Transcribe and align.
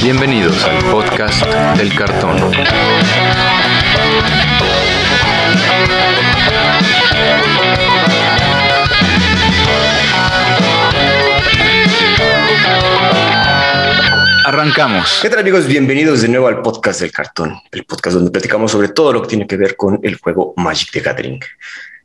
Bienvenidos 0.00 0.64
al 0.64 0.78
podcast 0.90 1.44
del 1.76 1.94
cartón. 1.94 2.36
Arrancamos. 14.46 15.18
¿Qué 15.20 15.28
tal 15.28 15.40
amigos? 15.40 15.66
Bienvenidos 15.66 16.22
de 16.22 16.28
nuevo 16.28 16.46
al 16.46 16.62
podcast 16.62 17.00
del 17.00 17.10
cartón, 17.10 17.56
el 17.72 17.84
podcast 17.84 18.14
donde 18.14 18.30
platicamos 18.30 18.70
sobre 18.70 18.88
todo 18.88 19.12
lo 19.12 19.22
que 19.22 19.28
tiene 19.28 19.46
que 19.46 19.56
ver 19.56 19.76
con 19.76 19.98
el 20.02 20.16
juego 20.18 20.54
Magic 20.56 20.92
the 20.92 21.00
Gathering. 21.00 21.40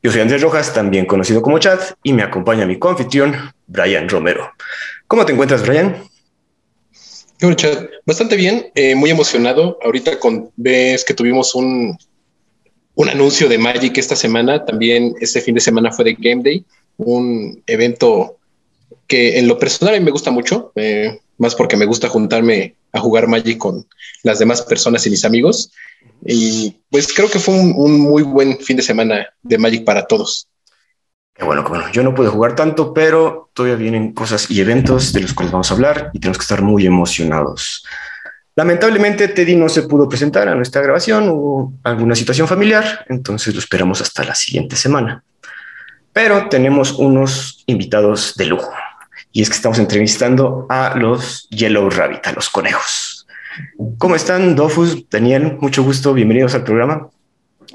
Yo 0.04 0.11
soy 0.11 0.21
Andrés 0.21 0.41
Rojas, 0.41 0.73
también 0.73 1.05
conocido 1.05 1.41
como 1.41 1.59
Chad, 1.59 1.79
y 2.04 2.13
me 2.13 2.23
acompaña 2.23 2.65
mi 2.65 2.77
confitrión, 2.77 3.35
Brian 3.65 4.07
Romero. 4.07 4.54
¿Cómo 5.07 5.25
te 5.25 5.33
encuentras, 5.33 5.65
Brian? 5.65 5.95
Hola, 7.39 7.55
Chad. 7.55 7.85
Bastante 8.05 8.35
bien, 8.35 8.71
eh, 8.73 8.95
muy 8.95 9.11
emocionado. 9.11 9.77
Ahorita 9.83 10.18
con, 10.18 10.50
ves 10.55 11.05
que 11.05 11.14
tuvimos 11.14 11.54
un, 11.54 11.96
un 12.96 13.10
anuncio 13.10 13.47
de 13.47 13.60
Magic 13.60 13.96
esta 14.00 14.15
semana. 14.15 14.65
También 14.65 15.13
este 15.21 15.41
fin 15.41 15.54
de 15.54 15.61
semana 15.61 15.91
fue 15.91 16.05
de 16.05 16.15
Game 16.15 16.41
Day, 16.41 16.65
un 16.97 17.61
evento 17.68 18.37
que 19.05 19.37
en 19.37 19.47
lo 19.47 19.60
personal 19.60 19.93
a 19.93 20.00
mí 20.00 20.05
me 20.05 20.11
gusta 20.11 20.32
mucho. 20.32 20.71
Eh, 20.75 21.19
más 21.37 21.54
porque 21.54 21.77
me 21.77 21.86
gusta 21.86 22.10
juntarme 22.10 22.75
a 22.91 23.00
jugar 23.00 23.27
Magic 23.27 23.60
con 23.60 23.85
las 24.24 24.39
demás 24.39 24.63
personas 24.63 25.05
y 25.05 25.11
mis 25.11 25.24
amigos. 25.24 25.71
Y 26.25 26.77
pues 26.89 27.13
creo 27.13 27.29
que 27.29 27.38
fue 27.38 27.54
un, 27.54 27.99
muy 27.99 28.24
buen 28.24 28.57
fin 28.57 28.77
de 28.77 28.83
semana 28.83 29.27
de 29.43 29.60
Magic 29.60 29.85
para 29.85 30.07
todos. 30.07 30.47
Bueno, 31.39 31.64
bueno, 31.64 31.89
yo 31.91 32.03
no 32.03 32.16
pude 32.16 32.30
jugar 32.30 32.55
tanto, 32.55 32.94
pero 32.94 33.50
todavía 33.53 33.75
vienen 33.75 34.14
cosas 34.14 34.50
y 34.50 34.59
eventos 34.59 35.14
de 35.14 35.22
los 35.22 35.33
cuales 35.33 35.52
vamos 35.52 35.69
a 35.69 35.75
hablar 35.75 36.09
y 36.13 36.19
tenemos 36.19 36.38
que 36.38 36.44
estar 36.44 36.61
muy 36.61 36.86
emocionados. 36.86 37.86
Lamentablemente, 38.55 39.27
Teddy 39.27 39.55
no 39.55 39.69
se 39.69 39.83
pudo 39.83 40.09
presentar 40.09 40.47
a 40.47 40.55
nuestra 40.55 40.81
grabación, 40.81 41.30
hubo 41.30 41.73
alguna 41.83 42.15
situación 42.15 42.47
familiar, 42.47 43.05
entonces 43.08 43.53
lo 43.53 43.59
esperamos 43.59 44.02
hasta 44.02 44.23
la 44.23 44.33
siguiente 44.33 44.75
semana. 44.75 45.23
Pero 46.11 46.49
tenemos 46.49 46.93
unos 46.93 47.63
invitados 47.67 48.33
de 48.35 48.47
lujo 48.47 48.71
y 49.31 49.43
es 49.43 49.49
que 49.49 49.55
estamos 49.55 49.77
entrevistando 49.77 50.65
a 50.69 50.95
los 50.95 51.47
Yellow 51.52 51.88
Rabbit, 51.91 52.25
a 52.25 52.31
los 52.31 52.49
conejos. 52.49 53.27
¿Cómo 53.99 54.15
están, 54.15 54.55
Dofus, 54.55 55.08
Daniel? 55.09 55.58
Mucho 55.61 55.83
gusto, 55.83 56.15
bienvenidos 56.15 56.55
al 56.55 56.63
programa. 56.63 57.09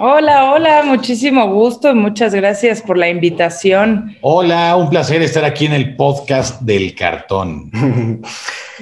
Hola, 0.05 0.51
hola, 0.51 0.83
muchísimo 0.83 1.47
gusto, 1.53 1.95
muchas 1.95 2.35
gracias 2.35 2.83
por 2.83 2.99
la 2.99 3.09
invitación. 3.09 4.17
Hola, 4.21 4.75
un 4.75 4.91
placer 4.91 5.23
estar 5.23 5.45
aquí 5.45 5.67
en 5.67 5.75
el 5.75 5.95
podcast 5.95 6.61
del 6.63 6.93
cartón. 6.97 7.71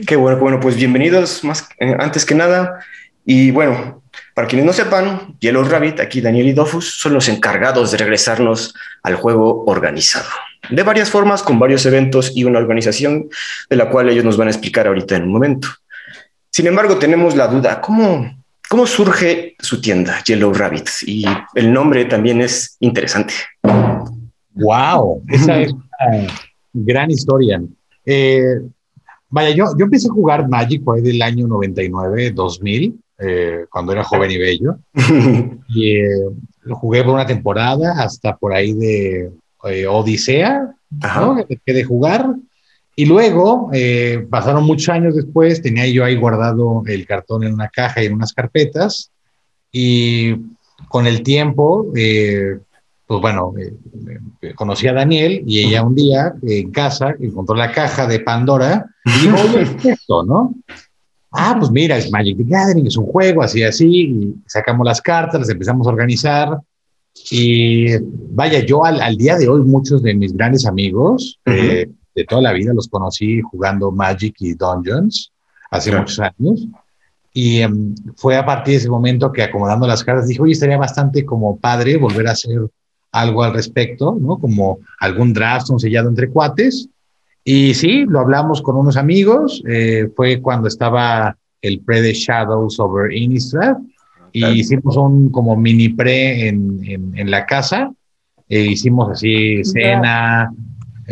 Qué 0.06 0.16
bueno, 0.16 0.38
bueno, 0.38 0.60
pues 0.60 0.76
bienvenidos 0.76 1.44
más 1.44 1.68
eh, 1.78 1.94
antes 1.98 2.24
que 2.24 2.34
nada. 2.34 2.78
Y 3.26 3.50
bueno, 3.50 4.02
para 4.32 4.48
quienes 4.48 4.64
no 4.64 4.72
sepan, 4.72 5.36
Yellow 5.40 5.64
Rabbit, 5.64 6.00
aquí 6.00 6.22
Daniel 6.22 6.48
y 6.48 6.52
Dofus, 6.54 6.98
son 6.98 7.12
los 7.12 7.28
encargados 7.28 7.90
de 7.90 7.98
regresarnos 7.98 8.72
al 9.02 9.16
juego 9.16 9.64
organizado 9.66 10.30
de 10.70 10.82
varias 10.82 11.10
formas, 11.10 11.42
con 11.42 11.58
varios 11.58 11.84
eventos 11.84 12.32
y 12.34 12.44
una 12.44 12.60
organización 12.60 13.28
de 13.68 13.76
la 13.76 13.90
cual 13.90 14.08
ellos 14.08 14.24
nos 14.24 14.38
van 14.38 14.48
a 14.48 14.52
explicar 14.52 14.86
ahorita 14.86 15.16
en 15.16 15.24
un 15.24 15.32
momento. 15.32 15.68
Sin 16.50 16.66
embargo, 16.66 16.96
tenemos 16.96 17.36
la 17.36 17.46
duda, 17.46 17.82
¿cómo, 17.82 18.39
cómo 18.70 18.86
surge 18.86 19.56
su 19.58 19.80
tienda, 19.80 20.22
Yellow 20.24 20.52
Rabbit? 20.52 20.88
Y 21.04 21.24
el 21.56 21.72
nombre 21.72 22.04
también 22.04 22.40
es 22.40 22.76
interesante. 22.78 23.34
¡Wow! 24.54 25.24
Esa 25.28 25.60
es 25.60 25.72
una 25.72 26.28
gran 26.72 27.10
historia. 27.10 27.60
Eh, 28.06 28.60
vaya, 29.28 29.50
yo, 29.50 29.64
yo 29.76 29.84
empecé 29.84 30.06
a 30.08 30.12
jugar 30.12 30.48
Magic 30.48 30.84
por 30.84 30.96
ahí 30.96 31.02
del 31.02 31.20
año 31.20 31.48
99, 31.48 32.30
2000, 32.30 33.00
eh, 33.18 33.64
cuando 33.68 33.90
era 33.90 34.04
joven 34.04 34.30
y 34.30 34.38
bello. 34.38 34.76
y 35.68 35.96
eh, 35.96 36.30
lo 36.62 36.76
jugué 36.76 37.02
por 37.02 37.14
una 37.14 37.26
temporada 37.26 38.00
hasta 38.00 38.36
por 38.36 38.52
ahí 38.52 38.72
de 38.74 39.32
eh, 39.64 39.86
Odisea, 39.88 40.76
¿no? 40.90 41.44
que 41.66 41.72
de 41.72 41.82
jugar. 41.82 42.34
Y 43.00 43.06
luego, 43.06 43.70
eh, 43.72 44.26
pasaron 44.28 44.64
muchos 44.64 44.90
años 44.90 45.16
después, 45.16 45.62
tenía 45.62 45.86
yo 45.86 46.04
ahí 46.04 46.16
guardado 46.16 46.82
el 46.84 47.06
cartón 47.06 47.44
en 47.44 47.54
una 47.54 47.70
caja 47.70 48.02
y 48.02 48.06
en 48.06 48.12
unas 48.12 48.34
carpetas. 48.34 49.10
Y 49.72 50.34
con 50.90 51.06
el 51.06 51.22
tiempo, 51.22 51.90
eh, 51.96 52.58
pues 53.06 53.20
bueno, 53.22 53.54
conocí 54.54 54.86
a 54.86 54.92
Daniel 54.92 55.42
y 55.46 55.60
ella 55.60 55.82
un 55.82 55.94
día 55.94 56.34
en 56.42 56.70
casa 56.72 57.14
encontró 57.18 57.56
la 57.56 57.72
caja 57.72 58.06
de 58.06 58.20
Pandora 58.20 58.84
y 59.06 59.20
dijo, 59.22 59.36
oye, 59.48 59.62
es 59.62 59.82
esto, 59.82 60.22
¿no? 60.22 60.54
Ah, 61.32 61.56
pues 61.58 61.70
mira, 61.70 61.96
es 61.96 62.10
Magic 62.10 62.36
the 62.36 62.44
Gathering, 62.46 62.86
es 62.86 62.98
un 62.98 63.06
juego, 63.06 63.42
así, 63.42 63.62
así, 63.62 63.86
y 63.86 64.34
sacamos 64.46 64.84
las 64.84 65.00
cartas, 65.00 65.40
las 65.40 65.48
empezamos 65.48 65.86
a 65.86 65.90
organizar 65.90 66.58
y 67.30 67.96
vaya, 68.34 68.62
yo 68.62 68.84
al, 68.84 69.16
día 69.16 69.38
de 69.38 69.48
hoy, 69.48 69.62
muchos 69.62 70.02
de 70.02 70.12
mis 70.12 70.34
grandes 70.34 70.66
amigos 70.66 71.40
eh, 71.46 71.88
de 72.14 72.24
toda 72.24 72.42
la 72.42 72.52
vida 72.52 72.72
los 72.74 72.88
conocí 72.88 73.40
jugando 73.40 73.90
Magic 73.92 74.36
y 74.40 74.54
Dungeons 74.54 75.32
hace 75.70 75.94
muchos 75.96 76.18
años. 76.20 76.66
Y 77.32 77.60
em, 77.60 77.94
fue 78.16 78.36
a 78.36 78.44
partir 78.44 78.72
de 78.72 78.78
ese 78.78 78.90
momento 78.90 79.30
que 79.32 79.42
acomodando 79.42 79.86
las 79.86 80.02
cartas 80.02 80.26
dije, 80.26 80.42
oye, 80.42 80.52
estaría 80.52 80.78
bastante 80.78 81.24
como 81.24 81.58
padre 81.58 81.96
volver 81.96 82.26
a 82.26 82.32
hacer 82.32 82.58
algo 83.12 83.42
al 83.42 83.54
respecto, 83.54 84.16
¿no? 84.20 84.38
Como 84.38 84.78
algún 85.00 85.32
draft, 85.32 85.70
un 85.70 85.80
sellado 85.80 86.08
entre 86.08 86.28
cuates. 86.28 86.88
Y 87.44 87.74
sí, 87.74 88.04
lo 88.06 88.20
hablamos 88.20 88.62
con 88.62 88.76
unos 88.76 88.96
amigos. 88.96 89.62
Eh, 89.66 90.08
fue 90.14 90.40
cuando 90.40 90.68
estaba 90.68 91.36
el 91.62 91.80
pre 91.80 92.02
de 92.02 92.12
Shadows 92.12 92.78
over 92.80 93.12
Innistrad 93.12 93.76
y 94.32 94.46
hicimos 94.46 94.96
un 94.96 95.30
como 95.30 95.56
mini 95.56 95.88
pre 95.88 96.48
en, 96.48 97.12
en, 97.14 97.30
la 97.30 97.46
casa. 97.46 97.92
E 98.48 98.60
hicimos 98.60 99.10
así 99.10 99.62
cena. 99.64 100.52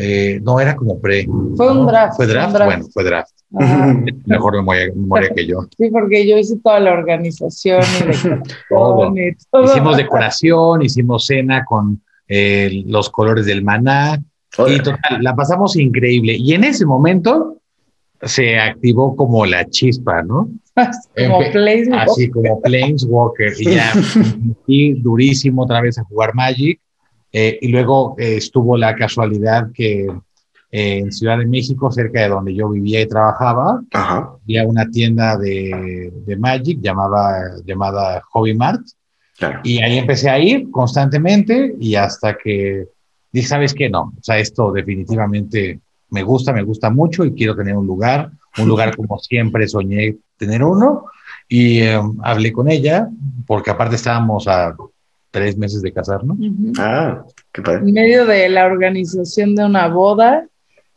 Eh, 0.00 0.38
no, 0.44 0.60
era 0.60 0.76
como 0.76 1.00
pre. 1.00 1.26
Fue 1.56 1.72
un 1.72 1.84
draft. 1.84 2.14
¿Fue 2.16 2.26
draft? 2.28 2.56
Bueno, 2.64 2.84
fue 2.94 3.02
draft. 3.02 3.32
Mejor 4.26 4.54
memoria, 4.54 4.92
memoria, 4.94 5.28
que 5.34 5.44
yo. 5.44 5.66
Sí, 5.76 5.90
porque 5.90 6.24
yo 6.24 6.38
hice 6.38 6.56
toda 6.62 6.78
la 6.78 6.92
organización 6.92 7.82
y 8.46 8.70
todo. 8.70 9.12
Hicimos 9.64 9.96
decoración, 9.96 10.82
hicimos 10.82 11.26
cena 11.26 11.64
con 11.64 12.00
eh, 12.28 12.84
los 12.86 13.10
colores 13.10 13.46
del 13.46 13.64
maná. 13.64 14.22
Y 14.68 14.78
total, 14.78 15.20
la 15.20 15.34
pasamos 15.34 15.76
increíble. 15.76 16.36
Y 16.38 16.54
en 16.54 16.62
ese 16.62 16.86
momento 16.86 17.56
se 18.22 18.56
activó 18.56 19.16
como 19.16 19.46
la 19.46 19.68
chispa, 19.68 20.22
¿no? 20.22 20.48
como 21.16 21.40
Planeswalker. 21.50 22.08
Así 22.08 22.30
como 22.30 22.60
Planeswalker. 22.60 23.52
Y 23.58 23.74
ya 23.74 23.92
y 24.68 24.92
durísimo 24.94 25.64
otra 25.64 25.80
vez 25.80 25.98
a 25.98 26.04
jugar 26.04 26.36
Magic. 26.36 26.80
Eh, 27.32 27.58
y 27.60 27.68
luego 27.68 28.14
eh, 28.18 28.36
estuvo 28.36 28.76
la 28.76 28.96
casualidad 28.96 29.70
que 29.72 30.06
eh, 30.70 30.98
en 30.98 31.12
Ciudad 31.12 31.38
de 31.38 31.46
México, 31.46 31.90
cerca 31.90 32.22
de 32.22 32.28
donde 32.28 32.54
yo 32.54 32.68
vivía 32.70 33.00
y 33.00 33.08
trabajaba, 33.08 33.82
había 33.92 34.66
una 34.66 34.90
tienda 34.90 35.36
de, 35.36 36.12
de, 36.26 36.36
Magic 36.36 36.78
llamaba, 36.80 37.38
llamada 37.64 38.22
Hobby 38.30 38.54
Mart. 38.54 38.82
Y 39.62 39.80
ahí 39.80 39.98
empecé 39.98 40.28
a 40.30 40.38
ir 40.38 40.70
constantemente 40.70 41.74
y 41.78 41.94
hasta 41.94 42.36
que 42.36 42.86
dije, 43.32 43.46
¿sabes 43.46 43.72
qué? 43.72 43.88
No, 43.88 44.12
o 44.18 44.22
sea, 44.22 44.38
esto 44.38 44.72
definitivamente 44.72 45.80
me 46.10 46.22
gusta, 46.22 46.52
me 46.52 46.62
gusta 46.62 46.90
mucho 46.90 47.24
y 47.24 47.34
quiero 47.34 47.54
tener 47.54 47.76
un 47.76 47.86
lugar, 47.86 48.30
un 48.58 48.68
lugar 48.68 48.96
como 48.96 49.18
siempre 49.18 49.68
soñé 49.68 50.16
tener 50.36 50.62
uno. 50.62 51.04
Y 51.48 51.80
em, 51.80 52.18
hablé 52.22 52.52
con 52.52 52.68
ella, 52.68 53.08
porque 53.46 53.70
aparte 53.70 53.96
estábamos 53.96 54.46
a 54.48 54.76
tres 55.30 55.56
meses 55.56 55.82
de 55.82 55.92
casarnos. 55.92 56.36
Ah, 56.78 57.22
qué 57.52 57.62
padre. 57.62 57.80
En 57.80 57.92
medio 57.92 58.26
de 58.26 58.48
la 58.48 58.66
organización 58.66 59.54
de 59.54 59.64
una 59.64 59.88
boda, 59.88 60.46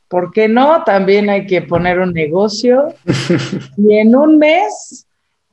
¿por 0.07 0.31
qué 0.31 0.47
no? 0.47 0.83
También 0.83 1.29
hay 1.29 1.45
que 1.45 1.61
poner 1.61 1.99
un 1.99 2.13
negocio. 2.13 2.93
y 3.77 3.95
en 3.95 4.15
un 4.15 4.37
mes, 4.37 5.07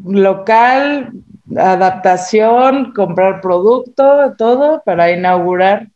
local, 0.04 1.12
adaptación, 1.56 2.92
comprar 2.92 3.40
producto, 3.40 4.34
todo 4.36 4.82
para 4.84 5.12
inaugurar 5.12 5.88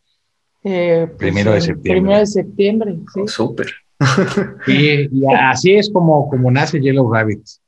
eh, 0.63 1.05
pues, 1.07 1.17
primero 1.17 1.51
de 1.51 1.61
septiembre. 1.61 1.91
Primero 1.91 2.19
de 2.19 2.25
septiembre, 2.25 2.95
sí. 3.13 3.21
Oh, 3.21 3.27
súper. 3.27 3.67
y, 4.67 5.25
así 5.35 5.73
es 5.75 5.89
como, 5.89 6.29
como 6.29 6.49
nace 6.51 6.79
Yellow 6.79 7.11
Rabbits. 7.11 7.61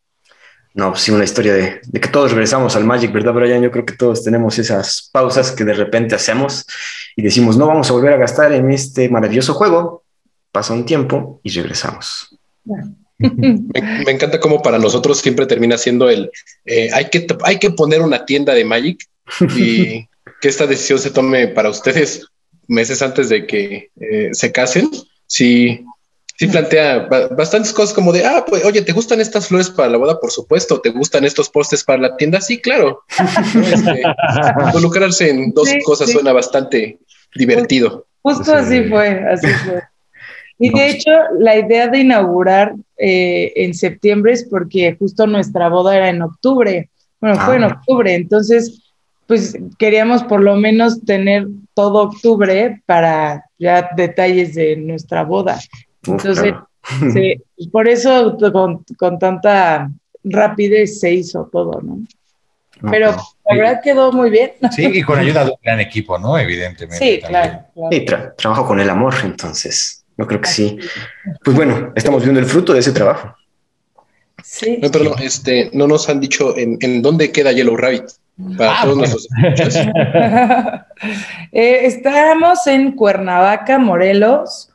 No, 0.75 0.92
pues 0.92 1.04
sí, 1.04 1.12
una 1.12 1.24
historia 1.24 1.54
de, 1.54 1.81
que 2.01 2.10
todos 2.10 2.31
regresamos 2.31 2.75
al 2.75 2.83
Magic, 2.83 3.13
¿verdad, 3.13 3.31
Brian? 3.31 3.63
Yo 3.63 3.72
creo 3.72 3.86
que 3.86 3.95
todos 3.95 4.25
tenemos 4.25 4.60
esas 4.60 5.10
pausas 5.10 5.54
que 5.54 5.63
de 5.63 5.74
repente 5.74 6.16
hacemos 6.16 6.66
y 7.16 7.22
decimos, 7.22 7.56
no 7.56 7.66
vamos 7.66 7.89
a 7.89 7.94
volver 7.94 8.12
a 8.12 8.18
gastar 8.18 8.51
en 8.51 8.69
este 8.69 9.07
maravilloso 9.07 9.54
juego. 9.54 10.04
Pasa 10.51 10.74
un 10.74 10.86
tiempo 10.86 11.39
y 11.44 11.51
regresamos. 11.51 12.38
Me, 13.18 14.12
encanta 14.12 14.42
cómo 14.42 14.62
para 14.62 14.77
nosotros 14.77 15.19
siempre 15.19 15.45
termina 15.45 15.77
siendo 15.77 16.10
el, 16.10 16.30
eh, 16.66 16.89
hay, 16.92 17.06
que, 17.06 17.25
hay 17.44 17.57
que 17.57 17.71
poner 17.71 18.01
una 18.01 18.25
tienda 18.25 18.54
de 18.54 18.66
Magic 18.66 19.00
y 19.56 20.10
que 20.42 20.50
esta 20.50 20.68
decisión 20.68 21.00
se 21.00 21.12
tome 21.12 21.48
para 21.48 21.69
ustedes 21.69 22.28
meses 22.68 23.01
antes 23.01 23.30
de 23.30 23.48
que 23.48 23.92
eh, 23.95 24.30
se 24.33 24.51
casen, 24.51 24.89
sí, 25.25 25.86
sí 26.38 26.48
plantea 26.48 27.08
bastantes 27.32 27.72
cosas 27.74 27.94
como 27.94 28.12
de, 28.12 28.26
ah, 28.26 28.46
pues, 28.48 28.64
oye, 28.66 28.82
¿te 28.82 28.92
gustan 28.92 29.22
estas 29.22 29.48
flores 29.48 29.70
para 29.70 29.90
la 29.90 29.98
boda? 29.98 30.20
Por 30.20 30.32
supuesto. 30.32 30.82
¿Te 30.82 30.90
gustan 30.90 31.24
estos 31.24 31.50
postes 31.50 31.84
para 31.84 32.00
la 32.00 32.18
tienda? 32.18 32.42
Sí, 32.42 32.60
claro. 32.62 33.04
Este, 33.56 34.04
involucrarse 34.68 35.30
en 35.30 35.52
dos 35.52 35.70
cosas 35.84 36.12
suena 36.12 36.34
bastante 36.34 37.00
divertido. 37.34 38.06
Justo 38.22 38.54
así 38.54 38.84
fue, 38.84 39.24
así 39.32 39.48
fue. 39.48 39.84
Y 40.58 40.70
de 40.70 40.90
hecho, 40.90 41.12
la 41.38 41.58
idea 41.58 41.88
de 41.88 42.00
inaugurar 42.00 42.76
eh, 42.98 43.52
en 43.56 43.74
septiembre 43.74 44.34
es 44.34 44.46
porque 44.46 44.96
justo 44.98 45.28
nuestra 45.28 45.68
boda 45.70 45.96
era 45.96 46.10
en 46.10 46.22
octubre. 46.22 46.90
Bueno, 47.20 47.40
fue 47.42 47.58
en 47.58 47.66
ah. 47.66 47.78
octubre, 47.78 48.14
entonces, 48.14 48.94
pues 49.28 49.58
queríamos 49.78 50.24
por 50.24 50.42
lo 50.42 50.56
menos 50.56 51.04
tener 51.04 51.48
todo 51.74 52.04
octubre 52.04 52.81
para 52.86 53.44
ya 53.58 53.90
detalles 53.96 54.56
de 54.56 54.78
nuestra 54.78 55.24
boda. 55.24 55.60
Entonces, 56.07 56.54
sí, 57.13 57.68
por 57.72 57.88
eso 57.88 58.38
con, 58.98 59.19
tanta 59.19 59.90
rapidez 60.24 61.00
se 61.00 61.13
hizo 61.13 61.50
todo, 61.52 61.81
¿no? 61.81 62.00
Pero 62.92 63.16
la 63.46 63.56
verdad 63.56 63.81
quedó 63.81 64.12
muy 64.12 64.30
bien. 64.30 64.52
Sí, 64.75 64.86
y 64.86 65.02
con 65.02 65.18
ayuda 65.18 65.46
de 65.46 65.52
un 65.52 65.57
gran 65.63 65.80
equipo, 65.80 66.19
¿no? 66.19 66.38
Evidentemente. 66.38 66.98
Sí, 66.98 67.22
claro. 67.25 67.66
Trabajo 68.38 68.68
con 68.68 68.80
el 68.80 68.90
amor, 68.90 69.13
entonces. 69.24 70.04
Yo 70.18 70.28
creo 70.28 70.42
que 70.42 70.50
sí. 70.50 70.78
Pues 71.44 71.56
bueno, 71.56 71.94
estamos 71.96 72.22
viendo 72.24 72.40
el 72.40 72.46
fruto 72.46 72.74
de 72.74 72.80
ese 72.80 72.92
trabajo. 72.92 73.34
Sí. 74.44 74.78
No, 74.81 74.92
pero 74.92 75.06
no, 75.06 75.16
este, 75.18 75.69
no 75.74 75.88
nos 75.88 76.10
han 76.10 76.19
dicho 76.19 76.56
en, 76.57 76.78
en 76.81 77.02
dónde 77.02 77.31
queda 77.31 77.54
Yellow 77.54 77.78
Rabbit. 77.78 78.04
Para 78.57 78.81
ah, 78.81 78.84
todos 78.84 78.98
nuestros 78.98 79.28
eh, 81.54 81.86
estamos 81.86 82.68
en 82.68 82.92
Cuernavaca, 82.92 83.80
Morelos, 83.80 84.72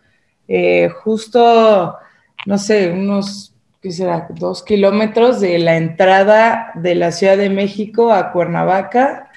eh, 0.53 0.89
justo, 0.89 1.97
no 2.45 2.59
sé, 2.59 2.91
unos, 2.91 3.55
¿qué 3.81 3.93
será? 3.93 4.27
Dos 4.31 4.65
kilómetros 4.65 5.41
de 5.41 5.61
la 5.61 5.77
entrada 5.77 6.73
de 6.75 6.97
la 6.97 7.13
Ciudad 7.13 7.37
de 7.37 7.49
México 7.49 8.13
a 8.13 8.33
Cuernavaca. 8.33 9.31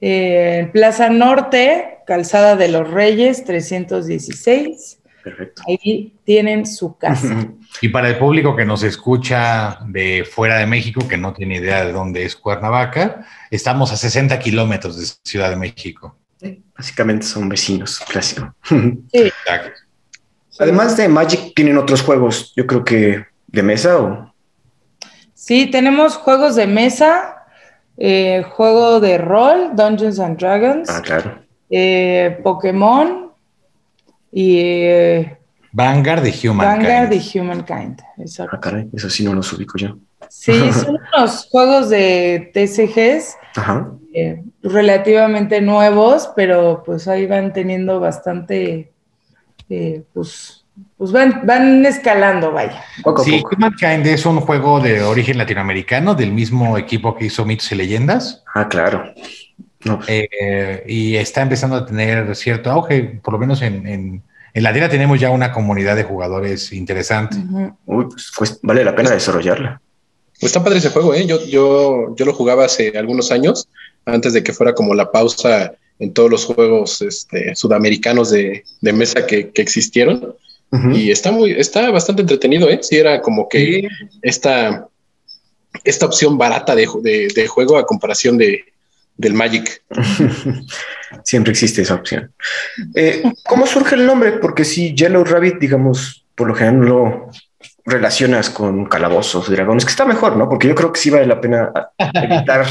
Eh, 0.00 0.60
en 0.60 0.72
Plaza 0.72 1.10
Norte, 1.10 1.98
Calzada 2.06 2.56
de 2.56 2.68
los 2.68 2.90
Reyes, 2.90 3.44
316. 3.44 5.00
Ahí 5.66 6.14
tienen 6.24 6.64
su 6.66 6.96
casa. 6.96 7.52
Y 7.82 7.90
para 7.90 8.08
el 8.08 8.16
público 8.16 8.56
que 8.56 8.64
nos 8.64 8.82
escucha 8.82 9.80
de 9.84 10.24
fuera 10.28 10.56
de 10.56 10.64
México, 10.64 11.06
que 11.06 11.18
no 11.18 11.34
tiene 11.34 11.56
idea 11.56 11.84
de 11.84 11.92
dónde 11.92 12.24
es 12.24 12.34
Cuernavaca, 12.34 13.26
estamos 13.50 13.92
a 13.92 13.96
60 13.98 14.38
kilómetros 14.38 14.98
de 14.98 15.04
Ciudad 15.22 15.50
de 15.50 15.56
México. 15.56 16.16
básicamente 16.74 17.26
son 17.26 17.50
vecinos, 17.50 18.00
clásico. 18.08 18.54
Sí. 19.12 19.30
Además 20.58 20.96
de 20.96 21.08
Magic, 21.08 21.54
¿tienen 21.54 21.78
otros 21.78 22.02
juegos, 22.02 22.52
yo 22.56 22.66
creo 22.66 22.84
que 22.84 23.24
de 23.46 23.62
mesa 23.62 23.98
o...? 23.98 24.34
Sí, 25.34 25.70
tenemos 25.70 26.16
juegos 26.16 26.56
de 26.56 26.66
mesa, 26.66 27.44
eh, 27.96 28.44
juego 28.50 29.00
de 29.00 29.18
rol, 29.18 29.70
Dungeons 29.74 30.18
and 30.18 30.38
Dragons. 30.38 30.90
Ah, 30.90 31.00
claro. 31.00 31.38
Eh, 31.70 32.38
Pokémon, 32.42 33.32
y... 34.32 34.58
Eh, 34.58 35.38
Vanguard 35.72 36.22
de 36.22 36.30
Humankind. 36.30 36.86
Vanguard 36.86 37.08
de 37.08 37.40
Humankind, 37.40 38.00
exacto. 38.18 38.56
Ah, 38.56 38.60
caray, 38.60 38.88
eso 38.92 39.08
sí 39.08 39.24
no 39.24 39.34
los 39.34 39.52
ubico 39.52 39.78
yo. 39.78 39.96
Sí, 40.28 40.52
son 40.72 40.98
unos 41.14 41.48
juegos 41.50 41.88
de 41.90 42.50
TCGs 42.52 43.36
eh, 44.14 44.42
relativamente 44.62 45.60
nuevos, 45.60 46.30
pero 46.34 46.82
pues 46.84 47.08
ahí 47.08 47.26
van 47.26 47.52
teniendo 47.52 48.00
bastante, 48.00 48.92
eh, 49.70 50.02
pues, 50.12 50.64
pues 50.96 51.12
van, 51.12 51.42
van 51.44 51.84
escalando, 51.84 52.52
vaya. 52.52 52.82
sí, 53.24 53.42
Humankind 53.50 54.06
es 54.06 54.24
un 54.26 54.40
juego 54.40 54.80
de 54.80 55.02
origen 55.02 55.38
latinoamericano, 55.38 56.14
del 56.14 56.32
mismo 56.32 56.78
equipo 56.78 57.16
que 57.16 57.26
hizo 57.26 57.44
Mitos 57.44 57.70
y 57.72 57.74
Leyendas. 57.74 58.44
Ah, 58.54 58.68
claro. 58.68 59.12
Eh, 60.08 60.84
y 60.86 61.16
está 61.16 61.42
empezando 61.42 61.76
a 61.76 61.86
tener 61.86 62.34
cierto 62.34 62.70
auge, 62.70 63.20
por 63.22 63.34
lo 63.34 63.38
menos 63.38 63.62
en, 63.62 63.86
en, 63.86 64.22
la 64.54 64.72
tierra 64.72 64.88
tenemos 64.88 65.20
ya 65.20 65.30
una 65.30 65.52
comunidad 65.52 65.94
de 65.94 66.02
jugadores 66.02 66.72
interesante. 66.72 67.36
Pues, 67.86 68.32
pues, 68.36 68.58
vale 68.62 68.84
la 68.84 68.96
pena 68.96 69.10
desarrollarla. 69.10 69.80
Pues 70.40 70.50
está 70.50 70.62
padre 70.62 70.78
ese 70.78 70.90
juego, 70.90 71.14
¿eh? 71.14 71.26
Yo, 71.26 71.44
yo, 71.46 72.14
yo 72.16 72.24
lo 72.24 72.32
jugaba 72.32 72.64
hace 72.64 72.96
algunos 72.96 73.30
años, 73.30 73.68
antes 74.04 74.32
de 74.32 74.42
que 74.42 74.52
fuera 74.52 74.72
como 74.72 74.94
la 74.94 75.10
pausa 75.10 75.72
en 75.98 76.12
todos 76.12 76.30
los 76.30 76.44
juegos 76.44 77.02
este, 77.02 77.54
sudamericanos 77.54 78.30
de, 78.30 78.64
mesa 78.80 79.26
que, 79.26 79.50
existieron. 79.54 80.34
Y 80.92 81.10
está 81.10 81.32
muy, 81.32 81.52
está 81.52 81.90
bastante 81.90 82.20
entretenido, 82.20 82.68
¿eh? 82.68 82.80
Sí, 82.82 82.96
era 82.96 83.22
como 83.22 83.48
que 83.48 83.88
esta, 84.20 84.86
esta 85.82 86.06
opción 86.06 86.36
barata 86.36 86.74
de, 86.74 86.86
de, 87.34 87.46
juego 87.46 87.78
a 87.78 87.86
comparación 87.86 88.36
de, 88.36 88.64
del 89.16 89.32
Magic. 89.32 89.82
Siempre 91.24 91.52
existe 91.52 91.82
esa 91.82 91.94
opción. 91.94 92.32
Eh, 92.94 93.22
¿Cómo 93.46 93.66
surge 93.66 93.94
el 93.94 94.04
nombre? 94.04 94.32
Porque 94.32 94.64
si 94.64 94.94
Yellow 94.94 95.24
Rabbit, 95.24 95.58
digamos, 95.58 96.26
por 96.34 96.48
lo 96.48 96.54
general 96.54 96.86
lo 96.86 97.30
relacionas 97.86 98.50
con 98.50 98.84
calabozos, 98.84 99.50
dragones, 99.50 99.84
que 99.84 99.90
está 99.90 100.04
mejor, 100.04 100.36
¿no? 100.36 100.48
Porque 100.48 100.68
yo 100.68 100.74
creo 100.74 100.92
que 100.92 101.00
sí 101.00 101.08
vale 101.10 101.26
la 101.26 101.40
pena 101.40 101.72
evitar 102.14 102.66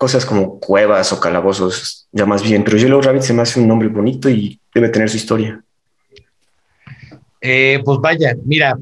cosas 0.00 0.24
como 0.24 0.58
cuevas 0.58 1.12
o 1.12 1.20
calabozos, 1.20 2.08
ya 2.10 2.24
más 2.24 2.42
bien. 2.42 2.64
Pero 2.64 2.78
Yellow 2.78 3.02
Rabbit 3.02 3.20
se 3.20 3.34
me 3.34 3.42
hace 3.42 3.60
un 3.60 3.68
nombre 3.68 3.88
bonito 3.88 4.30
y 4.30 4.58
debe 4.74 4.88
tener 4.88 5.10
su 5.10 5.18
historia. 5.18 5.62
Eh, 7.38 7.82
pues 7.84 7.98
vaya, 7.98 8.34
mira, 8.46 8.78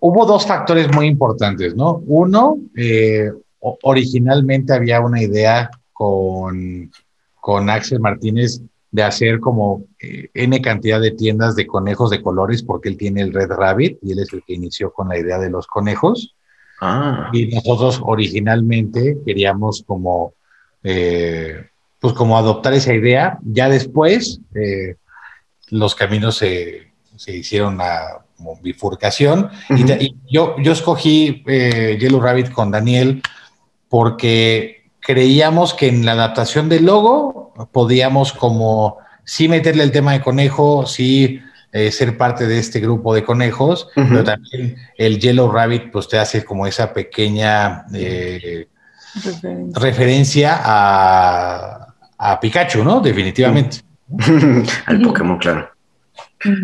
hubo 0.00 0.24
dos 0.24 0.46
factores 0.46 0.90
muy 0.90 1.06
importantes, 1.06 1.76
¿no? 1.76 2.02
Uno, 2.06 2.56
eh, 2.74 3.30
originalmente 3.60 4.72
había 4.72 5.02
una 5.02 5.20
idea 5.20 5.70
con, 5.92 6.90
con 7.38 7.68
Axel 7.68 8.00
Martínez 8.00 8.62
de 8.90 9.02
hacer 9.02 9.38
como 9.38 9.84
eh, 10.00 10.30
N 10.32 10.62
cantidad 10.62 10.98
de 10.98 11.10
tiendas 11.10 11.56
de 11.56 11.66
conejos 11.66 12.08
de 12.08 12.22
colores, 12.22 12.62
porque 12.62 12.88
él 12.88 12.96
tiene 12.96 13.20
el 13.20 13.34
Red 13.34 13.50
Rabbit 13.50 13.98
y 14.00 14.12
él 14.12 14.20
es 14.20 14.32
el 14.32 14.42
que 14.46 14.54
inició 14.54 14.94
con 14.94 15.10
la 15.10 15.18
idea 15.18 15.38
de 15.38 15.50
los 15.50 15.66
conejos. 15.66 16.34
Ah. 16.80 17.30
Y 17.32 17.46
nosotros 17.46 18.00
originalmente 18.04 19.16
queríamos 19.24 19.82
como, 19.86 20.34
eh, 20.82 21.66
pues 22.00 22.14
como 22.14 22.36
adoptar 22.36 22.74
esa 22.74 22.94
idea. 22.94 23.38
Ya 23.42 23.68
después 23.68 24.40
eh, 24.54 24.96
los 25.70 25.94
caminos 25.94 26.36
se, 26.36 26.92
se 27.16 27.36
hicieron 27.36 27.80
a 27.80 28.22
como 28.36 28.56
bifurcación 28.60 29.48
y, 29.70 30.14
yo, 30.30 30.56
yo 30.58 30.72
escogí 30.72 31.42
Yellow 31.46 32.20
Rabbit 32.20 32.52
con 32.52 32.70
Daniel 32.70 33.22
porque 33.88 34.90
creíamos 35.00 35.72
que 35.72 35.88
en 35.88 36.04
la 36.04 36.12
adaptación 36.12 36.68
del 36.68 36.84
logo 36.84 37.54
podíamos 37.72 38.32
como 38.32 38.98
sí 39.24 39.48
meterle 39.48 39.84
el 39.84 39.92
tema 39.92 40.12
de 40.12 40.20
conejo, 40.20 40.84
sí 40.86 41.40
eh, 41.76 41.92
ser 41.92 42.16
parte 42.16 42.46
de 42.46 42.58
este 42.58 42.80
grupo 42.80 43.14
de 43.14 43.22
conejos, 43.22 43.88
pero 43.94 44.24
también 44.24 44.76
el 44.96 45.18
Yellow 45.18 45.52
Rabbit 45.52 45.90
pues 45.90 46.08
te 46.08 46.18
hace 46.18 46.42
como 46.42 46.66
esa 46.66 46.94
pequeña 46.94 47.84
eh, 47.92 48.66
referencia, 49.74 50.58
a, 50.58 51.94
a, 52.16 52.40
Pikachu, 52.40 52.82
¿no? 52.82 53.00
Definitivamente. 53.00 53.82
Al 54.86 55.02
Pokémon, 55.02 55.36
claro. 55.36 55.70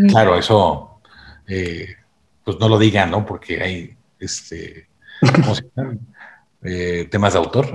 Claro, 0.08 0.38
eso 0.38 1.00
eh, 1.46 1.88
pues 2.42 2.56
no 2.58 2.70
lo 2.70 2.78
digan, 2.78 3.10
¿no? 3.10 3.26
Porque 3.26 3.62
hay 3.62 3.94
este... 4.18 4.88
¿cómo 5.20 5.54
se 5.54 5.64
llama? 5.76 5.96
Eh, 6.64 7.08
temas 7.10 7.32
de 7.32 7.40
autor. 7.40 7.66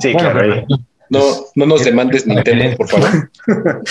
sí, 0.00 0.12
claro. 0.12 0.66
No, 1.12 1.20
no 1.56 1.66
nos 1.66 1.84
demandes 1.84 2.26
Nintendo, 2.26 2.74
por 2.76 2.88
favor. 2.88 3.30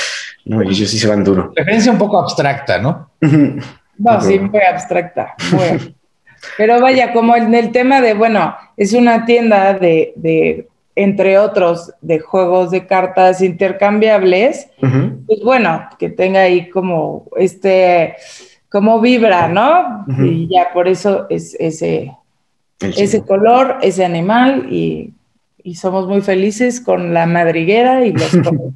no, 0.45 0.61
ellos 0.63 0.89
sí 0.89 0.97
se 0.97 1.07
van 1.07 1.23
duro. 1.23 1.53
Referencia 1.55 1.91
un 1.91 1.99
poco 1.99 2.19
abstracta, 2.19 2.79
¿no? 2.79 3.11
no, 3.21 4.21
sí, 4.21 4.39
muy 4.39 4.61
abstracta. 4.61 5.35
Pero 6.57 6.81
vaya, 6.81 7.13
como 7.13 7.35
en 7.35 7.53
el 7.53 7.71
tema 7.71 8.01
de, 8.01 8.15
bueno, 8.15 8.55
es 8.75 8.93
una 8.93 9.23
tienda 9.25 9.75
de, 9.75 10.13
de 10.15 10.67
entre 10.95 11.37
otros, 11.37 11.93
de 12.01 12.19
juegos 12.19 12.71
de 12.71 12.87
cartas 12.87 13.41
intercambiables, 13.41 14.67
pues 14.79 15.39
bueno, 15.43 15.87
que 15.99 16.09
tenga 16.09 16.41
ahí 16.41 16.69
como 16.69 17.27
este, 17.37 18.15
como 18.67 18.99
vibra, 18.99 19.47
¿no? 19.47 20.05
Y 20.19 20.47
ya 20.47 20.73
por 20.73 20.87
eso 20.87 21.27
es 21.29 21.55
ese, 21.59 22.17
ese 22.79 23.23
color, 23.23 23.77
ese 23.83 24.03
animal 24.03 24.73
y, 24.73 25.13
somos 25.75 26.07
muy 26.07 26.21
felices 26.21 26.81
con 26.81 27.13
la 27.13 27.25
madriguera 27.25 28.05
y 28.05 28.13
los 28.13 28.29
conejos. 28.43 28.73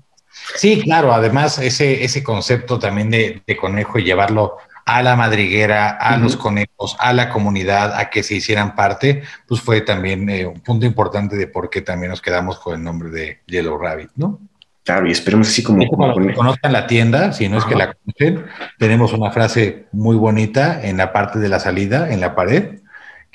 Sí, 0.55 0.81
claro, 0.81 1.13
además 1.13 1.57
ese, 1.59 2.03
ese 2.03 2.23
concepto 2.23 2.79
también 2.79 3.09
de, 3.09 3.41
conejo 3.59 3.99
y 3.99 4.03
llevarlo 4.03 4.57
a 4.85 5.01
la 5.01 5.15
madriguera, 5.15 5.89
a 5.89 6.17
los 6.17 6.37
conejos, 6.37 6.95
a 6.99 7.11
la 7.13 7.29
comunidad, 7.29 7.97
a 7.97 8.09
que 8.11 8.21
se 8.21 8.35
hicieran 8.35 8.75
parte, 8.75 9.23
pues 9.47 9.61
fue 9.61 9.81
también 9.81 10.29
eh, 10.29 10.45
un 10.45 10.59
punto 10.59 10.85
importante 10.85 11.35
de 11.35 11.47
por 11.47 11.71
qué 11.71 11.81
también 11.81 12.11
nos 12.11 12.21
quedamos 12.21 12.59
con 12.59 12.75
el 12.75 12.83
nombre 12.83 13.09
de 13.09 13.39
Yellow 13.47 13.77
Rabbit, 13.77 14.11
¿no? 14.15 14.39
Claro, 14.83 15.07
y 15.07 15.11
esperemos 15.11 15.47
así 15.47 15.63
como... 15.63 15.87
como 15.87 16.13
conozcan 16.35 16.71
la 16.71 16.85
tienda, 16.85 17.33
si 17.33 17.49
no 17.49 17.57
es 17.57 17.65
que 17.65 17.73
la 17.73 17.93
conocen, 17.93 18.45
tenemos 18.77 19.13
una 19.13 19.31
frase 19.31 19.87
muy 19.91 20.15
bonita 20.15 20.79
en 20.83 20.97
la 20.97 21.11
parte 21.11 21.39
de 21.39 21.49
la 21.49 21.59
salida, 21.59 22.13
en 22.13 22.21
la 22.21 22.35
pared, 22.35 22.81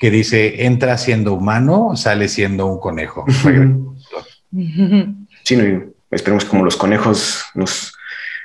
que 0.01 0.09
dice, 0.09 0.65
entra 0.65 0.97
siendo 0.97 1.33
humano, 1.33 1.95
sale 1.95 2.27
siendo 2.27 2.65
un 2.65 2.79
conejo. 2.79 3.23
sí, 5.43 5.55
no, 5.55 5.83
esperemos 6.09 6.43
como 6.45 6.65
los 6.65 6.75
conejos 6.75 7.45
nos 7.53 7.93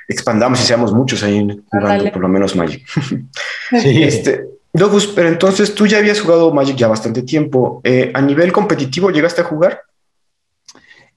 expandamos 0.07 0.61
y 0.61 0.63
seamos 0.63 0.93
muchos 0.93 1.23
ahí 1.23 1.47
jugando 1.71 2.11
por 2.11 2.21
lo 2.21 2.27
menos 2.27 2.55
Magic. 2.55 2.85
sí. 3.81 4.03
Este, 4.03 4.45
Dogus, 4.71 5.07
pero 5.07 5.29
entonces 5.29 5.73
tú 5.73 5.87
ya 5.87 5.97
habías 5.97 6.21
jugado 6.21 6.53
Magic 6.53 6.75
ya 6.75 6.87
bastante 6.89 7.23
tiempo. 7.23 7.81
Eh, 7.83 8.11
¿A 8.13 8.21
nivel 8.21 8.51
competitivo 8.51 9.09
llegaste 9.09 9.41
a 9.41 9.45
jugar? 9.45 9.81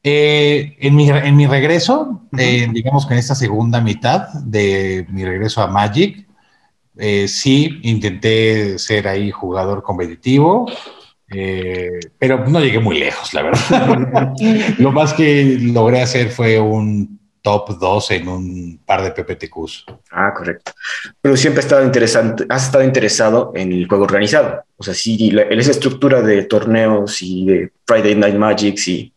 Eh, 0.03 0.75
en, 0.81 0.97
mi, 0.97 1.11
en, 1.11 1.37
mi, 1.37 1.47
regreso, 1.47 2.23
eh, 2.39 2.67
digamos 2.73 3.05
que 3.05 3.13
en 3.13 3.19
esta 3.19 3.35
segunda 3.35 3.83
mitad 3.83 4.29
de 4.33 5.07
mi 5.11 5.23
regreso 5.23 5.61
a 5.61 5.67
Magic, 5.67 6.30
sí 7.29 7.81
intenté 7.83 8.79
ser 8.79 9.09
ahí 9.09 9.31
jugador 9.31 9.83
competitivo, 9.83 10.71
pero 12.19 12.47
no 12.47 12.61
llegué 12.61 12.79
muy 12.79 12.99
lejos, 12.99 13.33
la 13.35 13.43
verdad. 13.43 14.35
Lo 14.79 14.93
más 14.93 15.15
que 15.15 15.59
logré 15.61 16.03
hacer 16.03 16.31
fue 16.31 16.59
un 16.59 17.21
top 17.43 17.79
2 17.79 18.11
en 18.11 18.29
un 18.29 18.81
par 18.85 19.03
de 19.03 19.11
PPTQs. 19.11 19.87
Ah, 20.11 20.33
correcto. 20.37 20.73
Pero 21.21 21.37
siempre 21.37 21.61
has 21.61 21.67
estado, 21.67 21.85
interesante, 21.85 22.45
has 22.49 22.67
estado 22.67 22.85
interesado 22.85 23.53
en 23.55 23.73
el 23.73 23.89
juego 23.89 24.05
organizado. 24.05 24.65
O 24.77 24.83
sea, 24.83 24.95
sí, 24.95 25.33
esa 25.51 25.71
estructura 25.71 26.23
de 26.23 26.43
torneos 26.43 27.23
y 27.23 27.47
de 27.47 27.73
Friday 27.87 28.15
Night 28.15 28.37
Magics 28.37 28.89
y 28.89 29.13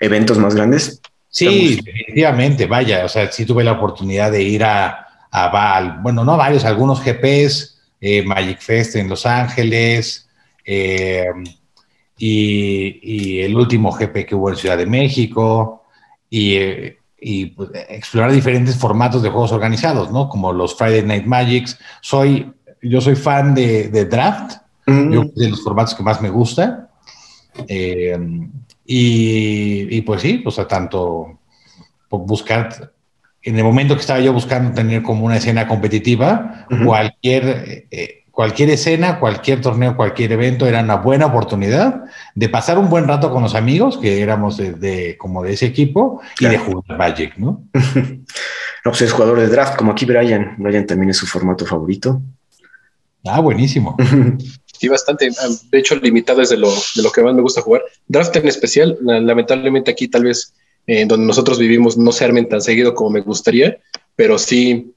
eventos 0.00 0.38
más 0.38 0.54
grandes. 0.54 1.00
Sí, 1.28 1.80
definitivamente, 1.82 2.66
vaya, 2.66 3.06
o 3.06 3.08
sea, 3.08 3.32
sí 3.32 3.46
tuve 3.46 3.64
la 3.64 3.72
oportunidad 3.72 4.30
de 4.30 4.42
ir 4.42 4.64
a, 4.64 5.11
a, 5.32 6.00
bueno, 6.02 6.24
no 6.24 6.36
varios, 6.36 6.64
algunos 6.64 7.02
GPs, 7.02 7.80
eh, 8.00 8.22
Magic 8.22 8.60
Fest 8.60 8.96
en 8.96 9.08
Los 9.08 9.26
Ángeles, 9.26 10.28
eh, 10.64 11.26
y, 12.18 13.00
y, 13.02 13.40
el 13.40 13.56
último 13.56 13.90
GP 13.90 14.26
que 14.26 14.34
hubo 14.34 14.50
en 14.50 14.56
Ciudad 14.56 14.78
de 14.78 14.86
México, 14.86 15.84
y 16.30 16.54
eh, 16.54 16.98
y 17.22 17.46
pues, 17.46 17.70
explorar 17.88 18.32
diferentes 18.32 18.76
formatos 18.76 19.22
de 19.22 19.30
juegos 19.30 19.52
organizados, 19.52 20.10
¿no? 20.10 20.28
Como 20.28 20.52
los 20.52 20.74
Friday 20.74 21.02
Night 21.02 21.24
Magics. 21.24 21.78
Soy, 22.00 22.52
yo 22.82 23.00
soy 23.00 23.14
fan 23.14 23.54
de, 23.54 23.88
draft, 24.06 24.56
yo, 24.86 25.24
de 25.34 25.48
los 25.48 25.62
formatos 25.62 25.94
que 25.94 26.02
más 26.02 26.20
me 26.20 26.30
gusta. 26.30 26.90
Y, 28.84 29.96
y, 29.96 30.00
pues 30.02 30.22
sí, 30.22 30.42
o 30.44 30.50
sea, 30.50 30.66
tanto 30.66 31.38
buscar, 32.10 32.92
en 33.42 33.58
el 33.58 33.64
momento 33.64 33.94
que 33.94 34.00
estaba 34.00 34.20
yo 34.20 34.32
buscando 34.32 34.72
tener 34.72 35.02
como 35.02 35.24
una 35.24 35.36
escena 35.36 35.66
competitiva, 35.66 36.66
cualquier 36.84 37.86
eh, 37.90 38.22
cualquier 38.32 38.70
escena, 38.70 39.20
cualquier 39.20 39.60
torneo, 39.60 39.94
cualquier 39.94 40.32
evento 40.32 40.66
era 40.66 40.80
una 40.80 40.96
buena 40.96 41.26
oportunidad 41.26 42.04
de 42.34 42.48
pasar 42.48 42.78
un 42.78 42.88
buen 42.88 43.06
rato 43.06 43.30
con 43.30 43.42
los 43.42 43.54
amigos, 43.54 43.98
que 43.98 44.20
éramos 44.20 44.56
de, 44.56 45.16
como 45.18 45.42
de 45.44 45.52
ese 45.52 45.66
equipo, 45.66 46.20
y 46.40 46.46
de 46.46 46.58
jugar 46.58 46.98
Magic, 46.98 47.36
¿no? 47.36 47.64
no, 47.74 48.22
pues 48.84 49.02
es 49.02 49.12
jugador 49.12 49.38
de 49.38 49.48
draft, 49.48 49.76
como 49.76 49.92
aquí 49.92 50.06
Brian. 50.06 50.56
Brian 50.58 50.86
también 50.86 51.10
es 51.10 51.18
su 51.18 51.26
formato 51.26 51.66
favorito. 51.66 52.20
Ah, 53.24 53.40
buenísimo. 53.40 53.96
Sí, 54.82 54.88
bastante. 54.88 55.28
Ah, 55.40 55.46
de 55.70 55.78
hecho, 55.78 55.94
limitado 55.94 56.42
es 56.42 56.48
de 56.48 56.56
lo, 56.56 56.68
de 56.68 57.02
lo 57.04 57.12
que 57.12 57.22
más 57.22 57.34
me 57.34 57.42
gusta 57.42 57.60
jugar. 57.60 57.82
Draft 58.08 58.34
en 58.34 58.48
especial, 58.48 58.98
lamentablemente 59.00 59.92
aquí 59.92 60.08
tal 60.08 60.24
vez 60.24 60.54
en 60.86 61.08
donde 61.08 61.26
nosotros 61.26 61.58
vivimos 61.58 61.96
no 61.96 62.12
se 62.12 62.24
armen 62.24 62.48
tan 62.48 62.60
seguido 62.60 62.94
como 62.94 63.10
me 63.10 63.20
gustaría, 63.20 63.78
pero 64.16 64.38
sí 64.38 64.92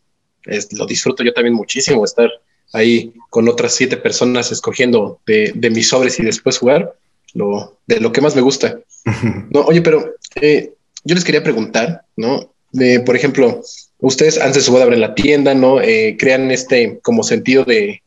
lo 0.72 0.86
disfruto 0.86 1.24
yo 1.24 1.34
también 1.34 1.56
muchísimo 1.56 2.06
estar 2.06 2.30
ahí 2.74 3.13
con 3.30 3.48
otras 3.48 3.74
siete 3.74 3.98
personas 3.98 4.51
escogiendo 4.51 5.20
de, 5.25 5.70
mis 5.72 5.89
sobres 5.89 6.20
y 6.20 6.24
después 6.24 6.58
jugar, 6.58 6.96
lo, 7.34 7.77
de 7.88 8.00
lo 8.00 8.12
que 8.12 8.22
más 8.22 8.36
me 8.36 8.42
gusta. 8.42 8.80
no, 9.50 9.62
oye, 9.62 9.82
pero 9.82 10.13
eh, 10.42 10.74
yo 11.04 11.15
les 11.15 11.24
quería 11.24 11.44
preguntar, 11.44 12.04
¿no? 12.15 12.51
De, 12.72 13.00
por 13.00 13.15
ejemplo, 13.15 13.62
ustedes 14.00 14.38
antes 14.38 14.56
de 14.56 14.62
su 14.62 14.72
boda 14.72 14.84
abren 14.84 15.01
la 15.01 15.15
tienda, 15.15 15.54
¿no? 15.54 15.82
Eh, 15.82 16.18
crean 16.20 16.51
este 16.51 17.00
como 17.01 17.24
sentido 17.24 17.63
de, 17.63 18.01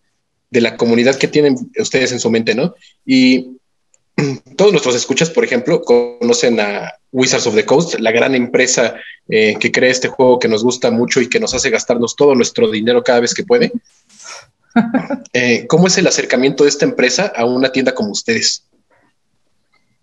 de 0.51 0.61
la 0.61 0.77
comunidad 0.77 1.17
que 1.17 1.29
tienen 1.29 1.57
ustedes 1.79 2.13
en 2.13 2.21
su 2.21 2.31
mente, 2.31 2.55
¿no? 2.55 2.75
Y 3.07 3.59
todos 4.57 4.73
nuestros 4.73 4.95
escuchas, 4.95 5.31
por 5.31 5.45
ejemplo, 5.45 5.83
conocen 5.83 6.61
a 6.61 6.93
Wizards 7.13 7.47
of 7.47 7.55
the 7.55 7.65
Coast, 7.65 7.99
la 8.01 8.11
gran 8.11 8.35
empresa 8.35 8.97
eh, 9.29 9.57
que 9.59 9.73
crea 9.73 9.91
este 9.91 10.09
juego 10.09 10.39
que 10.39 10.49
nos 10.49 10.63
gusta 10.63 10.91
mucho 10.91 11.21
y 11.21 11.29
que 11.29 11.41
nos 11.41 11.55
hace 11.55 11.71
gastarnos 11.71 12.17
todo 12.17 12.35
nuestro 12.35 12.71
dinero 12.71 13.03
cada 13.03 13.21
vez 13.21 13.35
que 13.35 13.45
puede. 13.45 13.73
Eh, 15.33 15.67
¿Cómo 15.67 15.89
es 15.89 15.99
el 15.99 16.07
acercamiento 16.07 16.63
de 16.63 16.71
esta 16.71 16.85
empresa 16.85 17.33
a 17.35 17.45
una 17.45 17.73
tienda 17.73 17.95
como 17.95 18.11
ustedes? 18.11 18.65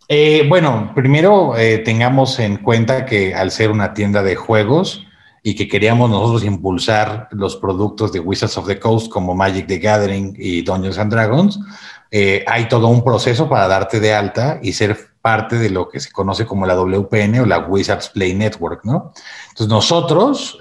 Eh, 0.10 0.44
bueno, 0.50 0.92
primero 0.94 1.54
tengamos 1.86 2.40
en 2.40 2.58
cuenta 2.58 3.06
que 3.06 3.34
al 3.34 3.52
ser 3.52 3.72
una 3.72 3.94
tienda 3.94 4.22
de 4.22 4.36
juegos 4.36 5.06
y 5.44 5.56
que 5.56 5.68
queríamos 5.68 6.10
nosotros 6.10 6.44
impulsar 6.44 7.30
los 7.32 7.56
productos 7.56 8.12
de 8.12 8.20
Wizards 8.20 8.58
of 8.58 8.68
the 8.68 8.80
Coast 8.80 9.10
como 9.10 9.34
Magic 9.34 9.68
the 9.68 9.78
Gathering 9.78 10.36
y 10.38 10.62
Dungeons 10.62 10.98
and 10.98 11.12
Dragons, 11.12 11.60
hay 12.12 12.68
todo 12.70 12.88
un 12.88 13.04
proceso 13.04 13.50
para 13.50 13.68
darte 13.68 14.00
de 14.00 14.14
alta 14.14 14.60
y 14.62 14.74
ser 14.74 14.98
parte 15.22 15.58
de 15.58 15.70
lo 15.70 15.90
que 15.90 16.00
se 16.00 16.12
conoce 16.12 16.46
como 16.46 16.66
la 16.66 16.76
WPN 16.76 17.40
o 17.40 17.46
la 17.46 17.60
Wizards 17.60 18.10
Play 18.10 18.34
Network, 18.34 18.86
¿no? 18.86 19.12
Entonces 19.50 19.68
nosotros 19.68 20.58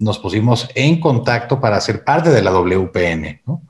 nos 0.00 0.18
pusimos 0.18 0.68
en 0.74 0.98
contacto 0.98 1.60
para 1.60 1.80
ser 1.80 2.02
parte 2.02 2.30
de 2.30 2.42
la 2.42 2.50
WPN. 2.50 3.42
¿no? 3.46 3.62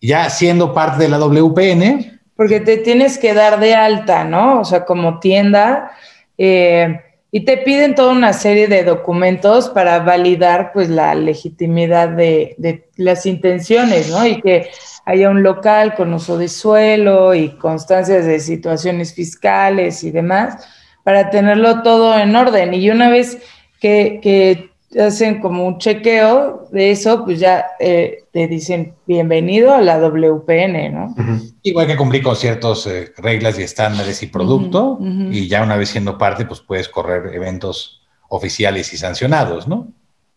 Ya 0.00 0.28
siendo 0.30 0.74
parte 0.74 1.04
de 1.04 1.08
la 1.10 1.18
WPN. 1.18 2.20
Porque 2.34 2.60
te 2.60 2.78
tienes 2.78 3.18
que 3.18 3.34
dar 3.34 3.60
de 3.60 3.74
alta, 3.74 4.24
¿no? 4.24 4.60
O 4.60 4.64
sea, 4.64 4.84
como 4.84 5.20
tienda. 5.20 5.92
Eh, 6.38 7.00
y 7.30 7.44
te 7.44 7.58
piden 7.58 7.94
toda 7.94 8.12
una 8.12 8.32
serie 8.32 8.68
de 8.68 8.84
documentos 8.84 9.68
para 9.68 9.98
validar 9.98 10.72
pues 10.72 10.88
la 10.88 11.14
legitimidad 11.14 12.08
de, 12.08 12.86
las 12.96 13.26
intenciones, 13.26 14.08
¿no? 14.08 14.26
Y 14.26 14.40
que 14.40 14.70
haya 15.08 15.30
un 15.30 15.42
local 15.42 15.94
con 15.94 16.12
uso 16.12 16.36
de 16.36 16.48
suelo 16.48 17.34
y 17.34 17.48
constancias 17.56 18.26
de 18.26 18.40
situaciones 18.40 19.14
fiscales 19.14 20.04
y 20.04 20.10
demás, 20.10 20.68
para 21.02 21.30
tenerlo 21.30 21.82
todo 21.82 22.18
en 22.18 22.36
orden. 22.36 22.74
Y 22.74 22.90
una 22.90 23.08
vez 23.08 23.38
que, 23.80 24.20
que 24.22 24.70
hacen 25.00 25.40
como 25.40 25.66
un 25.66 25.78
chequeo 25.78 26.68
de 26.70 26.90
eso, 26.90 27.24
pues 27.24 27.40
ya 27.40 27.68
eh, 27.80 28.24
te 28.34 28.48
dicen 28.48 28.96
bienvenido 29.06 29.74
a 29.74 29.80
la 29.80 29.98
WPN, 29.98 30.92
¿no? 30.92 31.14
Igual 31.62 31.86
que 31.86 31.96
cumplir 31.96 32.22
con 32.22 32.36
ciertas 32.36 32.86
eh, 32.86 33.10
reglas 33.16 33.58
y 33.58 33.62
estándares 33.62 34.22
y 34.22 34.26
producto, 34.26 34.98
y 35.00 35.48
ya 35.48 35.62
una 35.62 35.78
vez 35.78 35.88
siendo 35.88 36.18
parte, 36.18 36.44
pues 36.44 36.60
puedes 36.60 36.86
correr 36.90 37.34
eventos 37.34 38.02
oficiales 38.28 38.92
y 38.92 38.98
sancionados, 38.98 39.66
¿no? 39.66 39.88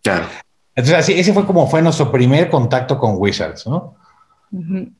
Claro. 0.01 0.27
Entonces, 0.73 0.97
así, 0.97 1.19
ese 1.19 1.33
fue 1.33 1.45
como 1.45 1.67
fue 1.67 1.81
nuestro 1.81 2.09
primer 2.09 2.49
contacto 2.49 2.97
con 2.97 3.15
Wizards, 3.17 3.67
¿no? 3.67 3.97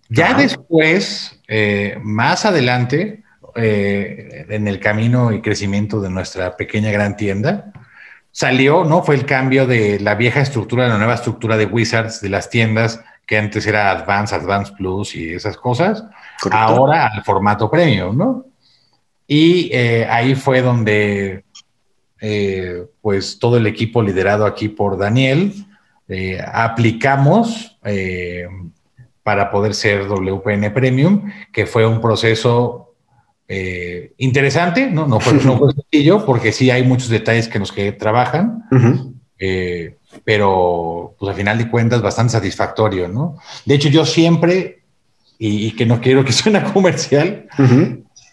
Ya 0.09 0.33
después, 0.33 1.39
eh, 1.47 1.97
más 2.01 2.45
adelante, 2.45 3.23
en 3.53 4.67
el 4.67 4.79
camino 4.79 5.33
y 5.33 5.41
crecimiento 5.41 5.99
de 5.99 6.09
nuestra 6.09 6.55
pequeña 6.55 6.89
gran 6.89 7.17
tienda, 7.17 7.73
salió, 8.31 8.85
¿no? 8.85 9.03
Fue 9.03 9.15
el 9.15 9.25
cambio 9.25 9.67
de 9.67 9.99
la 9.99 10.15
vieja 10.15 10.41
estructura, 10.41 10.87
la 10.87 10.97
nueva 10.97 11.15
estructura 11.15 11.57
de 11.57 11.65
Wizards, 11.65 12.21
de 12.21 12.29
las 12.29 12.49
tiendas, 12.49 13.01
que 13.25 13.37
antes 13.37 13.65
era 13.67 13.91
Advance, 13.91 14.35
Advance 14.35 14.73
Plus 14.77 15.15
y 15.15 15.33
esas 15.33 15.57
cosas, 15.57 16.03
ahora 16.51 17.07
al 17.07 17.23
formato 17.23 17.69
premium, 17.69 18.17
¿no? 18.17 18.45
Y 19.27 19.69
eh, 19.71 20.05
ahí 20.09 20.35
fue 20.35 20.61
donde, 20.61 21.45
eh, 22.19 22.85
pues, 23.01 23.39
todo 23.39 23.57
el 23.57 23.67
equipo 23.67 24.01
liderado 24.01 24.45
aquí 24.45 24.67
por 24.67 24.97
Daniel, 24.97 25.53
eh, 26.09 26.41
aplicamos 26.45 27.79
para 29.23 29.51
poder 29.51 29.73
ser 29.73 30.07
WPN 30.07 30.73
Premium, 30.73 31.31
que 31.51 31.65
fue 31.65 31.85
un 31.85 32.01
proceso 32.01 32.95
eh, 33.47 34.13
interesante, 34.17 34.89
¿no? 34.89 35.07
No 35.07 35.19
fue, 35.19 35.39
sencillo, 35.91 36.25
porque 36.25 36.51
sí 36.51 36.71
hay 36.71 36.83
muchos 36.83 37.09
detalles 37.09 37.47
que 37.47 37.59
nos 37.59 37.71
que 37.71 37.91
trabajan, 37.91 38.63
eh, 39.37 39.97
pero 40.23 41.15
pues 41.19 41.29
al 41.31 41.35
final 41.35 41.57
de 41.57 41.69
cuentas 41.69 42.01
bastante 42.01 42.31
satisfactorio, 42.31 43.07
¿no? 43.07 43.37
De 43.65 43.75
hecho, 43.75 43.89
yo 43.89 44.05
siempre, 44.05 44.83
y, 45.37 45.71
que 45.71 45.85
no 45.85 45.99
quiero 45.99 46.23
que 46.23 46.31
suene 46.31 46.63
comercial, 46.63 47.47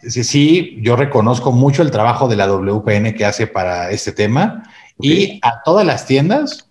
sí, 0.03 0.79
yo 0.81 0.97
reconozco 0.97 1.53
mucho 1.53 1.83
el 1.83 1.91
trabajo 1.91 2.29
de 2.29 2.37
la 2.37 2.47
WPN 2.47 3.15
que 3.15 3.25
hace 3.25 3.47
para 3.47 3.91
este 3.91 4.13
tema 4.13 4.63
y 5.01 5.41
a 5.43 5.63
todas 5.65 5.85
las 5.85 6.07
tiendas, 6.07 6.68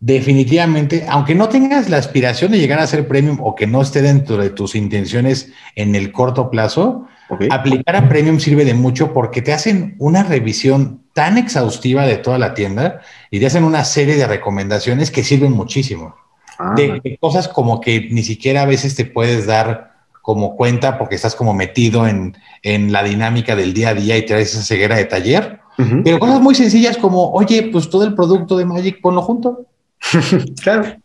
definitivamente, 0.00 1.06
aunque 1.08 1.34
no 1.34 1.48
tengas 1.48 1.88
la 1.88 1.96
aspiración 1.96 2.52
de 2.52 2.58
llegar 2.58 2.78
a 2.78 2.86
ser 2.86 3.08
premium 3.08 3.38
o 3.42 3.54
que 3.54 3.66
no 3.66 3.82
esté 3.82 4.02
dentro 4.02 4.36
de 4.36 4.50
tus 4.50 4.74
intenciones 4.74 5.52
en 5.74 5.94
el 5.94 6.12
corto 6.12 6.50
plazo, 6.50 7.08
Aplicar 7.50 7.96
a 7.96 8.08
Premium 8.08 8.40
sirve 8.40 8.64
de 8.64 8.74
mucho 8.74 9.12
porque 9.12 9.42
te 9.42 9.52
hacen 9.52 9.96
una 9.98 10.22
revisión 10.22 11.02
tan 11.12 11.36
exhaustiva 11.36 12.06
de 12.06 12.16
toda 12.16 12.38
la 12.38 12.54
tienda 12.54 13.02
y 13.30 13.38
te 13.38 13.46
hacen 13.46 13.64
una 13.64 13.84
serie 13.84 14.16
de 14.16 14.26
recomendaciones 14.26 15.10
que 15.10 15.24
sirven 15.24 15.52
muchísimo. 15.52 16.14
Ah, 16.58 16.74
De, 16.74 17.18
cosas 17.20 17.48
como 17.48 17.80
que 17.80 18.08
ni 18.10 18.22
siquiera 18.22 18.62
a 18.62 18.66
veces 18.66 18.94
te 18.94 19.04
puedes 19.04 19.46
dar 19.46 19.92
como 20.22 20.56
cuenta 20.56 20.98
porque 20.98 21.16
estás 21.16 21.34
como 21.34 21.52
metido 21.54 22.06
en, 22.06 22.36
en 22.62 22.92
la 22.92 23.02
dinámica 23.02 23.54
del 23.56 23.74
día 23.74 23.90
a 23.90 23.94
día 23.94 24.16
y 24.16 24.24
traes 24.24 24.54
esa 24.54 24.62
ceguera 24.62 24.96
de 24.96 25.04
taller. 25.04 25.60
Pero 26.02 26.18
cosas 26.18 26.40
muy 26.40 26.56
sencillas 26.56 26.96
como, 26.96 27.30
oye, 27.30 27.68
pues 27.70 27.88
todo 27.88 28.02
el 28.02 28.14
producto 28.14 28.56
de 28.56 28.64
Magic 28.64 29.00
ponlo 29.00 29.22
junto. 29.22 29.66
claro. 30.62 30.96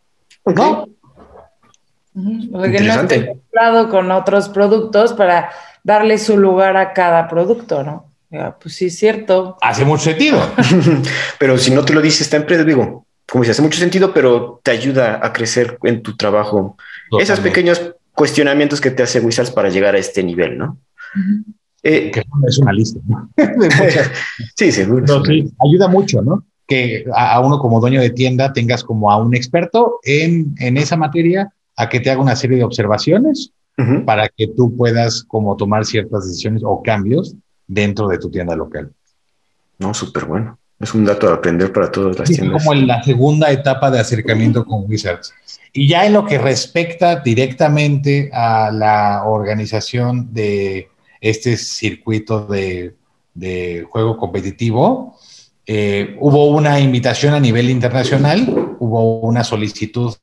Ok. 0.43 0.57
¿No? 0.57 0.89
No 2.15 2.65
Interesante. 2.65 3.19
mezclado 3.19 3.89
con 3.89 4.11
otros 4.11 4.49
productos 4.49 5.13
para 5.13 5.49
darle 5.83 6.17
su 6.17 6.37
lugar 6.37 6.77
a 6.77 6.93
cada 6.93 7.27
producto, 7.27 7.83
¿no? 7.83 8.05
Ya, 8.29 8.55
Pues 8.59 8.75
sí, 8.75 8.85
es 8.87 8.97
cierto. 8.97 9.57
Hace 9.61 9.85
mucho 9.85 10.03
sentido. 10.05 10.39
Pero 11.39 11.57
si 11.57 11.71
no 11.71 11.83
te 11.85 11.93
lo 11.93 12.01
dice 12.01 12.23
esta 12.23 12.37
empresa, 12.37 12.63
digo, 12.63 13.05
como 13.29 13.43
dice, 13.43 13.51
hace 13.51 13.61
mucho 13.61 13.79
sentido, 13.79 14.13
pero 14.13 14.59
te 14.63 14.71
ayuda 14.71 15.19
a 15.23 15.31
crecer 15.31 15.77
en 15.83 16.03
tu 16.03 16.15
trabajo. 16.15 16.77
Esos 17.19 17.39
pequeños 17.39 17.95
cuestionamientos 18.13 18.81
que 18.81 18.91
te 18.91 19.01
hace 19.01 19.21
Wizards 19.21 19.49
para 19.49 19.69
llegar 19.69 19.95
a 19.95 19.97
este 19.97 20.23
nivel, 20.23 20.57
¿no? 20.57 20.77
Eh, 21.81 22.11
Que 22.11 22.23
es 22.47 22.57
una 22.59 22.73
lista. 22.73 22.99
¿no? 23.07 23.29
Sí, 24.55 24.71
seguro. 24.71 25.05
Pero 25.05 25.25
sí, 25.25 25.51
ayuda 25.65 25.87
mucho, 25.87 26.21
¿no? 26.21 26.43
Que 26.67 27.05
a, 27.13 27.33
a 27.35 27.39
uno 27.39 27.59
como 27.59 27.79
dueño 27.79 28.01
de 28.01 28.09
tienda 28.09 28.53
tengas 28.53 28.83
como 28.83 29.11
a 29.11 29.17
un 29.17 29.35
experto 29.35 29.99
en, 30.03 30.55
en 30.59 30.77
esa 30.77 30.95
materia 30.95 31.53
a 31.75 31.89
que 31.89 31.99
te 31.99 32.09
haga 32.09 32.21
una 32.21 32.35
serie 32.35 32.57
de 32.57 32.63
observaciones 32.63 33.51
para 34.05 34.29
que 34.29 34.47
tú 34.47 34.75
puedas 34.77 35.23
como 35.23 35.57
tomar 35.57 35.85
ciertas 35.85 36.27
decisiones 36.27 36.61
o 36.63 36.83
cambios 36.83 37.35
dentro 37.67 38.07
de 38.07 38.19
tu 38.19 38.29
tienda 38.29 38.55
local. 38.55 38.91
No, 39.79 39.93
súper 39.93 40.25
bueno. 40.25 40.59
Es 40.79 40.93
un 40.93 41.05
dato 41.05 41.29
a 41.29 41.35
aprender 41.35 41.71
para 41.71 41.91
todas 41.91 42.19
las 42.19 42.29
tiendas. 42.29 42.63
como 42.63 42.73
en 42.73 42.87
la 42.87 43.01
segunda 43.01 43.51
etapa 43.51 43.89
de 43.89 43.99
acercamiento 43.99 44.65
con 44.65 44.83
Wizards. 44.87 45.33
Y 45.71 45.87
ya 45.87 46.05
en 46.05 46.13
lo 46.13 46.25
que 46.25 46.37
respecta 46.37 47.15
directamente 47.21 48.29
a 48.33 48.69
la 48.71 49.23
organización 49.25 50.33
de 50.33 50.89
este 51.19 51.57
circuito 51.57 52.45
de, 52.45 52.95
de 53.33 53.87
juego 53.89 54.17
competitivo, 54.17 55.17
eh, 55.65 56.15
hubo 56.19 56.47
una 56.47 56.79
invitación 56.79 57.33
a 57.33 57.39
nivel 57.39 57.69
internacional, 57.69 58.75
hubo 58.79 59.19
una 59.21 59.43
solicitud. 59.43 60.15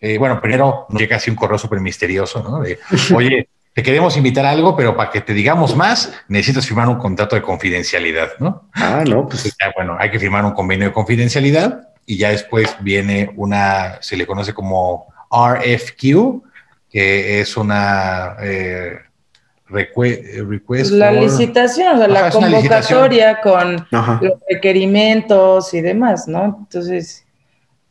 eh, 0.00 0.16
bueno, 0.18 0.40
primero 0.40 0.86
llega 0.90 1.16
así 1.16 1.30
un 1.30 1.36
correo 1.36 1.58
súper 1.58 1.80
misterioso, 1.80 2.42
¿no? 2.42 2.60
De, 2.60 2.78
oye, 3.14 3.48
te 3.74 3.82
queremos 3.82 4.16
invitar 4.16 4.44
a 4.44 4.50
algo, 4.50 4.76
pero 4.76 4.96
para 4.96 5.10
que 5.10 5.20
te 5.20 5.32
digamos 5.32 5.76
más, 5.76 6.12
necesitas 6.28 6.66
firmar 6.66 6.88
un 6.88 6.98
contrato 6.98 7.36
de 7.36 7.42
confidencialidad, 7.42 8.30
¿no? 8.38 8.68
Ah, 8.72 9.04
no, 9.06 9.28
pues 9.28 9.44
ya, 9.44 9.72
bueno, 9.76 9.96
hay 9.98 10.10
que 10.10 10.18
firmar 10.18 10.44
un 10.44 10.52
convenio 10.52 10.88
de 10.88 10.92
confidencialidad 10.92 11.88
y 12.06 12.16
ya 12.16 12.30
después 12.30 12.76
viene 12.80 13.30
una, 13.36 13.98
se 14.00 14.16
le 14.16 14.26
conoce 14.26 14.54
como 14.54 15.06
RFQ, 15.30 16.42
que 16.90 17.40
es 17.40 17.56
una 17.56 18.36
eh, 18.40 18.98
request 19.70 20.90
La 20.92 21.12
for- 21.12 21.22
licitación, 21.22 21.94
o 21.94 21.98
sea, 21.98 22.06
Ajá, 22.06 22.08
la 22.08 22.30
convocatoria 22.30 23.40
con 23.40 23.86
Ajá. 23.92 24.18
los 24.22 24.32
requerimientos 24.50 25.74
y 25.74 25.80
demás, 25.80 26.26
¿no? 26.28 26.56
Entonces, 26.60 27.24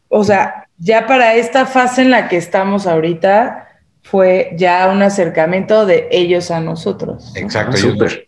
o 0.09 0.23
sea, 0.23 0.67
ya 0.77 1.05
para 1.07 1.35
esta 1.35 1.65
fase 1.65 2.01
en 2.01 2.11
la 2.11 2.27
que 2.27 2.37
estamos 2.37 2.87
ahorita 2.87 3.67
fue 4.03 4.51
ya 4.57 4.89
un 4.91 5.01
acercamiento 5.01 5.85
de 5.85 6.07
ellos 6.11 6.49
a 6.51 6.59
nosotros. 6.61 7.31
¿no? 7.35 7.41
Exacto. 7.41 7.75
Ah, 7.77 7.79
ellos, 7.79 8.19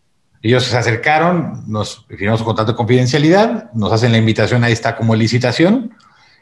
ellos 0.42 0.64
se 0.66 0.78
acercaron, 0.78 1.64
nos 1.68 2.06
firmamos 2.08 2.42
un 2.42 2.46
contrato 2.48 2.74
de 2.74 2.78
confidencialidad, 2.78 3.72
nos 3.74 3.92
hacen 3.92 4.12
la 4.12 4.18
invitación 4.18 4.64
a 4.64 4.70
esta 4.70 4.96
como 4.96 5.16
licitación 5.16 5.94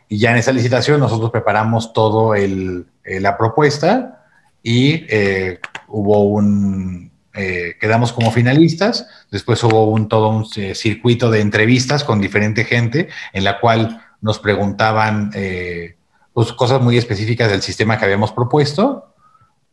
y 0.09 0.17
ya 0.17 0.31
en 0.31 0.37
esa 0.37 0.51
licitación 0.51 0.99
nosotros 0.99 1.31
preparamos 1.31 1.93
todo 1.93 2.33
el, 2.35 2.85
eh, 3.03 3.19
la 3.19 3.37
propuesta 3.37 4.23
y 4.63 5.05
eh, 5.09 5.59
hubo 5.87 6.23
un, 6.23 7.11
eh, 7.33 7.75
quedamos 7.79 8.13
como 8.13 8.31
finalistas, 8.31 9.07
después 9.31 9.63
hubo 9.63 9.91
un, 9.91 10.07
todo 10.07 10.29
un 10.29 10.45
eh, 10.55 10.75
circuito 10.75 11.29
de 11.31 11.41
entrevistas 11.41 12.03
con 12.03 12.21
diferente 12.21 12.65
gente 12.65 13.09
en 13.33 13.43
la 13.43 13.59
cual 13.59 14.01
nos 14.21 14.39
preguntaban 14.39 15.31
eh, 15.35 15.95
pues, 16.33 16.51
cosas 16.53 16.81
muy 16.81 16.97
específicas 16.97 17.49
del 17.51 17.61
sistema 17.61 17.97
que 17.97 18.05
habíamos 18.05 18.31
propuesto 18.31 19.13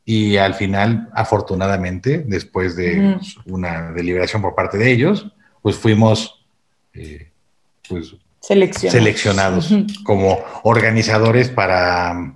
y 0.04 0.36
al 0.36 0.54
final, 0.54 1.08
afortunadamente, 1.14 2.24
después 2.26 2.76
de 2.76 3.16
Ujú. 3.16 3.54
una 3.54 3.92
deliberación 3.92 4.42
por 4.42 4.54
parte 4.54 4.76
de 4.76 4.92
ellos, 4.92 5.26
pues 5.62 5.76
fuimos 5.76 6.44
eh, 6.92 7.30
pues, 7.88 8.14
Seleccionados. 8.40 8.92
seleccionados 8.92 10.02
como 10.04 10.38
organizadores 10.64 11.48
para 11.48 12.34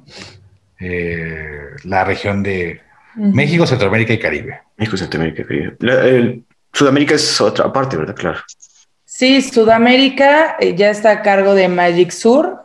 eh, 0.81 1.61
la 1.85 2.05
región 2.05 2.43
de 2.43 2.81
México, 3.19 3.67
Centroamérica 3.67 4.13
y 4.13 4.19
Caribe. 4.19 4.61
México, 4.77 4.97
Centroamérica, 4.97 5.45
Caribe. 5.45 5.77
La- 5.81 6.05
el- 6.07 6.45
Sudamérica 6.73 7.15
es 7.15 7.41
otra 7.41 7.73
parte, 7.73 7.97
¿verdad? 7.97 8.15
Claro. 8.15 8.39
Sí, 9.05 9.41
Sudamérica 9.43 10.57
eh, 10.61 10.75
ya 10.77 10.91
está 10.91 11.11
a 11.11 11.23
cargo 11.23 11.55
de 11.55 11.67
Magic 11.69 12.11
Sur, 12.11 12.59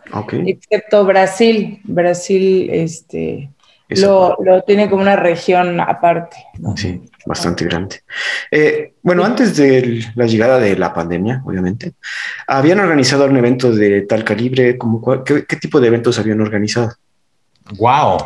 excepto 0.45 1.05
Brasil. 1.05 1.79
Brasil 1.85 2.69
este, 2.69 3.49
lo, 3.89 4.37
lo 4.43 4.61
tiene 4.63 4.89
como 4.89 5.01
una 5.01 5.15
región 5.15 5.79
aparte. 5.79 6.37
¿no? 6.59 6.75
Sí, 6.77 7.01
bastante 7.25 7.65
grande. 7.65 8.01
Eh, 8.51 8.93
bueno, 9.01 9.23
antes 9.23 9.55
de 9.55 10.05
la 10.15 10.25
llegada 10.27 10.59
de 10.59 10.75
la 10.77 10.93
pandemia, 10.93 11.41
obviamente, 11.45 11.93
¿habían 12.45 12.81
organizado 12.81 13.25
un 13.25 13.37
evento 13.37 13.71
de 13.71 14.01
tal 14.01 14.23
calibre? 14.23 14.77
Como, 14.77 15.23
qué, 15.23 15.45
qué 15.45 15.55
tipo 15.55 15.79
de 15.79 15.87
eventos 15.87 16.19
habían 16.19 16.41
organizado? 16.41 16.91
¡Wow! 17.77 18.17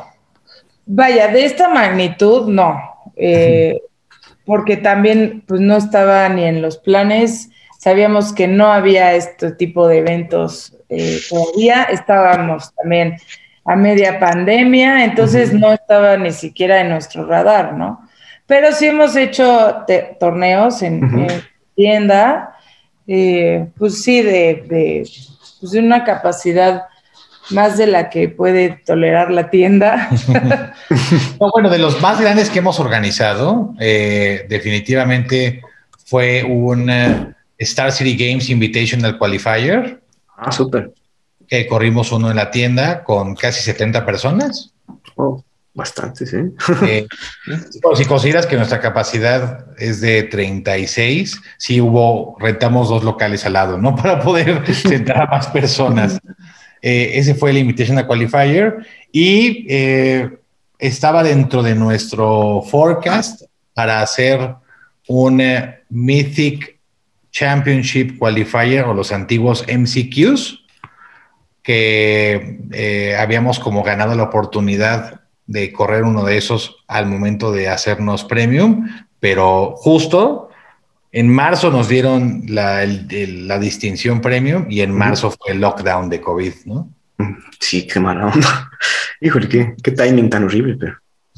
Vaya, 0.89 1.27
de 1.27 1.43
esta 1.43 1.67
magnitud 1.67 2.47
no, 2.47 2.81
eh, 3.17 3.81
porque 4.45 4.77
también 4.77 5.43
pues 5.45 5.59
no 5.59 5.75
estaba 5.75 6.29
ni 6.29 6.45
en 6.45 6.61
los 6.61 6.77
planes, 6.77 7.49
sabíamos 7.77 8.31
que 8.31 8.47
no 8.47 8.71
había 8.71 9.13
este 9.13 9.51
tipo 9.51 9.85
de 9.89 9.97
eventos 9.97 10.73
eh, 10.87 11.19
todavía, 11.29 11.83
estábamos 11.83 12.73
también 12.73 13.17
a 13.65 13.75
media 13.75 14.17
pandemia, 14.17 15.03
entonces 15.03 15.51
no 15.51 15.73
estaba 15.73 16.15
ni 16.15 16.31
siquiera 16.31 16.79
en 16.79 16.89
nuestro 16.89 17.25
radar, 17.25 17.73
¿no? 17.73 18.07
Pero 18.45 18.71
sí 18.71 18.85
hemos 18.85 19.13
hecho 19.17 19.83
torneos 20.21 20.81
en 20.83 21.27
tienda, 21.75 22.55
eh, 23.05 23.67
pues 23.77 24.01
sí, 24.01 24.21
de, 24.21 24.63
de, 24.69 25.09
pues 25.59 25.71
de 25.73 25.79
una 25.79 26.05
capacidad 26.05 26.83
más 27.51 27.77
de 27.77 27.87
la 27.87 28.09
que 28.09 28.29
puede 28.29 28.81
tolerar 28.85 29.31
la 29.31 29.49
tienda. 29.49 30.09
No, 31.39 31.51
bueno, 31.51 31.69
de 31.69 31.77
los 31.79 32.01
más 32.01 32.19
grandes 32.19 32.49
que 32.49 32.59
hemos 32.59 32.79
organizado, 32.79 33.73
eh, 33.79 34.45
definitivamente 34.49 35.61
fue 36.05 36.43
un 36.43 36.89
eh, 36.89 37.33
Star 37.57 37.91
City 37.91 38.15
Games 38.15 38.49
Invitational 38.49 39.17
Qualifier, 39.17 40.01
Ah, 40.37 40.51
súper. 40.51 40.93
que 41.47 41.67
corrimos 41.67 42.11
uno 42.11 42.29
en 42.29 42.35
la 42.37 42.51
tienda 42.51 43.03
con 43.03 43.35
casi 43.35 43.61
70 43.63 44.05
personas. 44.05 44.71
Oh, 45.15 45.43
bastante, 45.73 46.25
sí. 46.25 46.37
Eh, 46.85 47.07
bueno, 47.81 47.95
si 47.97 48.05
consideras 48.05 48.45
que 48.45 48.55
nuestra 48.55 48.79
capacidad 48.79 49.65
es 49.77 49.99
de 50.01 50.23
36, 50.23 51.41
sí 51.57 51.81
hubo, 51.81 52.37
rentamos 52.39 52.89
dos 52.89 53.03
locales 53.03 53.45
al 53.45 53.53
lado, 53.53 53.77
¿no? 53.77 53.95
Para 54.01 54.19
poder 54.21 54.63
sentar 54.73 55.23
a 55.23 55.25
más 55.25 55.47
personas. 55.47 56.19
Eh, 56.89 57.19
ese 57.19 57.35
fue 57.35 57.49
el 57.49 57.57
Invitational 57.57 58.07
Qualifier 58.07 58.77
y 59.11 59.65
eh, 59.67 60.37
estaba 60.79 61.21
dentro 61.21 61.61
de 61.61 61.75
nuestro 61.75 62.61
forecast 62.61 63.41
para 63.73 64.01
hacer 64.01 64.55
un 65.09 65.41
eh, 65.41 65.81
Mythic 65.89 66.79
Championship 67.29 68.17
Qualifier 68.17 68.85
o 68.85 68.93
los 68.93 69.11
antiguos 69.11 69.65
MCQs 69.67 70.61
que 71.61 73.15
habíamos 73.19 73.59
como 73.59 73.83
ganado 73.83 74.15
la 74.15 74.23
oportunidad 74.23 75.19
de 75.45 75.73
correr 75.73 76.03
uno 76.03 76.23
de 76.23 76.37
esos 76.37 76.85
al 76.87 77.05
momento 77.05 77.51
de 77.51 77.67
hacernos 77.67 78.23
premium, 78.23 78.87
pero 79.19 79.75
justo 79.75 80.47
en 81.11 81.29
marzo 81.29 81.71
nos 81.71 81.87
dieron 81.89 82.43
la, 82.47 82.83
el- 82.83 83.07
el- 83.11 83.47
la 83.47 83.57
distinción 83.59 84.21
premium 84.21 84.65
y 84.69 84.81
en 84.81 84.91
marzo 84.91 85.31
fue 85.31 85.53
el 85.53 85.61
lockdown 85.61 86.09
de 86.09 86.21
COVID, 86.21 86.53
¿no? 86.65 86.89
Sí, 87.59 87.87
qué 87.87 87.99
mala 87.99 88.27
onda. 88.27 88.69
Híjole, 89.21 89.47
qué, 89.49 89.75
qué 89.81 89.91
timing 89.91 90.29
tan 90.29 90.43
horrible, 90.43 90.75
pero. 90.79 90.93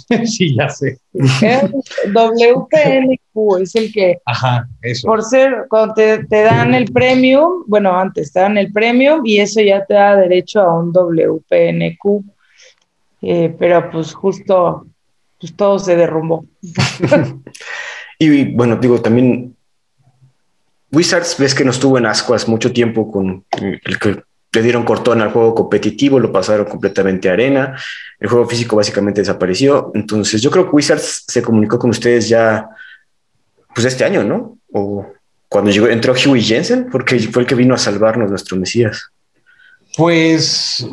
sí, 0.25 0.55
ya 0.55 0.69
sé. 0.69 0.97
El 1.13 1.71
WPNQ 2.13 3.61
es 3.61 3.75
el 3.75 3.91
que, 3.93 4.17
Ajá, 4.25 4.67
eso. 4.81 5.07
por 5.07 5.23
ser, 5.23 5.65
cuando 5.69 5.93
te, 5.93 6.25
te 6.25 6.41
dan 6.43 6.73
el 6.73 6.85
premium, 6.91 7.63
bueno, 7.67 7.97
antes 7.97 8.31
te 8.33 8.39
dan 8.39 8.57
el 8.57 8.71
premium 8.71 9.21
y 9.25 9.39
eso 9.39 9.61
ya 9.61 9.85
te 9.85 9.93
da 9.93 10.15
derecho 10.15 10.61
a 10.61 10.79
un 10.79 10.91
WPNQ. 10.91 12.23
Eh, 13.21 13.53
pero 13.59 13.89
pues 13.91 14.13
justo, 14.13 14.87
pues 15.39 15.55
todo 15.55 15.79
se 15.79 15.95
derrumbó. 15.95 16.45
Y 18.21 18.53
bueno, 18.53 18.75
digo, 18.75 19.01
también 19.01 19.55
Wizards 20.91 21.35
ves 21.37 21.53
que 21.53 21.63
no 21.63 21.71
estuvo 21.71 21.97
en 21.97 22.05
ascuas 22.05 22.47
mucho 22.47 22.71
tiempo 22.71 23.11
con 23.11 23.45
el 23.61 23.99
que 23.99 24.23
le 24.51 24.63
dieron 24.63 24.83
cortón 24.83 25.21
al 25.21 25.31
juego 25.31 25.53
competitivo, 25.53 26.19
lo 26.19 26.31
pasaron 26.31 26.65
completamente 26.65 27.29
a 27.29 27.33
arena, 27.33 27.77
el 28.19 28.27
juego 28.27 28.47
físico 28.47 28.75
básicamente 28.75 29.21
desapareció. 29.21 29.91
Entonces 29.93 30.41
yo 30.41 30.49
creo 30.49 30.65
que 30.65 30.75
Wizards 30.75 31.25
se 31.27 31.41
comunicó 31.41 31.77
con 31.77 31.91
ustedes 31.91 32.27
ya, 32.27 32.67
pues 33.73 33.85
este 33.85 34.03
año, 34.03 34.23
¿no? 34.23 34.57
O 34.73 35.05
cuando 35.47 35.71
llegó, 35.71 35.87
entró 35.87 36.13
Huey 36.13 36.41
Jensen, 36.41 36.89
porque 36.91 37.19
fue 37.19 37.43
el 37.43 37.47
que 37.47 37.55
vino 37.55 37.75
a 37.75 37.77
salvarnos 37.77 38.29
nuestro 38.29 38.57
Mesías. 38.57 39.09
Pues, 39.97 40.87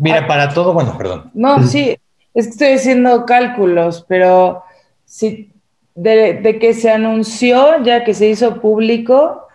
mira, 0.00 0.26
para 0.26 0.52
todo, 0.52 0.72
bueno, 0.72 0.96
perdón. 0.96 1.30
No, 1.34 1.66
sí, 1.66 1.98
estoy 2.32 2.72
haciendo 2.72 3.24
cálculos, 3.26 4.04
pero 4.08 4.62
si 5.04 5.53
de, 5.94 6.58
que 6.60 6.74
se 6.74 6.90
anunció, 6.90 7.82
ya 7.82 8.04
que 8.04 8.14
se 8.14 8.28
hizo 8.28 8.60
público, 8.60 9.48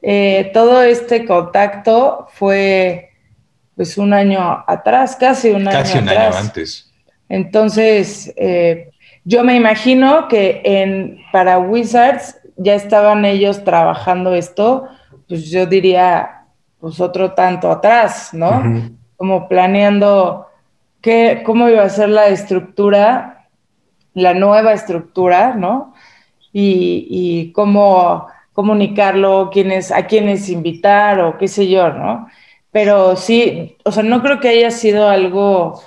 eh, 0.00 0.50
todo 0.52 0.82
este 0.82 1.24
contacto 1.24 2.26
fue 2.32 3.10
pues 3.76 3.96
un 3.98 4.12
año 4.12 4.64
atrás, 4.66 5.16
casi 5.16 5.50
un 5.50 5.66
año 5.66 5.78
Casi 5.78 5.98
un 5.98 6.08
año 6.08 6.36
antes. 6.36 6.92
Entonces, 7.28 8.32
eh, 8.36 8.90
yo 9.24 9.44
me 9.44 9.54
imagino 9.54 10.28
que 10.28 10.60
en, 10.64 11.18
para 11.32 11.58
Wizards 11.58 12.36
ya 12.56 12.74
estaban 12.74 13.24
ellos 13.24 13.64
trabajando 13.64 14.34
esto, 14.34 14.86
pues 15.28 15.50
yo 15.50 15.66
diría, 15.66 16.44
pues 16.78 17.00
otro 17.00 17.32
tanto 17.32 17.70
atrás, 17.70 18.30
¿no? 18.32 18.90
Como 19.16 19.48
planeando 19.48 20.46
qué, 21.00 21.42
cómo 21.44 21.68
iba 21.68 21.82
a 21.82 21.88
ser 21.88 22.10
la 22.10 22.26
estructura, 22.28 23.31
la 24.14 24.34
nueva 24.34 24.72
estructura, 24.72 25.54
¿no? 25.54 25.94
Y, 26.52 27.50
cómo 27.54 28.26
comunicarlo, 28.52 29.50
quiénes, 29.50 29.90
a 29.90 30.06
quiénes 30.06 30.48
invitar 30.50 31.20
o 31.20 31.38
qué 31.38 31.48
sé 31.48 31.68
yo, 31.68 31.90
¿no? 31.90 32.28
Pero 32.70 33.16
sí, 33.16 33.76
o 33.84 33.92
sea, 33.92 34.02
no 34.02 34.22
creo 34.22 34.40
que 34.40 34.50
haya 34.50 34.70
sido 34.70 35.08
algo 35.08 35.82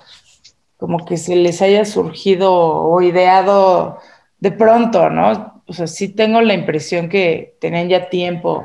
como 0.78 1.06
que 1.06 1.18
se 1.18 1.36
les 1.36 1.62
haya 1.62 1.86
surgido 1.86 2.52
o 2.54 3.02
ideado 3.02 4.00
de 4.40 4.52
pronto, 4.52 5.10
¿no? 5.10 5.62
O 5.68 5.74
sea, 5.74 5.88
sí 5.88 6.10
tengo 6.10 6.42
la 6.42 6.54
impresión 6.54 7.10
que 7.10 7.58
tenían 7.60 7.90
ya 7.90 8.10
tiempo. 8.10 8.64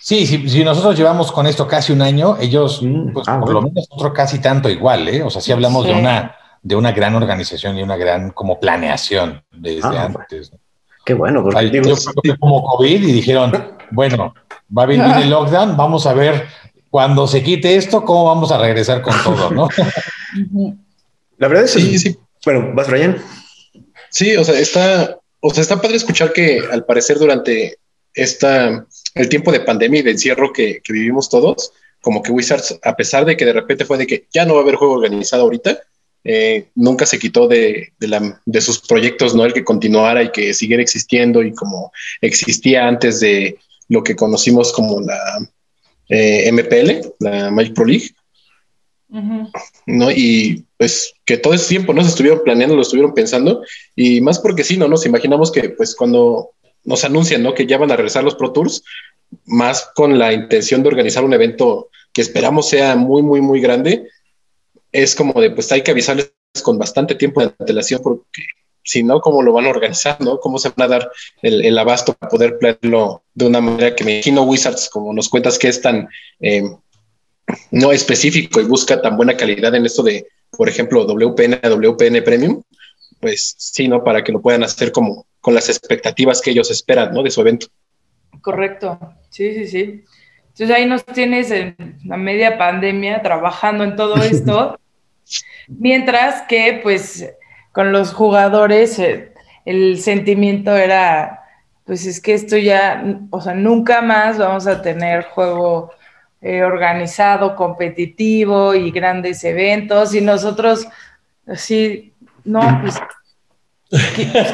Sí, 0.00 0.26
si, 0.26 0.64
nosotros 0.64 0.96
llevamos 0.98 1.32
con 1.32 1.46
esto 1.46 1.66
casi 1.66 1.92
un 1.92 2.02
año, 2.02 2.36
ellos, 2.38 2.82
mm, 2.82 3.12
pues 3.12 3.26
ah, 3.26 3.40
por 3.40 3.52
lo 3.52 3.62
menos 3.62 3.88
nosotros 3.90 4.12
casi 4.14 4.38
tanto 4.38 4.68
igual, 4.68 5.08
¿eh? 5.08 5.22
O 5.22 5.30
sea, 5.30 5.40
sí 5.40 5.50
hablamos 5.50 5.86
de 5.86 5.94
una 5.94 6.36
de 6.64 6.74
una 6.74 6.90
gran 6.92 7.14
organización 7.14 7.78
y 7.78 7.82
una 7.82 7.96
gran 7.96 8.30
como 8.30 8.58
planeación 8.58 9.44
desde 9.52 9.86
ah, 9.86 10.06
antes. 10.06 10.50
Qué 11.04 11.12
bueno, 11.14 11.42
porque 11.42 11.68
digo, 11.68 11.94
como 12.40 12.64
COVID 12.64 13.02
y 13.06 13.12
dijeron, 13.12 13.52
bueno, 13.90 14.34
va 14.76 14.82
a 14.82 14.86
venir 14.86 15.14
el 15.22 15.30
lockdown, 15.30 15.76
vamos 15.76 16.06
a 16.06 16.14
ver 16.14 16.46
cuando 16.88 17.26
se 17.26 17.42
quite 17.42 17.76
esto, 17.76 18.04
cómo 18.04 18.24
vamos 18.24 18.50
a 18.50 18.58
regresar 18.58 19.02
con 19.02 19.14
todo, 19.22 19.50
¿no? 19.50 19.68
La 21.38 21.48
verdad 21.48 21.64
es 21.64 21.74
que 21.74 21.80
sí, 21.80 21.98
sí. 21.98 22.18
Bueno, 22.44 22.72
vas, 22.74 22.88
Brian. 22.88 23.20
Sí, 24.10 24.34
o 24.36 24.44
sea, 24.44 24.58
está, 24.58 25.18
o 25.40 25.50
sea, 25.50 25.62
está 25.62 25.82
padre 25.82 25.96
escuchar 25.96 26.32
que 26.32 26.62
al 26.70 26.84
parecer 26.84 27.18
durante 27.18 27.78
esta, 28.14 28.86
el 29.14 29.28
tiempo 29.28 29.52
de 29.52 29.60
pandemia 29.60 30.00
y 30.00 30.02
de 30.04 30.12
encierro 30.12 30.52
que, 30.52 30.80
vivimos 30.88 31.28
todos, 31.28 31.72
como 32.00 32.22
que 32.22 32.32
Wizards, 32.32 32.78
a 32.82 32.96
pesar 32.96 33.24
de 33.24 33.36
que 33.36 33.44
de 33.44 33.52
repente 33.52 33.84
fue 33.84 33.98
de 33.98 34.06
que 34.06 34.26
ya 34.32 34.46
no 34.46 34.54
va 34.54 34.60
a 34.60 34.62
haber 34.62 34.76
juego 34.76 34.94
organizado 34.94 35.42
ahorita, 35.42 35.80
eh, 36.24 36.68
nunca 36.74 37.04
se 37.04 37.18
quitó 37.18 37.46
de, 37.46 37.92
la, 38.00 38.40
de, 38.46 38.60
sus 38.60 38.80
proyectos, 38.80 39.34
¿no? 39.34 39.44
El 39.44 39.52
que 39.52 39.62
continuara 39.62 40.22
y 40.22 40.32
que 40.32 40.54
siguiera 40.54 40.82
existiendo 40.82 41.42
y 41.42 41.52
como 41.54 41.92
existía 42.22 42.88
antes 42.88 43.20
de 43.20 43.58
lo 43.88 44.02
que 44.02 44.16
conocimos 44.16 44.72
como 44.72 45.02
la 45.02 45.18
eh, 46.08 46.50
MPL, 46.50 47.08
la 47.20 47.50
Magic 47.50 47.74
Pro 47.74 47.84
League. 47.84 48.10
¿no? 49.86 50.10
Y 50.10 50.64
pues 50.76 51.14
que 51.24 51.36
todo 51.36 51.54
ese 51.54 51.68
tiempo 51.68 51.92
no 51.92 52.02
se 52.02 52.08
estuvieron 52.08 52.42
planeando, 52.42 52.74
lo 52.74 52.82
estuvieron 52.82 53.14
pensando 53.14 53.62
y 53.94 54.20
más 54.20 54.40
porque 54.40 54.64
sí, 54.64 54.76
¿no? 54.76 54.88
Nos 54.88 55.06
imaginamos 55.06 55.52
que 55.52 55.68
pues 55.68 55.94
cuando 55.94 56.50
nos 56.82 57.04
anuncian, 57.04 57.42
¿no? 57.42 57.54
Que 57.54 57.66
ya 57.66 57.78
van 57.78 57.92
a 57.92 57.96
regresar 57.96 58.24
los 58.24 58.34
Pro 58.34 58.50
Tours, 58.50 58.82
más 59.44 59.88
con 59.94 60.18
la 60.18 60.32
intención 60.32 60.82
de 60.82 60.88
organizar 60.88 61.24
un 61.24 61.32
evento 61.32 61.90
que 62.12 62.22
esperamos 62.22 62.68
sea 62.68 62.96
muy, 62.96 63.22
muy, 63.22 63.40
muy 63.40 63.60
grande, 63.60 64.08
es 64.94 65.14
como 65.14 65.38
de 65.40 65.50
pues 65.50 65.70
hay 65.72 65.82
que 65.82 65.90
avisarles 65.90 66.32
con 66.62 66.78
bastante 66.78 67.16
tiempo 67.16 67.40
de 67.40 67.52
antelación 67.58 68.00
porque 68.02 68.42
si 68.84 69.02
no, 69.02 69.20
¿cómo 69.20 69.42
lo 69.42 69.52
van 69.52 69.66
a 69.66 69.70
organizar? 69.70 70.20
¿no? 70.20 70.38
¿Cómo 70.38 70.58
se 70.58 70.68
van 70.68 70.82
a 70.82 70.98
dar 70.98 71.10
el, 71.42 71.76
abasto 71.76 72.14
para 72.14 72.30
poder 72.30 72.58
planearlo 72.58 73.22
de 73.34 73.46
una 73.46 73.60
manera 73.60 73.96
que 73.96 74.04
me 74.04 74.14
imagino 74.16 74.42
Wizards, 74.44 74.88
como 74.88 75.12
nos 75.12 75.28
cuentas 75.28 75.58
que 75.58 75.68
es 75.68 75.82
tan 75.82 76.08
eh, 76.40 76.62
no 77.72 77.92
específico 77.92 78.60
y 78.60 78.64
busca 78.64 79.02
tan 79.02 79.16
buena 79.16 79.36
calidad 79.36 79.74
en 79.74 79.86
esto 79.86 80.02
de, 80.02 80.26
por 80.50 80.68
ejemplo, 80.68 81.04
WPN 81.04 81.60
a 81.62 81.68
WPN 81.68 82.22
Premium, 82.22 82.62
pues 83.20 83.54
sí, 83.58 83.88
¿no? 83.88 84.04
Para 84.04 84.22
que 84.22 84.32
lo 84.32 84.40
puedan 84.40 84.62
hacer 84.62 84.92
como 84.92 85.26
con 85.40 85.54
las 85.54 85.68
expectativas 85.68 86.40
que 86.40 86.50
ellos 86.50 86.70
esperan, 86.70 87.12
¿no? 87.12 87.22
De 87.22 87.30
su 87.30 87.40
evento. 87.40 87.66
Correcto, 88.42 88.98
sí, 89.30 89.54
sí, 89.54 89.66
sí. 89.66 90.04
Entonces 90.48 90.70
ahí 90.70 90.86
nos 90.86 91.04
tienes 91.06 91.50
en 91.50 91.98
la 92.04 92.16
media 92.16 92.58
pandemia 92.58 93.22
trabajando 93.22 93.82
en 93.82 93.96
todo 93.96 94.16
esto, 94.16 94.78
mientras 95.68 96.42
que 96.42 96.80
pues 96.82 97.32
con 97.72 97.92
los 97.92 98.12
jugadores 98.12 98.98
eh, 98.98 99.32
el 99.64 100.00
sentimiento 100.00 100.76
era, 100.76 101.40
pues 101.84 102.06
es 102.06 102.20
que 102.20 102.34
esto 102.34 102.56
ya, 102.56 103.02
o 103.30 103.40
sea, 103.40 103.54
nunca 103.54 104.02
más 104.02 104.38
vamos 104.38 104.66
a 104.66 104.82
tener 104.82 105.24
juego 105.24 105.90
eh, 106.40 106.62
organizado, 106.62 107.56
competitivo 107.56 108.74
y 108.74 108.90
grandes 108.90 109.42
eventos 109.44 110.14
y 110.14 110.20
nosotros 110.20 110.86
así, 111.46 112.12
no, 112.44 112.80
pues 112.82 113.00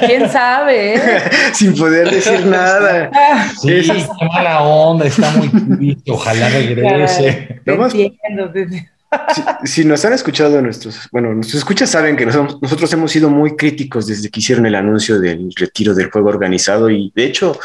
¿Quién 0.07 0.29
sabe? 0.31 0.95
Eh? 0.95 1.01
Sin 1.53 1.75
poder 1.77 2.11
decir 2.11 2.47
nada. 2.47 3.11
Sí, 3.61 3.79
está 3.79 4.25
mala 4.33 4.63
onda, 4.63 5.07
está 5.07 5.31
muy 5.33 5.49
triste, 5.49 6.11
ojalá 6.11 6.49
regrese. 6.49 7.61
entiendo, 7.67 8.53
si, 9.65 9.85
nos 9.85 10.05
han 10.05 10.13
escuchado 10.13 10.61
nuestros, 10.63 11.09
bueno, 11.11 11.35
nuestros 11.35 11.59
escuchas 11.59 11.91
saben 11.91 12.17
que 12.17 12.27
nosotros 12.27 12.93
hemos 12.93 13.11
sido 13.11 13.29
muy 13.29 13.57
críticos 13.57 14.07
desde 14.07 14.31
que 14.31 14.41
hicieron 14.41 14.67
el 14.67 14.75
anuncio 14.75 15.19
del 15.19 15.53
retiro 15.57 15.95
del 15.95 16.11
juego 16.11 16.29
organizado 16.29 16.91
y 16.91 17.13
de 17.15 17.25
hecho 17.25 17.59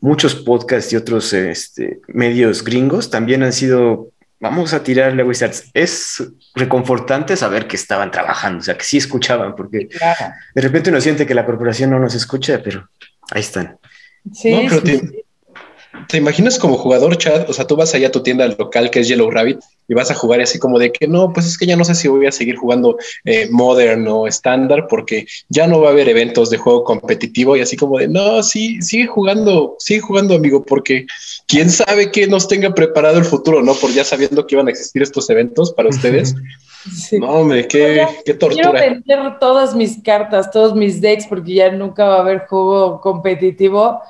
muchos 0.00 0.34
podcasts 0.34 0.92
y 0.92 0.96
otros 0.96 1.32
este, 1.32 2.00
medios 2.08 2.64
gringos 2.64 3.10
también 3.10 3.42
han 3.42 3.52
sido, 3.52 4.10
vamos 4.40 4.72
a 4.72 4.82
tirarle 4.82 5.22
a 5.22 5.26
Wizards. 5.26 5.70
Es 5.74 6.22
reconfortante 6.54 7.36
saber 7.36 7.66
que 7.66 7.76
estaban 7.76 8.10
trabajando, 8.10 8.60
o 8.60 8.62
sea, 8.62 8.76
que 8.78 8.84
sí 8.84 8.96
escuchaban, 8.96 9.54
porque 9.54 9.88
de 10.54 10.62
repente 10.62 10.90
uno 10.90 11.00
siente 11.00 11.26
que 11.26 11.34
la 11.34 11.44
corporación 11.44 11.90
no 11.90 11.98
nos 11.98 12.14
escucha, 12.14 12.62
pero 12.62 12.88
ahí 13.30 13.40
están. 13.40 13.78
Sí, 14.32 14.68
sí. 14.68 15.24
¿Te 16.08 16.18
imaginas 16.18 16.58
como 16.58 16.76
jugador, 16.76 17.16
Chad? 17.16 17.48
O 17.48 17.52
sea, 17.52 17.66
tú 17.66 17.74
vas 17.74 17.94
allá 17.94 18.08
a 18.08 18.12
tu 18.12 18.22
tienda 18.22 18.46
local 18.46 18.90
que 18.90 19.00
es 19.00 19.08
Yellow 19.08 19.30
Rabbit 19.30 19.60
y 19.88 19.94
vas 19.94 20.10
a 20.10 20.14
jugar 20.14 20.40
así 20.40 20.58
como 20.58 20.78
de 20.78 20.92
que 20.92 21.06
no, 21.06 21.32
pues 21.32 21.46
es 21.46 21.58
que 21.58 21.66
ya 21.66 21.76
no 21.76 21.84
sé 21.84 21.94
si 21.94 22.08
voy 22.08 22.26
a 22.26 22.32
seguir 22.32 22.56
jugando 22.56 22.96
eh, 23.24 23.48
Modern 23.50 24.06
o 24.08 24.26
estándar 24.26 24.86
porque 24.88 25.26
ya 25.48 25.66
no 25.66 25.80
va 25.80 25.88
a 25.88 25.92
haber 25.92 26.08
eventos 26.08 26.50
de 26.50 26.58
juego 26.58 26.84
competitivo 26.84 27.56
y 27.56 27.60
así 27.60 27.76
como 27.76 27.98
de 27.98 28.08
no, 28.08 28.42
sí, 28.42 28.80
sigue 28.82 29.06
jugando, 29.06 29.76
sigue 29.78 30.00
jugando, 30.00 30.34
amigo, 30.34 30.64
porque 30.64 31.06
quién 31.46 31.70
sabe 31.70 32.10
qué 32.10 32.26
nos 32.26 32.48
tenga 32.48 32.74
preparado 32.74 33.18
el 33.18 33.24
futuro, 33.24 33.62
¿no? 33.62 33.74
Por 33.74 33.90
ya 33.92 34.04
sabiendo 34.04 34.46
que 34.46 34.54
iban 34.54 34.68
a 34.68 34.70
existir 34.70 35.02
estos 35.02 35.28
eventos 35.30 35.72
para 35.72 35.88
ustedes. 35.88 36.34
No, 37.18 37.28
hombre, 37.30 37.66
qué, 37.66 38.06
qué 38.24 38.34
tortura. 38.34 38.70
Quiero 38.70 38.72
vender 38.72 39.38
todas 39.40 39.74
mis 39.74 40.00
cartas, 40.04 40.52
todos 40.52 40.74
mis 40.74 41.00
decks 41.00 41.26
porque 41.26 41.54
ya 41.54 41.72
nunca 41.72 42.04
va 42.04 42.16
a 42.18 42.20
haber 42.20 42.46
juego 42.46 43.00
competitivo 43.00 44.00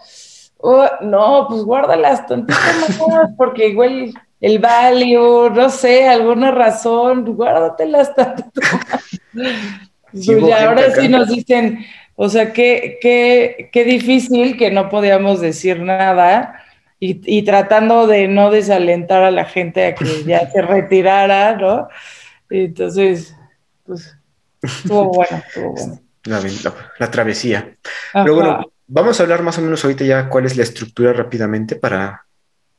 Oh, 0.59 0.89
no, 1.03 1.47
pues 1.49 1.63
guárdalas 1.63 2.27
tantito 2.27 2.59
más, 3.09 3.31
porque 3.37 3.69
igual 3.69 4.15
el 4.47 4.61
value, 4.61 5.51
no 5.51 5.69
sé, 5.71 6.07
alguna 6.07 6.53
razón, 6.53 7.25
guárdatelas 7.25 8.15
tantito 8.15 8.61
más. 8.61 10.63
ahora 10.63 10.95
sí 10.95 11.09
nos 11.09 11.29
dicen, 11.29 11.85
o 12.15 12.29
sea, 12.29 12.53
qué, 12.53 12.99
qué, 13.01 13.71
qué 13.73 13.85
difícil 13.85 14.57
que 14.57 14.71
no 14.71 14.89
podíamos 14.89 15.41
decir 15.41 15.81
nada 15.81 16.63
y, 17.01 17.21
y, 17.27 17.43
tratando 17.43 18.07
de 18.07 18.29
no 18.29 18.53
desalentar 18.53 19.25
a 19.25 19.33
la 19.33 19.47
gente 19.47 19.85
a 19.85 19.95
que 19.97 20.23
ya 20.25 20.49
se 20.49 20.63
retirara, 20.63 21.57
¿no? 21.57 21.89
Entonces, 22.49 23.35
pues, 23.85 24.17
estuvo 24.63 25.05
bueno, 25.13 25.43
estuvo 25.45 25.73
bueno. 25.73 26.01
La, 26.23 26.41
la, 27.01 27.11
travesía. 27.11 27.77
Pero 28.13 28.35
bueno, 28.37 28.65
Vamos 28.89 29.19
a 29.19 29.25
hablar 29.25 29.43
más 29.43 29.59
o 29.59 29.63
menos 29.63 29.85
ahorita 29.85 30.05
ya 30.05 30.29
cuál 30.29 30.47
es 30.47 30.57
la 30.57 30.63
estructura 30.63 31.13
rápidamente 31.13 31.75
para, 31.75 32.26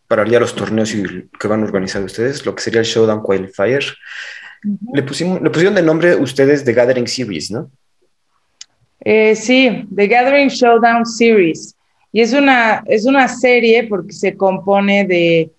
para 0.08 0.26
ya 0.28 0.40
los 0.40 0.56
torneos 0.56 0.94
que 1.40 1.48
van 1.48 1.62
a 1.62 1.66
organizar 1.66 2.04
ustedes, 2.04 2.46
lo 2.46 2.56
que 2.56 2.64
sería 2.64 2.80
el 2.80 2.86
Showdown 2.86 3.22
Qualifier. 3.22 3.84
le, 4.94 5.04
pusimos, 5.04 5.42
le 5.42 5.50
pusieron 5.50 5.76
de 5.76 5.82
nombre 5.82 6.16
ustedes 6.16 6.64
The 6.64 6.74
Gathering 6.74 7.08
Series, 7.08 7.52
¿no? 7.52 7.70
Eh, 9.02 9.36
sí, 9.36 9.86
The 9.94 10.08
Gathering 10.08 10.50
Showdown 10.50 11.06
Series. 11.06 11.76
Y 12.12 12.22
es 12.22 12.34
una, 12.34 12.84
es 12.88 13.06
una 13.06 13.28
serie 13.28 13.84
porque 13.84 14.14
se 14.14 14.36
compone 14.36 15.06
de, 15.06 15.52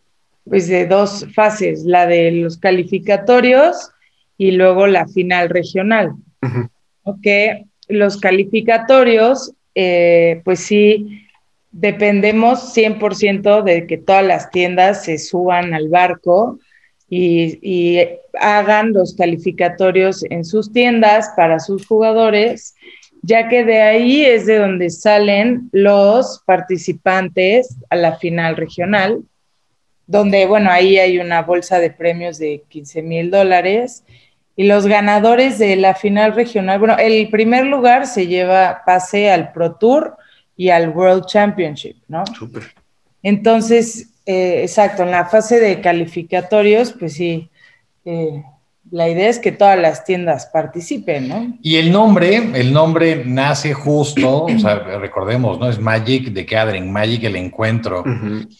pues, 0.45 0.67
de 0.67 0.87
dos 0.87 1.27
fases, 1.35 1.85
la 1.85 2.07
de 2.07 2.33
los 2.33 2.57
calificatorios 2.57 3.91
y 4.39 4.53
luego 4.53 4.87
la 4.87 5.07
final 5.07 5.51
regional. 5.51 6.13
los 7.89 8.19
calificatorios, 8.19 9.53
eh, 9.75 10.41
pues 10.45 10.61
sí, 10.61 11.28
dependemos 11.71 12.75
100% 12.75 13.63
de 13.63 13.87
que 13.87 13.99
todas 13.99 14.25
las 14.25 14.51
tiendas 14.51 15.05
se 15.05 15.19
suban 15.19 15.75
al 15.75 15.89
barco 15.89 16.59
y, 17.11 18.07
hagan 18.41 18.93
los 18.93 19.17
calificatorios 19.17 20.25
en 20.31 20.45
sus 20.45 20.73
tiendas 20.73 21.33
para 21.37 21.59
sus 21.59 21.85
jugadores, 21.85 22.77
ya 23.23 23.49
que 23.49 23.65
de 23.65 23.81
ahí 23.81 24.25
es 24.25 24.47
de 24.47 24.59
donde 24.59 24.91
salen 24.91 25.69
los 25.73 26.41
participantes 26.47 27.77
a 27.91 27.97
la 27.97 28.17
final 28.17 28.57
regional, 28.57 29.25
donde, 30.07 30.47
bueno, 30.47 30.71
ahí 30.71 30.99
hay 30.99 31.19
una 31.19 31.43
bolsa 31.43 31.81
de 31.81 31.91
premios 31.91 32.39
de 32.39 32.63
15 32.69 33.03
mil 33.03 33.31
dólares. 33.33 34.05
Y 34.55 34.65
los 34.69 34.87
ganadores 34.87 35.59
de 35.59 35.75
la 35.75 35.97
final 35.97 36.37
regional, 36.37 36.79
bueno, 36.79 36.97
el 36.97 37.29
primer 37.29 37.67
lugar 37.67 38.07
se 38.07 38.29
lleva 38.29 38.83
pase 38.87 39.31
al 39.31 39.51
Pro 39.51 39.75
Tour 39.75 40.17
y 40.59 40.71
al 40.71 40.91
World 40.91 41.25
Championship, 41.27 41.97
¿no? 42.09 42.25
Súper. 42.37 42.65
Entonces, 43.23 44.11
eh, 44.27 44.63
exacto, 44.63 45.05
en 45.05 45.13
la 45.13 45.25
fase 45.25 45.61
de 45.61 45.81
calificatorios, 45.81 46.93
pues 46.93 47.15
sí, 47.15 47.49
eh, 48.05 48.43
la 48.91 49.09
idea 49.09 49.29
es 49.29 49.39
que 49.39 49.53
todas 49.53 49.79
las 49.79 50.05
tiendas 50.05 50.47
participen, 50.47 51.29
¿no? 51.29 51.59
Y 51.63 51.77
el 51.77 51.93
nombre, 51.93 52.51
el 52.55 52.73
nombre 52.73 53.23
nace 53.25 53.73
justo, 53.73 54.47
o 54.47 54.59
sea, 54.59 54.81
recordemos, 54.99 55.61
¿no? 55.61 55.69
Es 55.69 55.79
Magic 55.79 56.35
the 56.35 56.43
Gathering, 56.43 56.91
Magic 56.91 57.23
el 57.25 57.37
encuentro. 57.37 58.03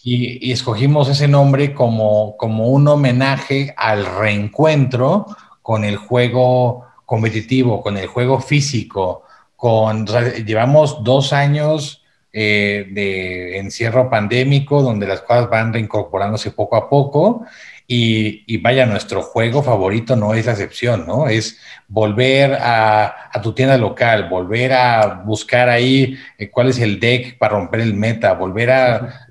y, 0.01 0.51
escogimos 0.51 1.09
ese 1.09 1.27
nombre 1.27 1.73
como, 1.73 2.37
como 2.37 2.69
un 2.69 2.87
homenaje 2.87 3.73
al 3.75 4.05
reencuentro 4.05 5.25
con 5.61 5.83
el 5.83 5.97
juego 5.97 6.85
competitivo, 7.05 7.81
con 7.81 7.97
el 7.97 8.07
juego 8.07 8.39
físico, 8.39 9.23
con, 9.59 10.07
llevamos 10.45 11.03
dos 11.03 11.33
años 11.33 12.01
eh, 12.31 12.87
de 12.91 13.57
encierro 13.57 14.09
pandémico 14.09 14.81
donde 14.81 15.05
las 15.05 15.21
cosas 15.21 15.49
van 15.49 15.73
reincorporándose 15.73 16.51
poco 16.51 16.77
a 16.77 16.89
poco 16.89 17.43
y, 17.91 18.57
vaya, 18.57 18.85
nuestro 18.85 19.23
juego 19.23 19.63
favorito 19.63 20.15
no 20.15 20.35
es 20.35 20.45
la 20.45 20.51
excepción, 20.51 21.07
¿no? 21.07 21.27
Es 21.27 21.57
volver 21.87 22.55
a, 22.61 23.31
tu 23.41 23.53
tienda 23.53 23.79
local, 23.79 24.29
volver 24.29 24.73
a 24.73 25.23
buscar 25.25 25.69
ahí 25.69 26.15
eh, 26.37 26.51
cuál 26.51 26.69
es 26.69 26.77
el 26.79 26.99
deck 26.99 27.39
para 27.39 27.55
romper 27.55 27.79
el 27.79 27.95
meta, 27.95 28.33
volver 28.33 28.69
a, 28.69 29.25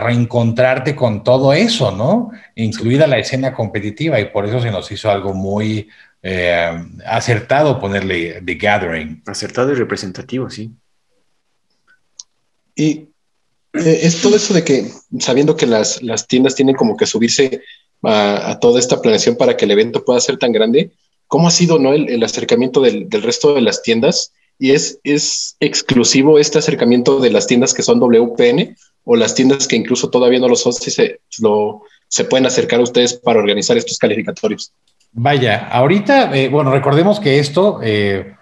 reencontrarte 0.00 0.94
con 0.94 1.24
todo 1.24 1.54
eso, 1.54 1.90
¿no? 1.90 2.32
Incluida 2.56 3.06
la 3.06 3.18
escena 3.18 3.54
competitiva 3.54 4.20
y 4.20 4.26
por 4.26 4.44
eso 4.44 4.60
se 4.60 4.70
nos 4.70 4.90
hizo 4.90 5.10
algo 5.10 5.32
muy 5.32 5.88
eh, 6.26 6.72
acertado 7.04 7.78
ponerle 7.78 8.40
The 8.42 8.54
Gathering. 8.54 9.22
Acertado 9.26 9.72
y 9.72 9.74
representativo, 9.74 10.48
sí. 10.48 10.70
Y 12.74 13.08
eh, 13.74 14.00
es 14.02 14.22
todo 14.22 14.34
eso 14.34 14.54
de 14.54 14.64
que, 14.64 14.90
sabiendo 15.20 15.54
que 15.54 15.66
las, 15.66 16.00
tiendas 16.26 16.54
tienen 16.54 16.76
como 16.76 16.96
que 16.96 17.04
subirse 17.04 17.60
a, 18.02 18.58
toda 18.58 18.80
esta 18.80 19.02
planeación 19.02 19.36
para 19.36 19.54
que 19.54 19.66
el 19.66 19.72
evento 19.72 20.02
pueda 20.02 20.18
ser 20.18 20.38
tan 20.38 20.52
grande, 20.52 20.92
¿cómo 21.26 21.48
ha 21.48 21.50
sido 21.50 21.78
¿no? 21.78 21.92
el, 21.92 22.22
acercamiento 22.22 22.80
del, 22.80 23.06
resto 23.10 23.54
de 23.54 23.60
las 23.60 23.82
tiendas? 23.82 24.32
¿Y 24.58 24.70
es, 24.70 25.00
es 25.04 25.56
exclusivo 25.60 26.38
este 26.38 26.58
acercamiento 26.58 27.20
de 27.20 27.32
las 27.32 27.46
tiendas 27.46 27.74
que 27.74 27.82
son 27.82 28.00
WPN 28.00 28.74
o 29.04 29.14
las 29.14 29.34
tiendas 29.34 29.68
que 29.68 29.76
incluso 29.76 30.08
todavía 30.08 30.40
no 30.40 30.48
lo 30.48 30.56
son, 30.56 30.72
si 30.72 30.90
se, 30.90 31.20
lo, 31.40 31.82
se 32.08 32.24
pueden 32.24 32.46
acercar 32.46 32.80
a 32.80 32.84
ustedes 32.84 33.12
para 33.12 33.40
organizar 33.40 33.76
estos 33.76 33.98
calificatorios? 33.98 34.72
Vaya, 35.16 35.68
ahorita, 35.68 36.36
eh, 36.36 36.48
bueno, 36.48 36.72
recordemos 36.72 37.20
que 37.20 37.38
esto 37.38 37.78
eh, 37.84 38.34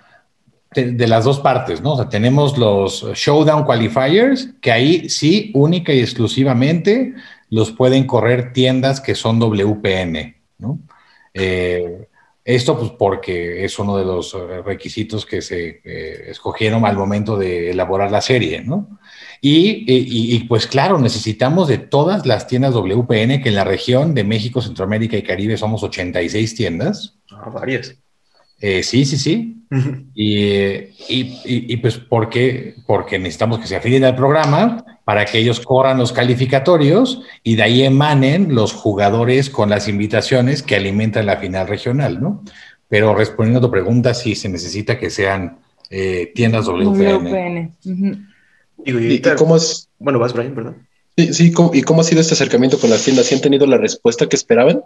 de, 0.75 1.07
las 1.07 1.25
dos 1.25 1.39
partes, 1.39 1.83
¿no? 1.83 1.93
O 1.93 1.97
sea, 1.97 2.09
tenemos 2.09 2.57
los 2.57 3.05
Showdown 3.13 3.65
Qualifiers, 3.65 4.55
que 4.63 4.73
ahí 4.73 5.11
sí, 5.11 5.51
única 5.55 5.93
y 5.93 6.01
exclusivamente 6.01 7.13
los 7.51 7.73
pueden 7.73 8.07
correr 8.07 8.55
tiendas 8.55 9.03
que 9.03 9.15
son 9.15 9.39
WPN, 9.39 10.35
¿no? 10.57 10.79
Eh, 11.35 12.09
esto 12.43 12.79
pues 12.79 12.91
porque 12.99 13.67
es 13.67 13.79
uno 13.79 13.99
de 13.99 14.07
los 14.07 14.35
requisitos 14.65 15.27
que 15.27 15.43
se 15.43 15.81
escogieron 16.29 16.87
al 16.87 16.97
momento 16.97 17.37
de 17.37 17.71
elaborar 17.71 18.11
la 18.11 18.23
serie, 18.23 18.63
¿no? 18.63 18.99
Y, 19.41 20.45
pues 20.45 20.67
claro, 20.67 20.99
necesitamos 20.99 21.69
de 21.69 21.79
todas 21.79 22.27
las 22.27 22.47
tiendas 22.47 22.75
WPN, 22.75 23.43
que 23.43 23.49
en 23.49 23.55
la 23.55 23.65
región 23.65 24.15
de 24.15 24.25
México, 24.25 24.63
Centroamérica 24.63 25.17
y 25.17 25.23
Caribe 25.23 25.57
somos 25.57 25.83
86 25.83 26.55
tiendas. 26.55 27.19
Ah, 27.31 27.51
varias. 27.51 27.97
Eh, 28.61 28.83
sí, 28.85 29.05
sí, 29.05 29.17
sí. 29.17 29.57
y, 30.15 30.93
y, 31.09 31.77
pues 31.79 31.99
¿por 31.99 32.29
qué? 32.29 32.77
Porque 32.87 33.19
necesitamos 33.19 33.59
que 33.59 33.67
se 33.67 33.77
afilien 33.77 34.05
al 34.05 34.15
programa 34.15 34.85
para 35.05 35.25
que 35.25 35.39
ellos 35.39 35.61
corran 35.61 35.99
los 35.99 36.13
calificatorios 36.13 37.23
y 37.43 37.57
de 37.57 37.63
ahí 37.65 37.83
emanen 37.83 38.55
los 38.55 38.73
jugadores 38.73 39.51
con 39.51 39.71
las 39.71 39.89
invitaciones 39.89 40.63
que 40.63 40.77
alimentan 40.77 41.27
la 41.27 41.39
final 41.39 41.67
regional, 41.67 42.21
¿no? 42.23 42.45
Pero 42.89 43.15
respondiendo 43.15 43.59
a 43.59 43.63
tu 43.63 43.71
pregunta, 43.71 44.15
sí 44.15 44.37
se 44.37 44.49
necesita 44.49 44.99
que 44.99 45.11
sean 45.11 45.59
eh, 45.91 46.31
tiendas 46.35 46.67
WPN. 46.67 47.73
WPN. 47.85 48.32
¿Y, 48.85 49.21
cómo 49.37 49.57
es? 49.57 49.89
Bueno, 49.99 50.19
vas, 50.19 50.33
Brian, 50.33 50.55
perdón. 50.55 50.87
Sí, 51.17 51.35
sí, 51.35 51.53
¿y 51.75 51.83
cómo 51.83 52.01
ha 52.01 52.05
sido 52.05 52.21
este 52.21 52.35
acercamiento 52.35 52.79
con 52.79 52.91
las 52.91 53.05
tiendas? 53.05 53.27
¿Sí 53.27 53.35
han 53.35 53.41
tenido 53.41 53.67
la 53.67 53.77
respuesta 53.77 54.29
que 54.29 54.37
esperaban? 54.37 54.83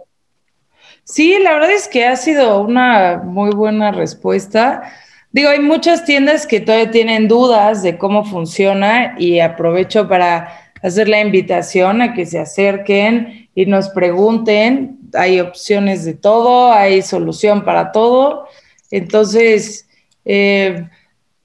Sí, 1.03 1.37
la 1.41 1.53
verdad 1.53 1.71
es 1.71 1.87
que 1.87 2.05
ha 2.05 2.17
sido 2.17 2.59
una 2.61 3.21
muy 3.23 3.51
buena 3.51 3.91
respuesta. 3.91 4.83
Digo, 5.31 5.49
hay 5.49 5.59
muchas 5.59 6.03
tiendas 6.03 6.45
que 6.45 6.59
todavía 6.59 6.91
tienen 6.91 7.29
dudas 7.29 7.81
de 7.81 7.97
cómo 7.97 8.25
funciona 8.25 9.15
y 9.17 9.39
aprovecho 9.39 10.09
para 10.09 10.71
hacer 10.81 11.07
la 11.07 11.21
invitación 11.21 12.01
a 12.01 12.13
que 12.13 12.25
se 12.25 12.39
acerquen 12.39 13.49
y 13.55 13.65
nos 13.65 13.89
pregunten. 13.89 14.97
Hay 15.13 15.39
opciones 15.39 16.03
de 16.03 16.13
todo, 16.13 16.73
hay 16.73 17.01
solución 17.01 17.63
para 17.63 17.93
todo. 17.93 18.47
Entonces, 18.91 19.87
eh, 20.25 20.89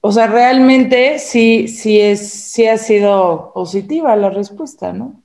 o 0.05 0.11
sea, 0.11 0.27
realmente 0.27 1.17
sí, 1.17 1.69
sí, 1.69 1.97
es, 1.97 2.29
sí 2.29 2.67
ha 2.67 2.77
sido 2.77 3.53
positiva 3.53 4.13
la 4.17 4.29
respuesta, 4.29 4.91
¿no? 4.91 5.23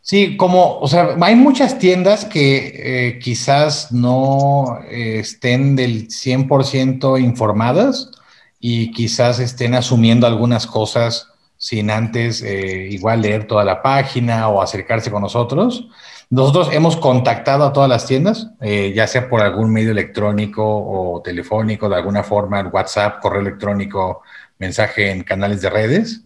Sí, 0.00 0.38
como, 0.38 0.78
o 0.78 0.88
sea, 0.88 1.14
hay 1.20 1.36
muchas 1.36 1.78
tiendas 1.78 2.24
que 2.24 2.72
eh, 2.74 3.18
quizás 3.18 3.92
no 3.92 4.78
eh, 4.88 5.18
estén 5.18 5.76
del 5.76 6.08
100% 6.08 7.20
informadas 7.20 8.10
y 8.58 8.92
quizás 8.92 9.40
estén 9.40 9.74
asumiendo 9.74 10.26
algunas 10.26 10.66
cosas 10.66 11.28
sin 11.58 11.90
antes 11.90 12.40
eh, 12.40 12.88
igual 12.90 13.20
leer 13.20 13.46
toda 13.46 13.62
la 13.62 13.82
página 13.82 14.48
o 14.48 14.62
acercarse 14.62 15.10
con 15.10 15.20
nosotros. 15.20 15.86
Nosotros 16.30 16.68
hemos 16.72 16.96
contactado 16.98 17.64
a 17.64 17.72
todas 17.72 17.88
las 17.88 18.06
tiendas, 18.06 18.50
eh, 18.60 18.92
ya 18.94 19.06
sea 19.06 19.30
por 19.30 19.40
algún 19.40 19.72
medio 19.72 19.92
electrónico 19.92 20.62
o 20.62 21.22
telefónico, 21.22 21.88
de 21.88 21.96
alguna 21.96 22.22
forma, 22.22 22.60
WhatsApp, 22.68 23.20
correo 23.22 23.40
electrónico, 23.40 24.22
mensaje 24.58 25.10
en 25.10 25.22
canales 25.22 25.62
de 25.62 25.70
redes. 25.70 26.22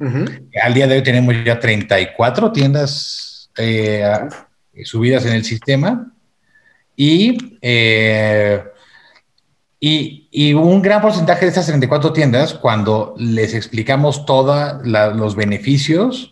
Al 0.61 0.75
día 0.75 0.89
de 0.89 0.97
hoy 0.97 1.03
tenemos 1.05 1.37
ya 1.45 1.61
34 1.61 2.51
tiendas 2.51 3.51
eh, 3.57 4.03
subidas 4.85 5.25
en 5.25 5.35
el 5.35 5.45
sistema. 5.45 6.13
Y, 6.97 7.59
eh, 7.63 8.65
y, 9.79 10.29
y, 10.33 10.53
un 10.53 10.83
gran 10.83 11.01
porcentaje 11.01 11.43
de 11.43 11.49
estas 11.49 11.67
34 11.67 12.13
tiendas, 12.13 12.55
cuando 12.55 13.15
les 13.19 13.55
explicamos 13.55 14.27
todos 14.27 14.85
los 14.85 15.37
beneficios, 15.37 16.32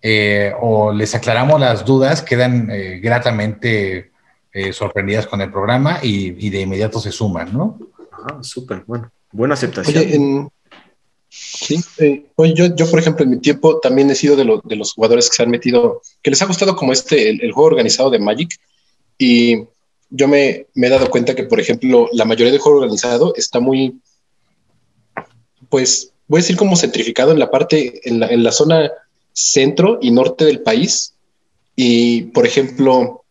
eh, 0.00 0.52
o 0.60 0.92
les 0.92 1.14
aclaramos 1.14 1.60
las 1.60 1.84
dudas, 1.84 2.22
quedan 2.22 2.70
eh, 2.70 3.00
gratamente 3.02 4.12
eh, 4.52 4.72
sorprendidas 4.72 5.26
con 5.26 5.40
el 5.40 5.50
programa 5.50 5.98
y, 6.02 6.50
de 6.50 6.60
inmediato 6.60 7.00
se 7.00 7.10
suman, 7.10 7.52
¿no? 7.52 7.78
Ah, 8.12 8.38
súper, 8.42 8.84
bueno. 8.86 9.10
Buena 9.32 9.54
aceptación. 9.54 10.50
sí, 11.28 11.84
yo, 12.54 12.74
yo, 12.76 12.90
por 12.90 13.00
ejemplo, 13.00 13.24
en 13.24 13.30
mi 13.30 13.36
tiempo 13.38 13.80
también 13.80 14.08
he 14.10 14.14
sido 14.14 14.36
de, 14.36 14.44
los 14.76 14.92
jugadores 14.94 15.28
que 15.28 15.36
se 15.36 15.42
han 15.42 15.50
metido, 15.50 16.00
que 16.22 16.30
les 16.30 16.40
ha 16.42 16.46
gustado 16.46 16.76
como 16.76 16.92
este, 16.92 17.30
el, 17.30 17.52
juego 17.52 17.68
organizado 17.68 18.10
de 18.10 18.20
Magic. 18.20 18.54
Y 19.18 19.64
yo 20.10 20.28
me, 20.28 20.66
he 20.74 20.88
dado 20.88 21.10
cuenta 21.10 21.34
que, 21.34 21.42
por 21.42 21.58
ejemplo, 21.58 22.08
la 22.12 22.24
mayoría 22.24 22.52
del 22.52 22.60
juego 22.60 22.78
organizado 22.78 23.34
está 23.36 23.58
muy, 23.58 24.00
pues, 25.68 26.12
voy 26.28 26.38
a 26.38 26.42
decir 26.42 26.56
como 26.56 26.76
centrificado 26.76 27.32
en 27.32 27.40
la 27.40 27.50
parte, 27.50 28.00
en 28.08 28.20
la, 28.20 28.28
en 28.28 28.44
la 28.44 28.52
zona 28.52 28.90
centro 29.38 29.98
y 30.00 30.10
norte 30.10 30.44
del 30.44 30.62
país. 30.62 31.14
Y, 31.76 32.22
por 32.34 32.46
ejemplo, 32.46 33.24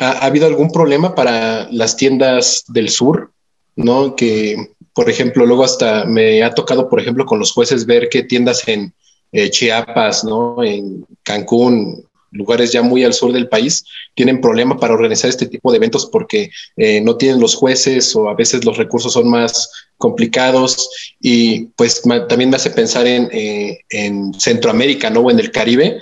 ¿ha, 0.00 0.26
habido 0.26 0.46
algún 0.46 0.70
problema 0.70 1.14
para 1.14 1.70
las 1.70 1.96
tiendas 1.96 2.64
del 2.68 2.88
sur? 2.88 3.30
¿No? 3.76 4.16
Que, 4.16 4.56
por 4.92 5.08
ejemplo, 5.08 5.46
luego 5.46 5.64
hasta 5.64 6.04
me 6.04 6.42
ha 6.42 6.52
tocado, 6.52 6.88
por 6.88 7.00
ejemplo, 7.00 7.24
con 7.24 7.38
los 7.38 7.52
jueces 7.52 7.86
ver 7.86 8.08
qué 8.10 8.24
tiendas 8.24 8.66
en, 8.66 8.92
eh, 9.30 9.50
Chiapas, 9.50 10.24
¿no? 10.24 10.62
En 10.62 11.06
Cancún, 11.22 12.04
lugares 12.32 12.72
ya 12.72 12.82
muy 12.82 13.04
al 13.04 13.14
sur 13.14 13.32
del 13.32 13.48
país, 13.48 13.84
tienen 14.14 14.40
problema 14.40 14.78
para 14.78 14.94
organizar 14.94 15.30
este 15.30 15.46
tipo 15.46 15.70
de 15.70 15.76
eventos 15.76 16.06
porque 16.06 16.50
eh, 16.76 17.00
no 17.00 17.16
tienen 17.16 17.40
los 17.40 17.54
jueces 17.54 18.14
o 18.16 18.28
a 18.28 18.34
veces 18.34 18.64
los 18.64 18.76
recursos 18.76 19.12
son 19.12 19.30
más 19.30 19.70
complicados 20.02 20.90
y 21.20 21.66
pues 21.76 22.02
también 22.28 22.50
me 22.50 22.56
hace 22.56 22.70
pensar 22.70 23.06
en, 23.06 23.28
eh, 23.30 23.78
en 23.90 24.34
Centroamérica, 24.34 25.10
¿no? 25.10 25.20
O 25.20 25.30
en 25.30 25.38
el 25.38 25.52
Caribe, 25.52 26.00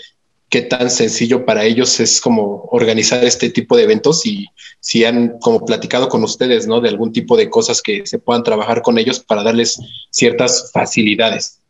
qué 0.49 0.63
tan 0.63 0.89
sencillo 0.89 1.45
para 1.45 1.65
ellos 1.65 2.01
es 2.01 2.19
como 2.19 2.65
organizar 2.71 3.23
este 3.23 3.51
tipo 3.51 3.77
de 3.77 3.83
eventos 3.83 4.25
y 4.25 4.47
si 4.81 5.05
han 5.05 5.39
como 5.39 5.67
platicado 5.67 6.09
con 6.09 6.25
ustedes, 6.25 6.67
¿no? 6.67 6.81
De 6.81 6.89
algún 6.89 7.13
tipo 7.13 7.37
de 7.37 7.51
cosas 7.51 7.83
que 7.83 8.07
se 8.07 8.19
puedan 8.19 8.43
trabajar 8.43 8.81
con 8.81 8.97
ellos 8.97 9.21
para 9.21 9.43
darles 9.43 9.79
ciertas 10.11 10.71
facilidades. 10.73 11.61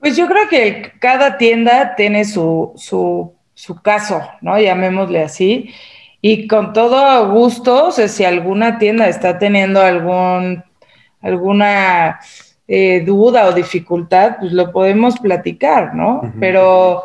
Pues 0.00 0.16
yo 0.16 0.26
creo 0.26 0.48
que 0.48 0.92
cada 1.00 1.36
tienda 1.36 1.94
tiene 1.96 2.24
su, 2.24 2.72
su, 2.76 3.34
su 3.52 3.82
caso, 3.82 4.22
¿no? 4.40 4.58
Llamémosle 4.58 5.22
así. 5.22 5.70
Y 6.22 6.48
con 6.48 6.72
todo 6.72 7.30
gusto, 7.30 7.88
o 7.88 7.92
sea, 7.92 8.08
si 8.08 8.24
alguna 8.24 8.78
tienda 8.78 9.06
está 9.06 9.38
teniendo 9.38 9.82
algún, 9.82 10.64
alguna 11.20 12.20
eh, 12.66 13.02
duda 13.04 13.46
o 13.46 13.52
dificultad, 13.52 14.36
pues 14.40 14.52
lo 14.52 14.72
podemos 14.72 15.18
platicar, 15.18 15.94
¿no? 15.94 16.32
Pero 16.38 17.04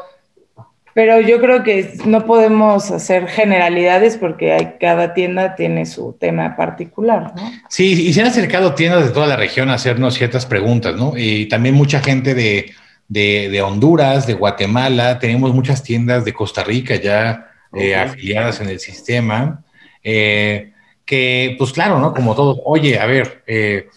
pero 0.94 1.20
yo 1.22 1.42
creo 1.42 1.64
que 1.64 1.94
no 2.06 2.26
podemos 2.26 2.92
hacer 2.92 3.28
generalidades 3.28 4.16
porque 4.16 4.54
hay, 4.54 4.74
cada 4.80 5.16
tienda 5.16 5.56
tiene 5.56 5.88
su 5.88 6.16
tema 6.20 6.56
particular, 6.56 7.34
¿no? 7.36 7.52
Sí, 7.68 8.08
y 8.08 8.14
se 8.14 8.22
han 8.22 8.28
acercado 8.28 8.76
tiendas 8.76 9.04
de 9.06 9.10
toda 9.10 9.26
la 9.26 9.36
región 9.36 9.70
a 9.70 9.74
hacernos 9.74 10.14
ciertas 10.14 10.46
preguntas, 10.46 10.96
¿no? 10.96 11.14
Y 11.18 11.48
también 11.48 11.74
mucha 11.74 12.00
gente 12.00 12.36
de, 12.36 12.72
de, 13.08 13.62
Honduras, 13.64 14.28
de 14.28 14.36
Guatemala, 14.36 15.18
tenemos 15.18 15.54
muchas 15.54 15.82
tiendas 15.82 16.26
de 16.26 16.34
Costa 16.34 16.64
Rica 16.64 16.96
ya 16.96 17.48
eh, 17.76 17.96
afiliadas 17.96 18.62
en 18.62 18.70
el 18.70 18.80
sistema, 18.80 19.64
eh, 20.04 20.74
que 21.06 21.56
pues 21.58 21.74
claro, 21.74 21.98
¿no? 21.98 22.14
Como 22.14 22.36
todos, 22.36 22.60
oye, 22.66 23.00
a 23.00 23.08
ver, 23.08 23.44
eh, 23.48 23.88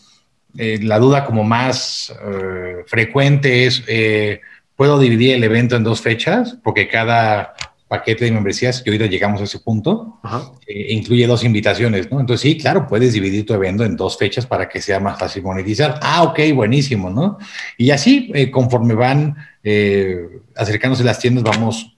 la 0.56 0.98
duda 0.98 1.24
como 1.24 1.44
más 1.44 2.14
frecuente 2.86 3.66
es 3.66 3.84
puedo 4.76 4.98
dividir 4.98 5.34
el 5.34 5.44
evento 5.44 5.76
en 5.76 5.82
dos 5.82 6.00
fechas, 6.00 6.58
porque 6.62 6.86
cada 6.86 7.54
paquete 7.88 8.24
de 8.24 8.32
membresías, 8.32 8.82
que 8.82 8.90
ahorita 8.90 9.06
llegamos 9.06 9.40
a 9.40 9.44
ese 9.44 9.60
punto, 9.60 10.20
eh, 10.66 10.88
incluye 10.90 11.26
dos 11.26 11.44
invitaciones, 11.44 12.10
¿no? 12.10 12.20
Entonces, 12.20 12.42
sí, 12.42 12.58
claro, 12.58 12.86
puedes 12.86 13.12
dividir 13.12 13.46
tu 13.46 13.54
evento 13.54 13.84
en 13.84 13.96
dos 13.96 14.18
fechas 14.18 14.44
para 14.44 14.68
que 14.68 14.82
sea 14.82 14.98
más 14.98 15.18
fácil 15.18 15.44
monetizar. 15.44 15.98
Ah, 16.02 16.24
ok, 16.24 16.40
buenísimo, 16.54 17.10
¿no? 17.10 17.38
Y 17.78 17.90
así, 17.90 18.30
eh, 18.34 18.50
conforme 18.50 18.94
van 18.94 19.36
eh, 19.62 20.40
acercándose 20.56 21.04
las 21.04 21.20
tiendas, 21.20 21.44
vamos 21.44 21.95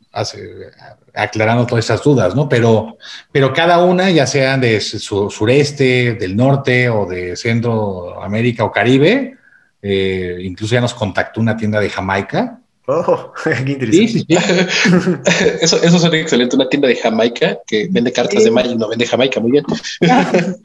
aclarando 1.15 1.67
todas 1.67 1.85
esas 1.85 2.03
dudas, 2.03 2.35
¿no? 2.35 2.49
Pero, 2.49 2.97
pero 3.31 3.53
cada 3.53 3.85
una, 3.85 4.11
ya 4.11 4.27
sean 4.27 4.61
de 4.61 4.81
sureste, 4.81 6.15
del 6.15 6.37
norte 6.37 6.89
o 6.89 7.07
de 7.07 7.37
Centroamérica 7.37 8.65
o 8.65 8.73
Caribe, 8.73 9.37
incluso 9.83 10.75
ya 10.75 10.81
nos 10.81 10.95
contactó 10.95 11.41
una 11.41 11.57
tienda 11.57 11.81
de 11.81 11.91
Jamaica, 11.91 12.59
Oh, 12.91 13.35
qué 13.45 13.73
interesante. 13.73 14.35
eso, 15.61 15.77
eso 15.83 15.99
suena 15.99 16.17
excelente. 16.17 16.57
Una 16.57 16.71
tienda 16.71 16.89
de 16.89 16.97
Jamaica 16.97 17.59
que 17.67 17.87
vende 17.91 18.11
cartas 18.11 18.45
de 18.45 18.51
Magic, 18.51 18.79
no 18.79 18.89
vende 18.89 19.07
Jamaica, 19.07 19.41
muy 19.41 19.51
bien. 19.53 19.65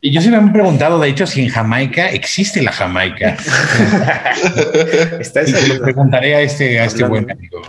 y 0.00 0.10
yo 0.12 0.20
sí 0.20 0.30
me 0.30 0.38
he 0.38 0.52
preguntado, 0.52 0.98
de 0.98 1.08
hecho, 1.08 1.26
si 1.26 1.42
en 1.42 1.48
Jamaica 1.48 2.10
existe 2.10 2.62
la 2.62 2.72
Jamaica. 2.72 3.36
Está 5.20 5.42
y 5.42 5.68
le 5.68 5.80
preguntaré 5.80 6.34
a 6.36 6.40
este, 6.40 6.80
a 6.80 6.86
este 6.86 7.04
buen 7.04 7.30
amigo. 7.30 7.60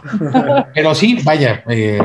Pero 0.74 0.96
sí, 0.96 1.20
vaya, 1.24 1.63
eh, 1.67 2.00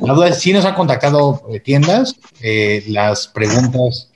la 0.00 0.14
duda 0.14 0.28
es, 0.28 0.38
si 0.38 0.52
nos 0.52 0.64
han 0.64 0.74
contactado 0.74 1.42
eh, 1.50 1.60
tiendas, 1.60 2.16
eh, 2.40 2.84
las 2.88 3.28
preguntas 3.28 4.10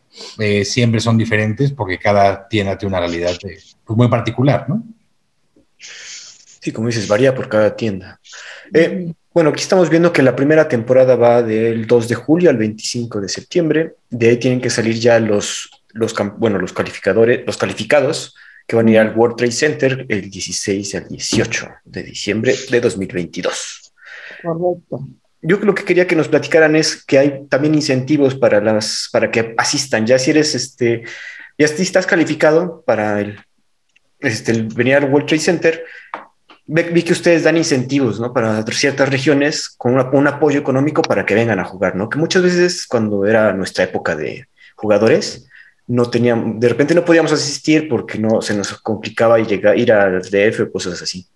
siempre 0.64 0.98
son 1.00 1.16
diferentes 1.16 1.70
porque 1.70 1.96
cada 1.96 2.48
tienda 2.48 2.76
tiene 2.76 2.96
una 2.96 3.06
realidad 3.06 3.36
pues, 3.40 3.96
muy 3.96 4.08
particular, 4.08 4.66
¿no? 4.68 4.82
Sí, 6.60 6.72
como 6.72 6.88
dices, 6.88 7.06
varía 7.06 7.34
por 7.34 7.48
cada 7.48 7.74
tienda. 7.74 8.20
Eh, 8.74 9.12
bueno, 9.38 9.50
aquí 9.50 9.62
estamos 9.62 9.88
viendo 9.88 10.12
que 10.12 10.20
la 10.20 10.34
primera 10.34 10.66
temporada 10.66 11.14
va 11.14 11.44
del 11.44 11.86
2 11.86 12.08
de 12.08 12.16
julio 12.16 12.50
al 12.50 12.56
25 12.56 13.20
de 13.20 13.28
septiembre. 13.28 13.94
De 14.10 14.30
ahí 14.30 14.36
tienen 14.36 14.60
que 14.60 14.68
salir 14.68 14.96
ya 14.96 15.20
los, 15.20 15.70
los, 15.92 16.12
bueno, 16.38 16.58
los 16.58 16.72
calificadores, 16.72 17.46
los 17.46 17.56
calificados 17.56 18.34
que 18.66 18.74
van 18.74 18.88
a 18.88 18.90
ir 18.90 18.98
al 18.98 19.16
World 19.16 19.36
Trade 19.36 19.52
Center 19.52 20.06
el 20.08 20.28
16 20.28 20.92
al 20.96 21.06
18 21.06 21.68
de 21.84 22.02
diciembre 22.02 22.52
de 22.68 22.80
2022. 22.80 23.92
Correcto. 24.42 25.08
Yo 25.40 25.58
lo 25.58 25.72
que 25.72 25.84
quería 25.84 26.08
que 26.08 26.16
nos 26.16 26.26
platicaran 26.26 26.74
es 26.74 27.04
que 27.04 27.20
hay 27.20 27.46
también 27.48 27.76
incentivos 27.76 28.34
para 28.34 28.60
las 28.60 29.08
para 29.12 29.30
que 29.30 29.54
asistan. 29.56 30.04
Ya 30.04 30.18
si 30.18 30.32
eres 30.32 30.56
este, 30.56 31.04
ya 31.56 31.68
si 31.68 31.82
estás 31.82 32.08
calificado 32.08 32.82
para 32.84 33.20
el, 33.20 33.38
este, 34.18 34.50
el 34.50 34.64
venir 34.64 34.96
al 34.96 35.04
World 35.04 35.28
Trade 35.28 35.42
Center, 35.42 35.84
vi 36.68 37.02
que 37.02 37.12
ustedes 37.12 37.44
dan 37.44 37.56
incentivos, 37.56 38.20
¿no? 38.20 38.32
Para 38.32 38.62
ciertas 38.66 39.08
regiones 39.08 39.70
con 39.70 39.98
un 40.12 40.26
apoyo 40.26 40.60
económico 40.60 41.00
para 41.00 41.24
que 41.24 41.34
vengan 41.34 41.58
a 41.58 41.64
jugar, 41.64 41.96
¿no? 41.96 42.08
Que 42.08 42.18
muchas 42.18 42.42
veces 42.42 42.86
cuando 42.86 43.24
era 43.24 43.54
nuestra 43.54 43.84
época 43.84 44.14
de 44.14 44.46
jugadores, 44.76 45.48
no 45.86 46.10
teníamos, 46.10 46.60
de 46.60 46.68
repente 46.68 46.94
no 46.94 47.04
podíamos 47.04 47.32
asistir 47.32 47.88
porque 47.88 48.18
no 48.18 48.42
se 48.42 48.54
nos 48.54 48.74
complicaba 48.80 49.38
llegar, 49.38 49.78
ir 49.78 49.90
al 49.90 50.20
DF 50.20 50.60
o 50.60 50.70
cosas 50.70 51.00
así. 51.00 51.26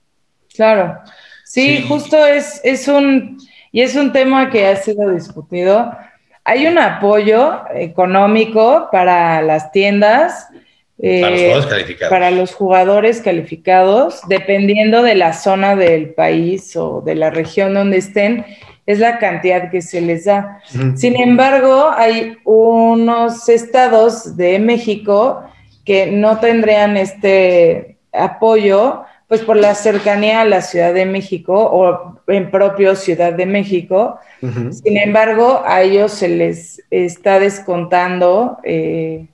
Claro, 0.55 0.99
sí, 1.45 1.83
justo 1.89 2.27
es, 2.27 2.61
es 2.63 2.87
un, 2.87 3.39
y 3.73 3.81
es 3.81 3.97
un 3.97 4.13
tema 4.13 4.51
que 4.51 4.67
ha 4.67 4.77
sido 4.77 5.11
discutido. 5.11 5.97
Hay 6.45 6.67
un 6.67 6.79
apoyo 6.79 7.63
económico 7.75 8.89
para 8.93 9.41
las 9.41 9.73
tiendas, 9.73 10.49
eh, 11.05 11.53
para, 12.09 12.31
los 12.31 12.55
jugadores 12.55 13.21
calificados, 13.21 14.21
dependiendo 14.29 15.03
de 15.03 15.17
la 15.17 15.33
zona 15.33 15.75
del 15.75 16.11
país 16.11 16.77
o 16.77 17.01
de 17.01 17.17
la 17.17 17.29
región 17.29 17.75
donde 17.75 17.97
estén, 17.97 18.47
es 18.87 19.01
la 19.01 19.19
cantidad 19.19 19.69
que 19.69 19.83
se 19.83 20.01
les 20.01 20.27
da. 20.27 20.61
Sin 20.95 21.21
embargo, 21.21 21.91
hay 21.93 22.37
unos 22.45 23.49
estados 23.49 24.37
de 24.37 24.61
México 24.61 25.43
que 25.85 26.07
no 26.07 26.39
tendrían 26.39 26.97
este 26.97 27.97
apoyo, 28.13 29.03
pues 29.27 29.41
por 29.41 29.57
la 29.57 29.75
cercanía 29.75 30.43
a 30.43 30.45
la 30.45 30.63
Ciudad 30.63 30.95
de 30.95 31.07
México 31.07 31.55
o 31.55 32.21
en 32.29 32.49
propio 32.49 32.95
Ciudad 32.95 33.33
de 33.33 33.47
México. 33.47 34.21
Sin 34.41 34.97
embargo, 34.99 35.63
a 35.65 35.83
ellos 35.83 36.13
se 36.13 36.29
les 36.29 36.81
está 36.91 37.41
descontando 37.41 38.59
eh, 38.63 39.27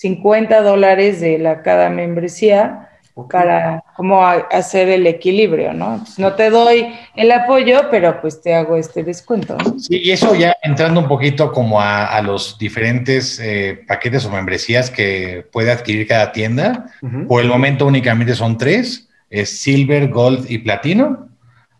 50 0.00 0.62
dólares 0.62 1.20
de 1.20 1.38
la 1.38 1.60
cada 1.60 1.90
membresía 1.90 2.88
para 3.30 3.84
como 3.96 4.24
hacer 4.24 4.88
el 4.88 5.06
equilibrio, 5.06 5.74
¿no? 5.74 6.02
no 6.16 6.32
te 6.32 6.48
doy 6.48 6.86
el 7.16 7.30
apoyo, 7.32 7.82
pero 7.90 8.18
pues 8.22 8.40
te 8.40 8.54
hago 8.54 8.76
este 8.76 9.04
descuento. 9.04 9.58
¿no? 9.58 9.78
Sí, 9.78 10.00
y 10.02 10.10
eso 10.10 10.34
ya 10.34 10.56
entrando 10.62 11.00
un 11.00 11.06
poquito 11.06 11.52
como 11.52 11.82
a, 11.82 12.18
los 12.22 12.56
diferentes 12.58 13.38
eh, 13.40 13.84
paquetes 13.86 14.24
o 14.24 14.30
membresías 14.30 14.90
que 14.90 15.46
puede 15.52 15.70
adquirir 15.70 16.06
cada 16.06 16.32
tienda. 16.32 16.86
Por 17.28 17.42
el 17.42 17.48
momento 17.48 17.86
únicamente 17.86 18.34
son 18.34 18.56
tres, 18.56 19.10
es 19.28 19.60
Silver, 19.60 20.08
Gold 20.08 20.50
y 20.50 20.58
Platino. 20.58 21.28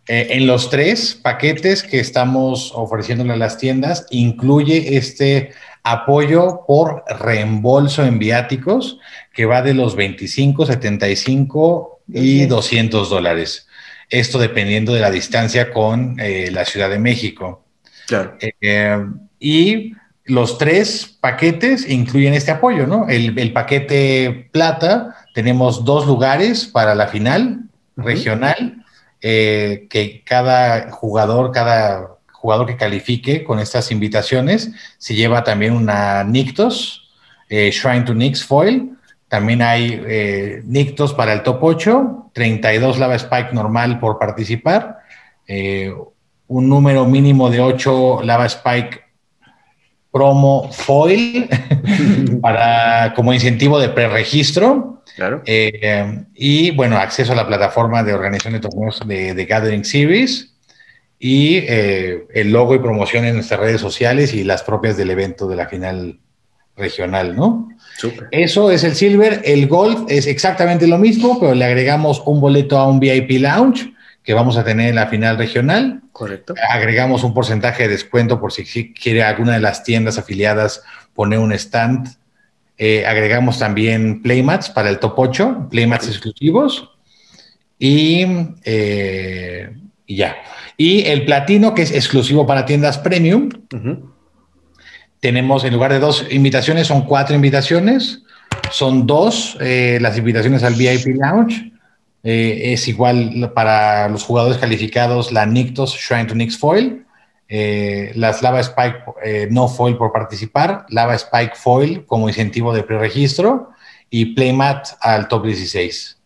Eh, 0.07 0.27
en 0.31 0.45
los 0.45 0.69
tres 0.69 1.19
paquetes 1.19 1.81
que 1.81 1.99
estamos 1.99 2.71
ofreciéndole 2.75 3.33
a 3.33 3.37
las 3.37 3.57
tiendas, 3.57 4.05
incluye 4.11 4.97
este 4.97 5.51
apoyo 5.83 6.61
por 6.67 7.03
reembolso 7.07 8.05
en 8.05 8.19
viáticos 8.19 8.99
que 9.33 9.45
va 9.45 9.61
de 9.61 9.73
los 9.73 9.95
25, 9.95 10.65
75 10.65 12.01
y 12.07 12.45
200 12.45 13.09
dólares. 13.09 13.67
Esto 14.09 14.39
dependiendo 14.39 14.93
de 14.93 14.99
la 14.99 15.09
distancia 15.09 15.71
con 15.71 16.19
eh, 16.19 16.49
la 16.51 16.65
Ciudad 16.65 16.89
de 16.89 16.99
México. 16.99 17.63
Eh, 18.61 18.97
y 19.39 19.93
los 20.25 20.57
tres 20.57 21.17
paquetes 21.19 21.89
incluyen 21.89 22.33
este 22.33 22.51
apoyo, 22.51 22.85
¿no? 22.85 23.07
El, 23.07 23.53
paquete 23.53 24.49
plata, 24.51 25.15
tenemos 25.33 25.85
dos 25.85 26.05
lugares 26.05 26.65
para 26.65 26.93
la 26.93 27.07
final 27.07 27.61
regional, 27.95 28.83
eh, 29.21 29.87
que 29.89 30.23
cada 30.25 30.91
jugador, 30.91 31.51
cada 31.51 32.17
jugador 32.41 32.65
que 32.65 32.75
califique 32.75 33.43
con 33.43 33.59
estas 33.59 33.91
invitaciones 33.91 34.71
se 34.97 35.13
lleva 35.13 35.43
también 35.43 35.73
una 35.73 36.23
Nictos, 36.23 37.09
eh, 37.49 37.69
Shrine 37.71 38.01
to 38.01 38.15
Nix 38.15 38.43
Foil. 38.43 38.97
También 39.27 39.61
hay 39.61 40.01
eh, 40.05 40.61
Nictos 40.65 41.13
para 41.13 41.33
el 41.33 41.43
top 41.43 41.59
8, 41.63 42.31
32 42.33 42.97
Lava 42.97 43.15
Spike 43.15 43.49
normal 43.53 43.99
por 43.99 44.17
participar, 44.17 44.97
eh, 45.47 45.93
un 46.47 46.67
número 46.67 47.05
mínimo 47.05 47.49
de 47.49 47.61
8 47.61 48.21
Lava 48.23 48.47
Spike 48.47 49.01
promo 50.11 50.69
foil 50.73 51.47
para 52.41 53.13
como 53.13 53.33
incentivo 53.33 53.79
de 53.79 53.89
preregistro. 53.89 55.03
Claro. 55.15 55.43
Y 55.45 56.71
bueno, 56.71 56.97
acceso 56.97 57.33
a 57.33 57.35
la 57.35 57.47
plataforma 57.47 58.03
de 58.03 58.13
organización 58.13 58.53
de 58.53 58.59
torneos 58.59 59.01
de, 59.05 59.45
Gathering 59.45 59.85
Series 59.85 60.50
y 61.23 61.57
eh, 61.57 62.25
el 62.33 62.51
logo 62.51 62.73
y 62.73 62.79
promoción 62.79 63.25
en 63.25 63.35
nuestras 63.35 63.59
redes 63.59 63.79
sociales 63.79 64.33
y 64.33 64.43
las 64.43 64.63
propias 64.63 64.97
del 64.97 65.11
evento 65.11 65.47
de 65.47 65.55
la 65.55 65.67
final 65.67 66.19
regional, 66.75 67.35
¿no? 67.35 67.69
Eso 68.31 68.71
es 68.71 68.83
el 68.83 68.95
silver. 68.95 69.39
El 69.45 69.67
gold 69.67 70.09
es 70.09 70.25
exactamente 70.25 70.87
lo 70.87 70.97
mismo, 70.97 71.39
pero 71.39 71.53
le 71.53 71.63
agregamos 71.63 72.23
un 72.25 72.41
boleto 72.41 72.75
a 72.75 72.87
un 72.87 72.99
VIP 72.99 73.39
lounge 73.39 73.93
que 74.23 74.33
vamos 74.33 74.57
a 74.57 74.63
tener 74.63 74.89
en 74.89 74.95
la 74.95 75.05
final 75.05 75.37
regional. 75.37 76.01
Correcto. 76.11 76.55
Agregamos 76.67 77.23
un 77.23 77.35
porcentaje 77.35 77.83
de 77.83 77.89
descuento 77.89 78.39
por 78.39 78.51
si 78.51 78.91
quiere 78.91 79.21
alguna 79.21 79.53
de 79.53 79.59
las 79.59 79.83
tiendas 79.83 80.17
afiliadas 80.17 80.81
poner 81.13 81.37
un 81.37 81.53
stand. 81.53 82.07
Eh, 82.79 83.05
agregamos 83.05 83.59
también 83.59 84.23
playmats 84.23 84.71
para 84.71 84.89
el 84.89 84.97
top 84.97 85.13
8, 85.17 85.67
playmats 85.69 86.07
exclusivos. 86.07 86.89
Y, 87.77 88.25
eh, 88.63 89.69
y, 90.07 90.15
ya. 90.15 90.35
Y 90.77 91.05
el 91.05 91.25
platino, 91.25 91.73
que 91.73 91.81
es 91.81 91.91
exclusivo 91.91 92.47
para 92.47 92.65
tiendas 92.65 92.97
premium. 92.97 93.49
Tenemos, 95.19 95.63
en 95.63 95.73
lugar 95.73 95.91
de 95.91 95.99
dos 95.99 96.25
invitaciones, 96.31 96.87
son 96.87 97.03
cuatro 97.03 97.35
invitaciones. 97.35 98.23
Son 98.71 99.05
dos 99.05 99.57
eh, 99.59 99.99
las 100.01 100.17
invitaciones 100.17 100.63
al 100.63 100.73
VIP 100.73 101.15
Lounge. 101.15 101.71
Eh, 102.23 102.73
es 102.73 102.87
igual 102.87 103.51
para 103.55 104.07
los 104.07 104.23
jugadores 104.23 104.57
calificados 104.57 105.31
la 105.31 105.45
Nictos 105.45 105.95
Shrine 105.95 106.25
to 106.25 106.35
Nix 106.35 106.55
Foil, 106.55 107.03
eh, 107.49 108.11
las 108.13 108.43
Lava 108.43 108.59
Spike 108.59 108.99
no 109.49 109.67
foil 109.67 109.97
por 109.97 110.11
participar, 110.11 110.85
Lava 110.89 111.15
Spike 111.15 111.55
Foil 111.55 112.05
como 112.05 112.29
incentivo 112.29 112.73
de 112.73 112.83
preregistro 112.83 113.71
y 114.11 114.35
Playmat 114.35 114.89
al 115.01 115.27
top 115.27 115.47
16. 115.47 116.19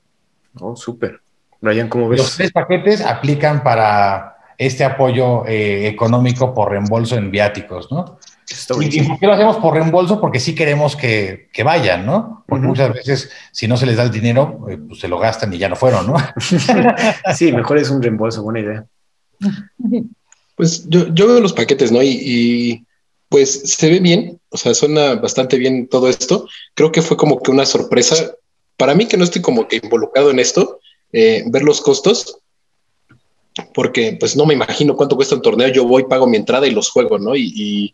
Oh, 0.59 0.75
súper. 0.75 1.21
Brian, 1.61 1.87
¿cómo 1.87 2.09
ves? 2.09 2.19
Los 2.19 2.35
tres 2.35 2.51
paquetes 2.51 3.01
aplican 3.01 3.63
para 3.63 4.34
este 4.57 4.83
apoyo 4.83 5.43
económico 5.47 6.53
por 6.53 6.71
reembolso 6.71 7.15
en 7.15 7.31
viáticos, 7.31 7.91
¿no? 7.91 8.17
¿Y, 8.79 9.01
por 9.01 9.19
qué 9.19 9.25
lo 9.25 9.33
hacemos 9.33 9.57
por 9.57 9.73
reembolso? 9.73 10.21
Porque 10.21 10.39
sí 10.39 10.53
queremos 10.53 10.95
que, 10.95 11.49
vayan, 11.63 12.05
¿no? 12.05 12.43
Porque 12.47 12.67
muchas 12.67 12.93
veces, 12.93 13.31
si 13.51 13.67
no 13.67 13.75
se 13.75 13.87
les 13.87 13.97
da 13.97 14.03
el 14.03 14.11
dinero, 14.11 14.67
eh, 14.69 14.77
pues 14.77 14.99
se 14.99 15.07
lo 15.07 15.17
gastan 15.17 15.51
y 15.53 15.57
ya 15.57 15.67
no 15.67 15.75
fueron, 15.75 16.07
¿no? 16.07 16.15
sí, 17.35 17.51
mejor 17.51 17.79
es 17.79 17.89
un 17.89 18.03
reembolso, 18.03 18.43
buena 18.43 18.59
idea. 18.59 18.85
Pues 20.55 20.87
yo, 20.87 21.07
yo 21.13 21.27
veo 21.27 21.39
los 21.39 21.53
paquetes, 21.53 21.91
¿no? 21.91 22.03
Y, 22.03 22.85
pues 23.29 23.61
se 23.63 23.89
ve 23.89 23.99
bien, 23.99 24.39
o 24.49 24.57
sea, 24.57 24.75
suena 24.75 25.15
bastante 25.15 25.57
bien 25.57 25.87
todo 25.87 26.07
esto. 26.07 26.47
Creo 26.75 26.91
que 26.91 27.01
fue 27.01 27.17
como 27.17 27.41
que 27.41 27.49
una 27.49 27.65
sorpresa. 27.65 28.15
Para 28.77 28.93
mí, 28.93 29.07
que 29.07 29.17
no 29.17 29.23
estoy 29.23 29.41
como 29.41 29.67
que 29.67 29.81
involucrado 29.81 30.29
en 30.29 30.37
esto, 30.37 30.79
eh, 31.11 31.43
ver 31.47 31.63
los 31.63 31.81
costos, 31.81 32.37
porque 33.73 34.17
pues 34.19 34.35
no 34.35 34.45
me 34.45 34.53
imagino 34.53 34.95
cuánto 34.95 35.15
cuesta 35.15 35.35
un 35.35 35.41
torneo. 35.41 35.67
Yo 35.69 35.85
voy, 35.85 36.03
pago 36.03 36.27
mi 36.27 36.37
entrada 36.37 36.67
y 36.67 36.71
los 36.71 36.89
juego, 36.89 37.19
¿no? 37.19 37.35
y 37.35 37.93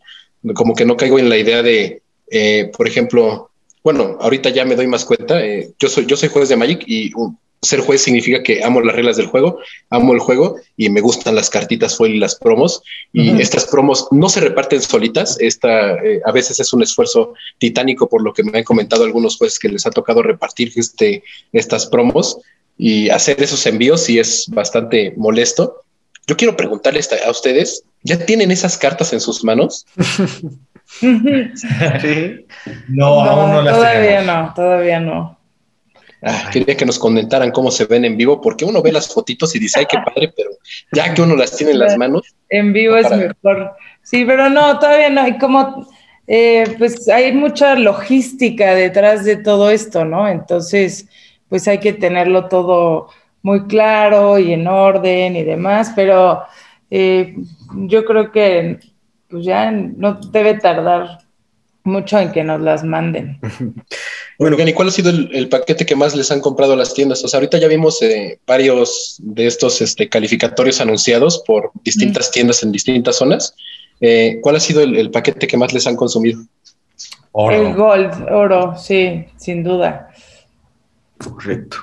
como 0.54 0.74
que 0.74 0.84
no 0.84 0.96
caigo 0.96 1.20
en 1.20 1.28
la 1.28 1.38
idea 1.38 1.62
de, 1.62 2.02
eh, 2.34 2.72
por 2.74 2.88
ejemplo, 2.88 3.50
bueno, 3.84 4.16
ahorita 4.18 4.48
ya 4.48 4.64
me 4.64 4.74
doy 4.74 4.86
más 4.86 5.04
cuenta, 5.04 5.44
eh, 5.44 5.70
yo, 5.78 5.88
soy, 5.90 6.06
yo 6.06 6.16
soy 6.16 6.30
juez 6.30 6.48
de 6.48 6.56
Magic 6.56 6.82
y 6.86 7.12
ser 7.60 7.80
juez 7.80 8.00
significa 8.00 8.42
que 8.42 8.64
amo 8.64 8.80
las 8.80 8.96
reglas 8.96 9.18
del 9.18 9.26
juego, 9.26 9.58
amo 9.90 10.14
el 10.14 10.18
juego 10.18 10.56
y 10.78 10.88
me 10.88 11.02
gustan 11.02 11.34
las 11.34 11.50
cartitas 11.50 11.96
foil 11.96 12.14
y 12.14 12.18
las 12.18 12.36
promos. 12.36 12.82
Y 13.12 13.40
estas 13.40 13.66
promos 13.66 14.08
no 14.10 14.30
se 14.30 14.40
reparten 14.40 14.80
solitas. 14.80 15.36
Esta 15.40 15.94
eh, 16.02 16.20
a 16.24 16.32
veces 16.32 16.58
es 16.58 16.72
un 16.72 16.82
esfuerzo 16.82 17.34
titánico, 17.58 18.08
por 18.08 18.22
lo 18.22 18.32
que 18.32 18.42
me 18.42 18.58
han 18.58 18.64
comentado 18.64 19.04
algunos 19.04 19.36
jueces 19.36 19.58
que 19.58 19.68
les 19.68 19.86
ha 19.86 19.90
tocado 19.90 20.22
repartir 20.22 20.72
este, 20.74 21.22
estas 21.52 21.86
promos 21.86 22.38
y 22.84 23.10
hacer 23.10 23.40
esos 23.40 23.64
envíos 23.66 24.10
y 24.10 24.18
es 24.18 24.48
bastante 24.48 25.14
molesto. 25.16 25.84
Yo 26.26 26.36
quiero 26.36 26.56
preguntarles 26.56 27.08
a 27.12 27.30
ustedes, 27.30 27.84
¿ya 28.02 28.18
tienen 28.26 28.50
esas 28.50 28.76
cartas 28.76 29.12
en 29.12 29.20
sus 29.20 29.44
manos? 29.44 29.86
sí. 30.88 32.44
No, 32.88 33.22
aún 33.22 33.52
no 33.52 33.62
las 33.62 33.76
Todavía 33.76 34.22
no, 34.22 34.52
todavía 34.52 34.98
no. 34.98 35.38
Ah, 36.22 36.50
quería 36.52 36.76
que 36.76 36.84
nos 36.84 36.98
comentaran 36.98 37.52
cómo 37.52 37.70
se 37.70 37.84
ven 37.84 38.04
en 38.04 38.16
vivo, 38.16 38.40
porque 38.40 38.64
uno 38.64 38.82
ve 38.82 38.90
las 38.90 39.14
fotitos 39.14 39.54
y 39.54 39.60
dice, 39.60 39.78
ay, 39.78 39.86
qué 39.88 39.98
padre, 39.98 40.32
pero 40.36 40.50
ya 40.90 41.14
que 41.14 41.22
uno 41.22 41.36
las 41.36 41.56
tiene 41.56 41.74
en 41.74 41.78
las 41.78 41.96
manos. 41.96 42.34
En 42.48 42.72
vivo 42.72 42.96
es 42.96 43.08
mejor. 43.12 43.76
Sí, 44.02 44.24
pero 44.24 44.50
no, 44.50 44.80
todavía 44.80 45.08
no. 45.08 45.28
Y 45.28 45.38
como, 45.38 45.88
eh, 46.26 46.64
pues 46.78 47.08
hay 47.08 47.32
mucha 47.32 47.76
logística 47.76 48.74
detrás 48.74 49.24
de 49.24 49.36
todo 49.36 49.70
esto, 49.70 50.04
¿no? 50.04 50.26
Entonces, 50.26 51.06
pues 51.52 51.68
hay 51.68 51.80
que 51.80 51.92
tenerlo 51.92 52.48
todo 52.48 53.08
muy 53.42 53.66
claro 53.66 54.38
y 54.38 54.54
en 54.54 54.66
orden 54.66 55.36
y 55.36 55.42
demás, 55.42 55.92
pero 55.94 56.44
eh, 56.90 57.34
yo 57.74 58.06
creo 58.06 58.32
que 58.32 58.78
pues 59.28 59.44
ya 59.44 59.70
no 59.70 60.14
debe 60.14 60.54
tardar 60.54 61.18
mucho 61.84 62.18
en 62.18 62.32
que 62.32 62.42
nos 62.42 62.62
las 62.62 62.84
manden. 62.84 63.38
Bueno, 64.38 64.56
¿y 64.58 64.72
cuál 64.72 64.88
ha 64.88 64.90
sido 64.90 65.10
el, 65.10 65.48
paquete 65.48 65.86
que 65.86 65.94
más 65.94 66.16
les 66.16 66.32
han 66.32 66.40
comprado 66.40 66.72
a 66.72 66.76
las 66.76 66.94
tiendas? 66.94 67.22
O 67.22 67.28
sea, 67.28 67.38
ahorita 67.38 67.58
ya 67.58 67.68
vimos 67.68 68.02
eh, 68.02 68.40
varios 68.44 69.16
de 69.20 69.46
estos 69.46 69.80
este, 69.80 70.08
calificatorios 70.08 70.80
anunciados 70.80 71.44
por 71.46 71.70
distintas 71.84 72.28
mm. 72.28 72.32
tiendas 72.32 72.62
en 72.64 72.72
distintas 72.72 73.16
zonas. 73.16 73.54
Eh, 74.00 74.38
¿Cuál 74.40 74.56
ha 74.56 74.60
sido 74.60 74.80
el, 74.82 75.10
paquete 75.12 75.46
que 75.46 75.56
más 75.56 75.72
les 75.72 75.86
han 75.86 75.94
consumido? 75.94 76.40
El 77.50 77.74
Gold, 77.74 78.26
oro, 78.32 78.74
sí, 78.76 79.26
sin 79.36 79.62
duda. 79.62 80.11
Correcto. 81.22 81.76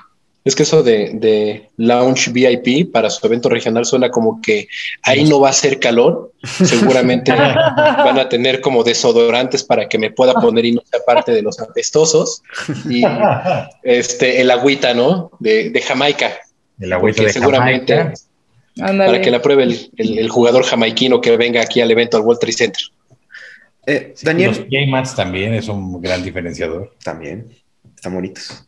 Es 0.45 0.55
que 0.55 0.63
eso 0.63 0.83
de, 0.83 1.11
de 1.13 1.69
Lounge 1.77 2.31
VIP 2.31 2.91
para 2.91 3.09
su 3.09 3.25
evento 3.27 3.49
regional 3.49 3.85
suena 3.85 4.09
como 4.09 4.41
que 4.41 4.67
ahí 5.03 5.25
no 5.25 5.41
va 5.41 5.49
a 5.49 5.53
ser 5.53 5.79
calor. 5.79 6.31
Seguramente 6.43 7.31
van 7.35 8.17
a 8.17 8.29
tener 8.29 8.61
como 8.61 8.83
desodorantes 8.83 9.63
para 9.63 9.89
que 9.89 9.99
me 9.99 10.11
pueda 10.11 10.33
poner 10.33 10.65
y 10.65 10.71
no 10.71 10.81
sea 10.89 11.01
parte 11.05 11.33
de 11.33 11.41
los 11.41 11.59
apestosos. 11.59 12.41
Y 12.89 13.03
este, 13.83 14.39
el 14.39 14.49
agüita, 14.49 14.93
¿no? 14.93 15.29
De, 15.39 15.69
de 15.69 15.81
Jamaica. 15.81 16.31
El 16.79 16.93
agüita 16.93 17.23
de 17.23 17.33
seguramente 17.33 18.13
Para 18.77 19.21
que 19.21 19.31
la 19.31 19.41
pruebe 19.41 19.67
el, 19.97 20.29
jugador 20.29 20.63
jamaiquino 20.63 21.19
que 21.19 21.35
venga 21.35 21.61
aquí 21.61 21.81
al 21.81 21.91
evento 21.91 22.15
al 22.15 22.23
World 22.23 22.39
Trade 22.39 22.53
Center. 22.53 22.83
Eh, 23.85 24.13
Daniel. 24.21 24.51
Los 24.51 24.69
Gaymats 24.69 25.15
también 25.15 25.53
es 25.53 25.67
un 25.67 26.01
gran 26.01 26.23
diferenciador. 26.23 26.95
También. 27.03 27.49
Están 27.99 28.13
bonitos. 28.13 28.65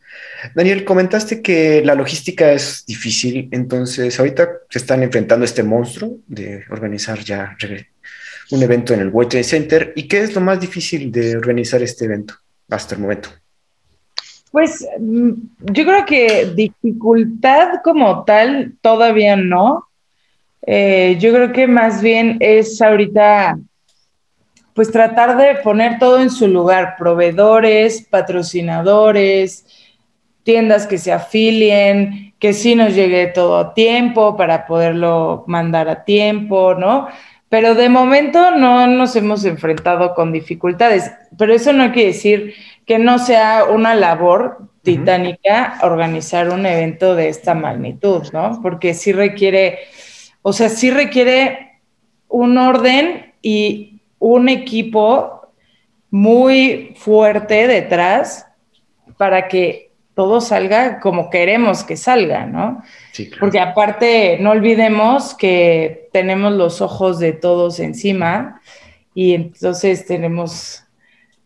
Daniel, 0.54 0.84
comentaste 0.84 1.40
que 1.40 1.82
la 1.82 1.94
logística 1.94 2.52
es 2.52 2.84
difícil, 2.84 3.48
entonces 3.50 4.18
ahorita 4.18 4.46
se 4.68 4.78
están 4.78 5.02
enfrentando 5.02 5.44
a 5.44 5.46
este 5.46 5.62
monstruo 5.62 6.18
de 6.26 6.64
organizar 6.68 7.18
ya 7.20 7.56
un 8.50 8.62
evento 8.62 8.92
en 8.92 9.00
el 9.00 9.08
World 9.08 9.30
Trade 9.30 9.44
Center. 9.44 9.92
¿Y 9.96 10.06
qué 10.06 10.20
es 10.20 10.34
lo 10.34 10.42
más 10.42 10.60
difícil 10.60 11.10
de 11.10 11.34
organizar 11.34 11.82
este 11.82 12.04
evento 12.04 12.34
hasta 12.68 12.94
el 12.94 13.00
momento? 13.00 13.30
Pues 14.50 14.86
mm, 15.00 15.30
yo 15.60 15.84
creo 15.84 16.04
que 16.04 16.52
dificultad 16.54 17.80
como 17.82 18.24
tal 18.24 18.74
todavía 18.82 19.34
no. 19.34 19.88
Eh, 20.66 21.16
yo 21.18 21.32
creo 21.32 21.52
que 21.52 21.66
más 21.66 22.02
bien 22.02 22.36
es 22.40 22.82
ahorita 22.82 23.58
pues 24.74 24.90
tratar 24.90 25.36
de 25.36 25.56
poner 25.56 25.98
todo 25.98 26.20
en 26.20 26.30
su 26.30 26.48
lugar, 26.48 26.96
proveedores, 26.98 28.06
patrocinadores, 28.08 29.66
tiendas 30.42 30.86
que 30.86 30.98
se 30.98 31.12
afilien, 31.12 32.34
que 32.38 32.52
sí 32.52 32.74
nos 32.74 32.94
llegue 32.94 33.26
todo 33.28 33.58
a 33.58 33.74
tiempo 33.74 34.36
para 34.36 34.66
poderlo 34.66 35.44
mandar 35.46 35.88
a 35.88 36.04
tiempo, 36.04 36.74
¿no? 36.74 37.08
Pero 37.48 37.74
de 37.74 37.88
momento 37.88 38.50
no 38.52 38.86
nos 38.86 39.14
hemos 39.14 39.44
enfrentado 39.44 40.14
con 40.14 40.32
dificultades, 40.32 41.12
pero 41.36 41.52
eso 41.52 41.72
no 41.72 41.92
quiere 41.92 42.08
decir 42.08 42.54
que 42.86 42.98
no 42.98 43.18
sea 43.18 43.64
una 43.64 43.94
labor 43.94 44.70
titánica 44.82 45.78
organizar 45.82 46.48
un 46.48 46.66
evento 46.66 47.14
de 47.14 47.28
esta 47.28 47.54
magnitud, 47.54 48.22
¿no? 48.32 48.60
Porque 48.62 48.94
sí 48.94 49.12
requiere, 49.12 49.78
o 50.40 50.52
sea, 50.52 50.68
sí 50.68 50.90
requiere 50.90 51.80
un 52.28 52.58
orden 52.58 53.34
y 53.42 53.91
un 54.22 54.48
equipo 54.48 55.52
muy 56.10 56.94
fuerte 56.96 57.66
detrás 57.66 58.46
para 59.16 59.48
que 59.48 59.90
todo 60.14 60.40
salga 60.40 61.00
como 61.00 61.28
queremos 61.28 61.82
que 61.82 61.96
salga, 61.96 62.46
¿no? 62.46 62.82
Sí, 63.12 63.30
Porque 63.40 63.58
aparte, 63.58 64.38
no 64.40 64.50
olvidemos 64.50 65.34
que 65.34 66.08
tenemos 66.12 66.52
los 66.52 66.80
ojos 66.80 67.18
de 67.18 67.32
todos 67.32 67.80
encima 67.80 68.60
y 69.12 69.34
entonces 69.34 70.06
tenemos 70.06 70.84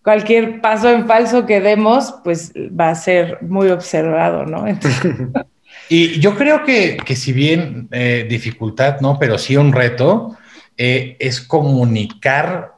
cualquier 0.03 0.61
paso 0.61 0.91
en 0.91 1.07
falso 1.07 1.47
que 1.47 1.61
demos, 1.61 2.15
pues 2.25 2.53
va 2.55 2.91
a 2.91 2.95
ser 2.95 3.39
muy 3.43 3.69
observado, 3.71 4.45
¿no? 4.45 4.67
y 5.89 6.21
yo 6.21 6.37
creo 6.37 6.65
que, 6.65 6.99
si 7.17 7.33
bien 7.33 7.89
eh, 7.91 8.27
dificultad, 8.29 9.01
¿no? 9.01 9.19
Pero 9.19 9.39
sí 9.39 9.57
un 9.57 9.73
reto, 9.73 10.37
eh, 10.79 11.17
es 11.21 11.41
comunicar 11.41 12.75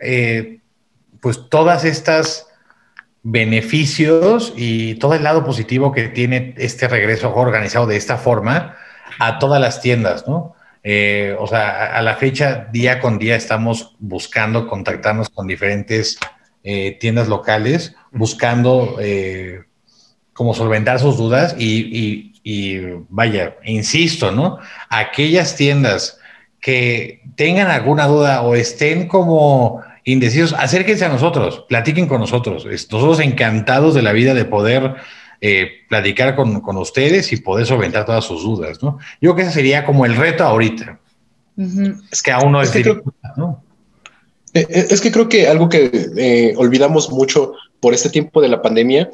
eh, 0.00 0.60
pues 1.20 1.48
todas 1.50 1.84
estas 1.84 2.48
beneficios 3.22 4.52
y 4.56 4.94
todo 4.94 5.14
el 5.14 5.24
lado 5.24 5.44
positivo 5.44 5.92
que 5.92 6.08
tiene 6.08 6.54
este 6.56 6.88
regreso 6.88 7.34
organizado 7.34 7.86
de 7.86 7.96
esta 7.96 8.16
forma 8.16 8.76
a 9.18 9.38
todas 9.38 9.60
las 9.60 9.80
tiendas, 9.80 10.26
¿no? 10.26 10.54
Eh, 10.82 11.34
o 11.38 11.46
sea, 11.46 11.96
a, 11.96 12.02
la 12.02 12.16
fecha, 12.16 12.68
día 12.70 13.00
con 13.00 13.18
día, 13.18 13.36
estamos 13.36 13.94
buscando 13.98 14.66
contactarnos 14.66 15.30
con 15.30 15.46
diferentes 15.46 16.18
tiendas 16.98 17.28
locales, 17.28 17.94
buscando 18.10 18.98
cómo 20.32 20.54
solventar 20.54 20.98
sus 20.98 21.18
dudas 21.18 21.54
y, 21.58 22.32
y, 22.42 22.80
vaya, 23.08 23.56
insisto, 23.64 24.30
¿no? 24.30 24.58
Aquellas 24.88 25.56
tiendas 25.56 26.18
que 26.64 27.20
tengan 27.36 27.68
alguna 27.68 28.06
duda 28.06 28.42
o 28.42 28.54
estén 28.54 29.08
como 29.08 29.82
indecisos, 30.04 30.54
acérquense 30.54 31.04
a 31.04 31.08
nosotros, 31.08 31.64
platiquen 31.68 32.06
con 32.06 32.20
nosotros. 32.20 32.64
Nosotros 32.66 33.20
encantados 33.20 33.94
de 33.94 34.02
la 34.02 34.12
vida 34.12 34.34
de 34.34 34.44
poder 34.44 34.96
eh, 35.40 35.68
platicar 35.88 36.36
con, 36.36 36.62
ustedes 36.76 37.32
y 37.32 37.38
poder 37.38 37.66
solventar 37.66 38.04
todas 38.04 38.24
sus 38.24 38.42
dudas, 38.42 38.82
¿no? 38.82 38.98
Yo 39.20 39.32
creo 39.32 39.36
que 39.36 39.42
ese 39.42 39.52
sería 39.52 39.84
como 39.84 40.06
el 40.06 40.16
reto 40.16 40.44
ahorita. 40.44 40.98
Es 42.10 42.22
que 42.22 42.32
aún 42.32 42.52
no 42.52 42.62
es, 42.62 42.74
es 42.74 42.86
¿no? 43.36 43.62
Eh, 44.54 44.66
eh, 44.68 44.86
es 44.90 45.00
que 45.00 45.12
creo 45.12 45.28
que 45.28 45.48
algo 45.48 45.68
que 45.68 46.54
olvidamos 46.56 47.10
mucho 47.10 47.52
por 47.80 47.94
este 47.94 48.10
tiempo 48.10 48.40
de 48.40 48.48
la 48.48 48.62
pandemia 48.62 49.10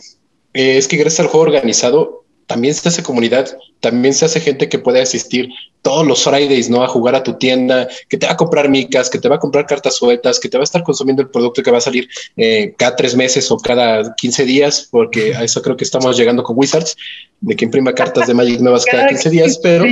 es 0.53 0.89
que 0.89 0.97
gracias 0.97 1.21
al 1.21 1.27
juego 1.27 1.47
organizado 1.47 2.25
también 2.51 2.75
se 2.75 2.89
hace 2.89 3.05
comunidad, 3.05 3.57
también 3.79 4.13
se 4.13 4.25
hace 4.25 4.41
gente 4.41 4.69
que 4.69 4.81
puede 4.81 5.01
asistir 5.01 5.51
todos 5.83 6.05
los 6.05 6.25
Fridays, 6.25 6.69
¿no? 6.69 6.83
A 6.83 6.89
jugar 6.89 7.15
a 7.15 7.23
tu 7.23 7.35
tienda, 7.35 7.87
que 8.09 8.17
te 8.17 8.27
va 8.27 8.33
a 8.33 8.37
comprar 8.37 8.69
micas, 8.69 9.09
que 9.09 9.21
te 9.21 9.29
va 9.29 9.37
a 9.37 9.39
comprar 9.39 9.67
cartas 9.67 9.95
sueltas, 9.95 10.41
que 10.41 10.49
te 10.49 10.59
va 10.59 10.63
a 10.63 10.65
estar 10.65 10.83
consumiendo 10.83 11.23
el 11.23 11.31
producto 11.31 11.63
que 11.63 11.71
va 11.71 11.79
a 11.79 11.81
salir 11.81 12.09
eh, 12.37 12.75
cada 12.77 12.97
tres 12.97 13.15
meses 13.15 13.49
o 13.53 13.57
cada 13.57 14.17
15 14.17 14.45
días, 14.47 14.89
porque 14.91 15.33
a 15.37 15.45
eso 15.45 15.63
creo 15.63 15.77
que 15.77 15.85
estamos 15.85 16.17
llegando 16.19 16.43
con 16.43 16.59
Wizards, 16.59 16.97
de 17.41 17.55
que 17.55 17.67
imprima 17.67 17.95
cartas 17.95 18.27
de 18.27 18.35
Magic 18.35 18.59
nuevas 18.59 18.85
cada 18.85 19.07
15 19.07 19.31
días, 19.31 19.61
pero 19.63 19.85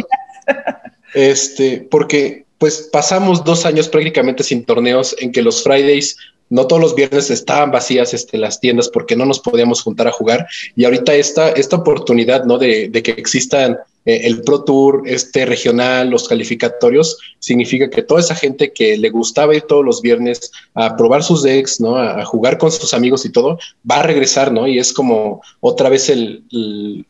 este, 1.14 1.86
porque 1.88 2.44
pues 2.58 2.88
pasamos 2.92 3.44
dos 3.44 3.64
años 3.66 3.88
prácticamente 3.88 4.42
sin 4.42 4.64
torneos 4.64 5.14
en 5.20 5.30
que 5.30 5.42
los 5.42 5.62
Fridays 5.62 6.16
no 6.50 6.66
todos 6.66 6.80
los 6.80 6.94
viernes 6.94 7.30
estaban 7.30 7.70
vacías 7.70 8.14
este, 8.14 8.38
las 8.38 8.60
tiendas 8.60 8.88
porque 8.88 9.16
no 9.16 9.24
nos 9.24 9.40
podíamos 9.40 9.82
juntar 9.82 10.08
a 10.08 10.12
jugar. 10.12 10.46
Y 10.76 10.84
ahorita 10.84 11.14
esta, 11.14 11.50
esta 11.50 11.76
oportunidad 11.76 12.44
¿no? 12.44 12.58
de, 12.58 12.90
que 12.90 13.10
existan 13.12 13.78
eh, 14.04 14.20
el 14.24 14.42
Pro 14.42 14.64
Tour, 14.64 15.02
este 15.06 15.44
regional, 15.44 16.08
los 16.08 16.28
calificatorios, 16.28 17.18
significa 17.38 17.90
que 17.90 18.02
toda 18.02 18.20
esa 18.20 18.34
gente 18.34 18.72
que 18.72 18.96
le 18.96 19.10
gustaba 19.10 19.54
ir 19.54 19.62
todos 19.62 19.84
los 19.84 20.00
viernes 20.00 20.50
a 20.74 20.96
probar 20.96 21.22
sus 21.22 21.42
decks, 21.42 21.80
¿no? 21.80 21.98
a, 21.98 22.24
jugar 22.24 22.56
con 22.56 22.72
sus 22.72 22.94
amigos 22.94 23.26
y 23.26 23.32
todo, 23.32 23.58
va 23.88 24.00
a 24.00 24.04
regresar, 24.04 24.52
¿no? 24.52 24.66
Y 24.66 24.78
es 24.78 24.92
como 24.92 25.42
otra 25.60 25.88
vez 25.88 26.08
el, 26.08 26.44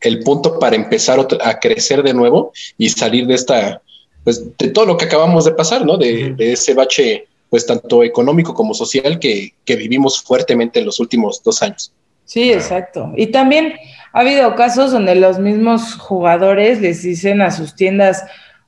el, 0.01 0.19
punto 0.23 0.59
para 0.59 0.75
empezar 0.75 1.25
a 1.41 1.59
crecer 1.59 2.03
de 2.03 2.13
nuevo 2.13 2.51
y 2.77 2.89
salir 2.89 3.25
de 3.27 3.35
esta, 3.35 3.81
pues 4.23 4.57
de 4.57 4.69
todo 4.69 4.85
lo 4.85 4.97
que 4.97 5.05
acabamos 5.05 5.45
de 5.45 5.51
pasar, 5.51 5.85
¿no? 5.85 5.97
De, 5.97 6.33
de 6.33 6.53
ese 6.53 6.73
bache 6.73 7.27
pues 7.49 7.65
tanto 7.65 8.03
económico 8.03 8.53
como 8.53 8.73
social 8.73 9.19
que, 9.19 9.53
vivimos 9.65 10.21
fuertemente 10.21 10.79
en 10.79 10.85
los 10.85 10.99
últimos 10.99 11.41
dos 11.43 11.61
años. 11.61 11.93
Sí, 12.25 12.51
exacto. 12.51 13.11
Y 13.15 13.27
también 13.27 13.73
ha 14.13 14.19
habido 14.19 14.55
casos 14.55 14.91
donde 14.91 15.15
los 15.15 15.39
mismos 15.39 15.95
jugadores 15.95 16.79
les 16.79 17.01
dicen 17.01 17.41
a 17.41 17.51
sus 17.51 17.75
tiendas, 17.75 18.23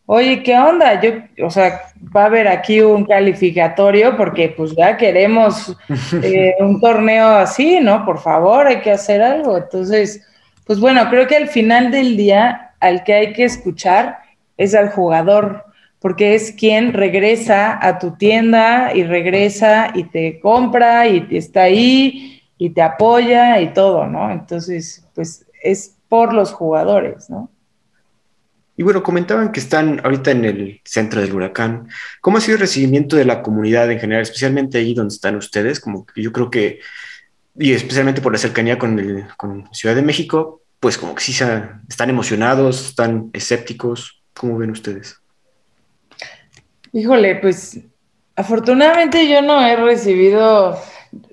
oye, 0.08 0.42
¿qué 0.44 0.58
onda? 0.58 1.00
Yo, 1.00 1.12
o 1.46 1.50
sea, 1.50 1.82
va 2.16 2.24
a 2.24 2.26
haber 2.26 2.48
aquí 2.48 2.82
un 2.82 3.06
calificatorio 3.06 4.18
porque 4.18 4.50
pues 4.50 4.76
ya 4.76 4.98
queremos 4.98 5.76
eh, 6.24 6.56
un 6.60 6.82
torneo 6.82 7.28
así, 7.28 7.80
¿no? 7.80 8.04
Por 8.04 8.20
favor, 8.20 8.68
hay 8.68 8.82
que 8.82 8.92
hacer 8.92 9.22
algo. 9.22 9.58
Entonces, 9.58 10.22
pues 10.66 10.80
bueno, 10.80 11.08
creo 11.10 11.28
que 11.28 11.36
al 11.36 11.48
final 11.48 11.92
del 11.92 12.18
día 12.18 12.72
al 12.80 13.04
que 13.04 13.14
hay 13.14 13.34
que 13.34 13.46
escuchar 13.46 14.20
es 14.58 14.76
al 14.76 14.90
jugador, 14.90 15.66
porque 16.02 16.34
es 16.34 16.52
quien 16.52 16.94
regresa 16.94 17.78
a 17.80 18.00
tu 18.00 18.18
tienda 18.18 18.92
y 18.94 19.04
regresa 19.04 19.92
y 19.94 20.06
te 20.06 20.40
compra 20.40 21.08
y 21.08 21.28
está 21.32 21.64
ahí 21.64 22.42
y 22.58 22.72
te 22.72 22.82
apoya 22.82 23.62
y 23.62 23.72
todo, 23.72 24.08
¿no? 24.08 24.32
Entonces, 24.32 25.08
pues 25.14 25.46
es 25.62 25.96
por 26.10 26.34
los 26.34 26.52
jugadores, 26.52 27.30
¿no? 27.30 27.52
Y 28.76 28.84
bueno, 28.84 29.04
comentaban 29.04 29.52
que 29.52 29.60
están 29.60 30.02
ahorita 30.04 30.32
en 30.32 30.46
el 30.46 30.82
centro 30.84 31.22
del 31.22 31.34
huracán. 31.34 31.88
¿Cómo 32.20 32.38
ha 32.38 32.42
sido 32.42 32.56
el 32.56 32.62
recibimiento 32.62 33.16
de 33.16 33.26
la 33.26 33.44
comunidad 33.44 33.92
en 33.92 34.00
general, 34.00 34.24
especialmente 34.24 34.80
ahí 34.80 34.96
donde 34.96 35.14
están 35.14 35.36
ustedes? 35.36 35.80
Como 35.80 36.04
que 36.06 36.24
yo 36.24 36.32
creo 36.32 36.50
que, 36.50 36.80
y 37.56 37.74
especialmente 37.74 38.22
por 38.22 38.32
la 38.32 38.40
cercanía 38.40 38.80
con, 38.80 39.70
Ciudad 39.72 39.96
de 39.96 40.02
México, 40.02 40.64
pues 40.80 40.98
como 40.98 41.14
que 41.14 41.24
sí 41.24 41.32
están 41.88 42.10
emocionados, 42.10 42.90
están 42.90 43.30
escépticos. 43.34 44.24
¿Cómo 44.34 44.58
ven 44.58 44.72
ustedes? 44.72 45.22
Híjole, 46.94 47.36
pues 47.36 47.80
afortunadamente 48.36 49.28
yo 49.28 49.42
no 49.42 49.66
he 49.66 49.76
recibido, 49.76 50.78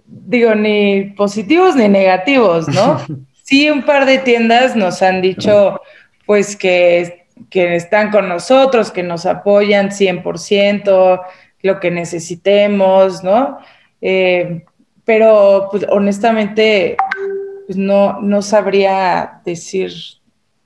digo, 0.06 0.54
ni 0.54 1.12
positivos 1.16 1.74
ni 1.76 1.88
negativos, 1.88 2.68
¿no? 2.68 3.00
Sí, 3.48 3.70
un 3.70 3.82
par 3.82 4.04
de 4.04 4.18
tiendas 4.18 4.76
nos 4.76 5.00
han 5.00 5.22
dicho, 5.22 5.80
pues, 6.26 6.54
que, 6.54 7.24
que 7.48 7.76
están 7.76 8.10
con 8.10 8.28
nosotros, 8.28 8.90
que 8.90 9.02
nos 9.02 9.24
apoyan 9.24 9.88
100%, 9.88 11.22
lo 11.62 11.80
que 11.80 11.90
necesitemos, 11.90 13.24
¿no? 13.24 13.56
Eh, 14.02 14.66
pero, 15.06 15.68
pues, 15.70 15.86
honestamente, 15.88 16.98
pues, 17.64 17.78
no, 17.78 18.20
no 18.20 18.42
sabría 18.42 19.40
decir, 19.46 19.94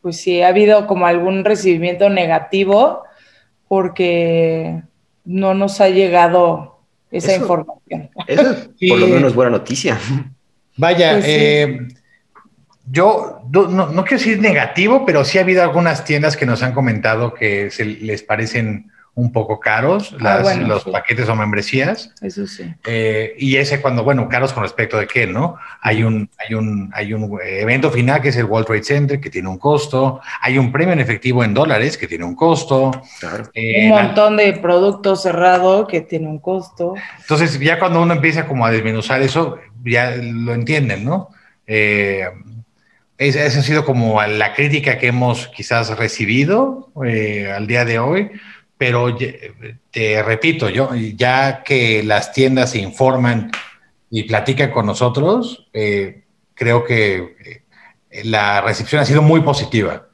pues, 0.00 0.16
si 0.16 0.42
ha 0.42 0.48
habido 0.48 0.88
como 0.88 1.06
algún 1.06 1.44
recibimiento 1.44 2.08
negativo 2.08 3.04
porque 3.72 4.82
no 5.24 5.54
nos 5.54 5.80
ha 5.80 5.88
llegado 5.88 6.80
esa 7.10 7.34
información. 7.34 8.10
Eso 8.26 8.50
es 8.50 8.90
por 8.90 8.98
lo 8.98 9.06
menos 9.06 9.34
buena 9.34 9.50
noticia. 9.50 9.98
Vaya, 10.76 11.12
pues 11.12 11.24
eh, 11.26 11.88
yo 12.90 13.40
no, 13.50 13.68
no, 13.68 14.04
quiero 14.04 14.18
decir 14.18 14.40
negativo, 14.42 15.06
pero 15.06 15.24
sí 15.24 15.38
ha 15.38 15.40
habido 15.40 15.62
algunas 15.62 16.04
tiendas 16.04 16.36
que 16.36 16.44
nos 16.44 16.62
han 16.62 16.74
comentado 16.74 17.32
que 17.32 17.70
se 17.70 17.86
les 17.86 18.22
parecen 18.22 18.92
un 19.14 19.30
poco 19.30 19.60
caros, 19.60 20.16
ah, 20.24 20.42
los 20.66 20.84
paquetes 20.84 21.28
o 21.28 21.36
membresías. 21.36 22.14
Eso 22.22 22.46
sí. 22.46 22.72
Eh, 22.86 23.34
y 23.38 23.56
ese 23.56 23.82
cuando, 23.82 24.04
bueno, 24.04 24.26
caros 24.28 24.54
con 24.54 24.62
respecto 24.62 24.96
de 24.96 25.06
qué, 25.06 25.26
¿no? 25.26 25.56
Hay 25.82 26.02
un, 26.02 26.30
hay, 26.38 26.54
un, 26.54 26.90
hay 26.94 27.12
un 27.12 27.38
evento 27.44 27.90
final 27.90 28.22
que 28.22 28.30
es 28.30 28.36
el 28.36 28.46
World 28.46 28.66
Trade 28.66 28.84
Center 28.84 29.20
que 29.20 29.28
tiene 29.28 29.48
un 29.48 29.58
costo, 29.58 30.20
hay 30.40 30.56
un 30.56 30.72
premio 30.72 30.94
en 30.94 31.00
efectivo 31.00 31.44
en 31.44 31.52
dólares 31.52 31.98
que 31.98 32.08
tiene 32.08 32.24
un 32.24 32.34
costo. 32.34 32.90
Eh, 33.52 33.90
un 33.90 33.90
montón 33.90 34.38
de 34.38 34.54
productos 34.54 35.22
cerrado 35.22 35.86
que 35.86 36.00
tiene 36.00 36.28
un 36.28 36.38
costo. 36.38 36.94
Entonces, 37.20 37.60
ya 37.60 37.78
cuando 37.78 38.00
uno 38.00 38.14
empieza 38.14 38.46
como 38.46 38.64
a 38.64 38.70
desmenuzar 38.70 39.20
eso, 39.20 39.58
ya 39.84 40.16
lo 40.16 40.54
entienden, 40.54 41.04
¿no? 41.04 41.28
Eh, 41.66 42.24
esa 43.18 43.44
ha 43.44 43.62
sido 43.62 43.84
como 43.84 44.20
la 44.22 44.54
crítica 44.54 44.98
que 44.98 45.08
hemos 45.08 45.48
quizás 45.48 45.96
recibido 45.96 46.90
al 46.96 47.66
día 47.66 47.84
de 47.84 47.98
hoy 48.00 48.30
pero 48.82 49.16
te 49.92 50.22
repito, 50.24 50.68
yo, 50.68 50.90
ya 51.14 51.62
que 51.62 52.02
las 52.02 52.32
tiendas 52.32 52.70
se 52.72 52.80
informan 52.80 53.52
y 54.10 54.24
platican 54.24 54.72
con 54.72 54.86
nosotros, 54.86 55.68
eh, 55.72 56.24
creo 56.54 56.82
que 56.82 57.62
eh, 58.10 58.24
la 58.24 58.60
recepción 58.60 59.00
ha 59.00 59.04
sido 59.04 59.22
muy 59.22 59.42
positiva. 59.42 60.08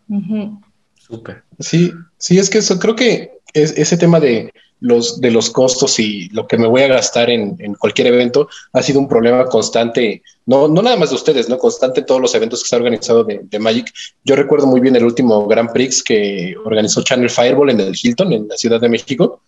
Súper. 0.96 1.44
Sí, 1.58 1.94
sí, 2.18 2.38
es 2.38 2.50
que 2.50 2.58
eso, 2.58 2.78
creo 2.78 2.94
que 2.94 3.38
es, 3.54 3.72
ese 3.78 3.96
tema 3.96 4.20
de 4.20 4.52
los, 4.80 5.20
de 5.20 5.30
los 5.30 5.50
costos 5.50 5.98
y 5.98 6.28
lo 6.30 6.46
que 6.46 6.56
me 6.56 6.66
voy 6.66 6.82
a 6.82 6.88
gastar 6.88 7.30
en, 7.30 7.56
cualquier 7.74 8.08
evento 8.08 8.48
ha 8.72 8.82
sido 8.82 9.00
un 9.00 9.08
problema 9.08 9.46
constante, 9.46 10.22
no, 10.46 10.68
no 10.68 10.82
nada 10.82 10.96
más 10.96 11.10
de 11.10 11.16
ustedes, 11.16 11.48
¿no? 11.48 11.58
Constante 11.58 12.02
todos 12.02 12.20
los 12.20 12.34
eventos 12.34 12.62
que 12.62 12.68
se 12.68 12.76
ha 12.76 12.78
organizado 12.78 13.24
de, 13.24 13.58
Magic. 13.58 13.92
Yo 14.24 14.36
recuerdo 14.36 14.66
muy 14.66 14.80
bien 14.80 14.96
el 14.96 15.04
último 15.04 15.46
Grand 15.46 15.72
Prix 15.72 16.02
que 16.02 16.54
organizó 16.64 17.02
Channel 17.02 17.30
Fireball 17.30 17.70
en 17.70 17.80
el 17.80 17.96
Hilton, 18.00 18.32
en 18.32 18.48
la 18.48 18.56
Ciudad 18.56 18.80
de 18.80 18.88
México, 18.88 19.40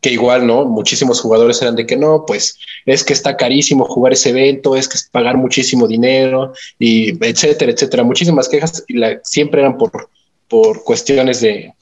que 0.00 0.12
igual, 0.12 0.46
¿no? 0.46 0.64
Muchísimos 0.64 1.20
jugadores 1.20 1.60
eran 1.60 1.74
de 1.74 1.84
que 1.84 1.96
no, 1.96 2.24
pues 2.24 2.56
es 2.86 3.02
que 3.02 3.12
está 3.12 3.36
carísimo 3.36 3.84
jugar 3.84 4.12
ese 4.12 4.30
evento, 4.30 4.76
es 4.76 4.88
que 4.88 4.96
es 4.96 5.08
pagar 5.10 5.36
muchísimo 5.36 5.88
dinero 5.88 6.52
y 6.78 7.10
etcétera, 7.24 7.72
etcétera. 7.72 8.04
Muchísimas 8.04 8.48
quejas 8.48 8.84
y 8.86 9.00
siempre 9.24 9.60
eran 9.60 9.76
por, 9.76 10.08
por 10.48 10.84
cuestiones 10.84 11.40
de, 11.40 11.74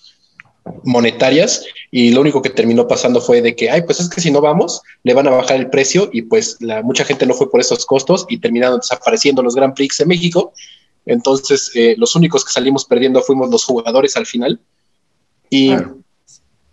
monetarias 0.85 1.65
y 1.91 2.11
lo 2.11 2.21
único 2.21 2.43
que 2.43 2.51
terminó 2.51 2.87
pasando 2.87 3.21
fue 3.21 3.43
de 3.43 3.55
que, 3.55 3.71
ay, 3.71 3.83
pues 3.83 4.01
es 4.01 4.09
que 4.09 4.21
si 4.21 4.31
no 4.31 4.41
vamos, 4.41 4.83
le 5.03 5.15
van 5.15 5.27
a 5.27 5.31
bajar 5.31 5.57
el 5.57 5.71
precio 5.71 6.11
y 6.13 6.23
pues 6.23 6.57
la, 6.61 6.83
mucha 6.83 7.05
gente 7.05 7.27
no 7.27 7.35
fue 7.35 7.51
por 7.51 7.61
esos 7.61 7.87
costos 7.87 8.27
y 8.29 8.39
terminaron 8.39 8.81
desapareciendo 8.81 9.43
los 9.43 9.55
Grand 9.55 9.75
Prix 9.75 9.99
de 9.99 10.07
México. 10.07 10.53
Entonces, 11.05 11.71
eh, 11.75 11.95
los 11.99 12.17
únicos 12.17 12.45
que 12.45 12.53
salimos 12.53 12.85
perdiendo 12.85 13.23
fuimos 13.23 13.51
los 13.51 13.65
jugadores 13.65 14.17
al 14.17 14.27
final. 14.27 14.61
Y 15.51 15.73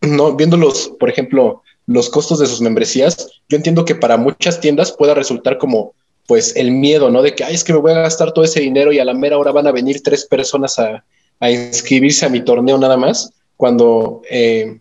no, 0.01 0.35
viéndolos, 0.35 0.93
por 0.99 1.09
ejemplo, 1.09 1.61
los 1.85 2.09
costos 2.09 2.39
de 2.39 2.47
sus 2.47 2.61
membresías, 2.61 3.29
yo 3.49 3.57
entiendo 3.57 3.85
que 3.85 3.95
para 3.95 4.17
muchas 4.17 4.59
tiendas 4.59 4.91
pueda 4.91 5.13
resultar 5.13 5.57
como 5.57 5.93
pues 6.25 6.55
el 6.55 6.71
miedo, 6.71 7.09
¿no? 7.09 7.21
De 7.21 7.35
que, 7.35 7.43
ay, 7.43 7.53
es 7.53 7.63
que 7.63 7.73
me 7.73 7.79
voy 7.79 7.91
a 7.91 7.95
gastar 7.99 8.31
todo 8.31 8.45
ese 8.45 8.61
dinero 8.61 8.93
y 8.93 8.99
a 8.99 9.05
la 9.05 9.13
mera 9.13 9.37
hora 9.37 9.51
van 9.51 9.67
a 9.67 9.71
venir 9.71 10.01
tres 10.01 10.25
personas 10.25 10.79
a, 10.79 11.03
a 11.39 11.51
inscribirse 11.51 12.25
a 12.25 12.29
mi 12.29 12.39
torneo 12.39 12.77
nada 12.77 12.95
más, 12.95 13.33
cuando 13.63 14.23
eh, 14.29 14.77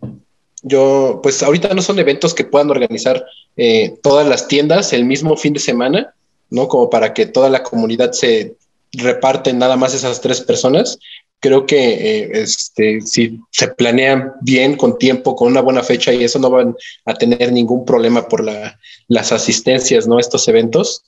yo, 0.61 1.21
pues 1.23 1.41
ahorita 1.41 1.73
no 1.73 1.81
son 1.81 1.99
eventos 1.99 2.33
que 2.33 2.43
puedan 2.43 2.69
organizar 2.69 3.25
eh, 3.55 3.95
todas 4.03 4.27
las 4.27 4.49
tiendas 4.49 4.91
el 4.91 5.05
mismo 5.05 5.37
fin 5.37 5.53
de 5.53 5.61
semana, 5.61 6.13
¿no? 6.49 6.67
Como 6.67 6.89
para 6.89 7.13
que 7.13 7.25
toda 7.25 7.49
la 7.49 7.63
comunidad 7.63 8.11
se 8.11 8.57
reparte 8.91 9.53
nada 9.53 9.77
más 9.77 9.93
esas 9.93 10.19
tres 10.19 10.41
personas. 10.41 10.99
Creo 11.39 11.65
que 11.65 11.93
eh, 11.93 12.31
este, 12.33 12.99
si 12.99 13.39
se 13.51 13.69
planean 13.69 14.33
bien, 14.41 14.75
con 14.75 14.97
tiempo, 14.97 15.33
con 15.33 15.47
una 15.47 15.61
buena 15.61 15.81
fecha 15.81 16.11
y 16.11 16.25
eso 16.25 16.39
no 16.39 16.49
van 16.49 16.75
a 17.05 17.13
tener 17.13 17.53
ningún 17.53 17.85
problema 17.85 18.27
por 18.27 18.43
la, 18.43 18.77
las 19.07 19.31
asistencias, 19.31 20.09
¿no? 20.09 20.19
Estos 20.19 20.45
eventos. 20.49 21.05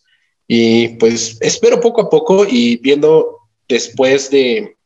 Y 0.47 0.95
pues 0.95 1.36
espero 1.41 1.82
poco 1.82 2.03
a 2.03 2.09
poco 2.09 2.45
y 2.49 2.78
viendo 2.78 3.36
después 3.67 4.32
de 4.32 4.78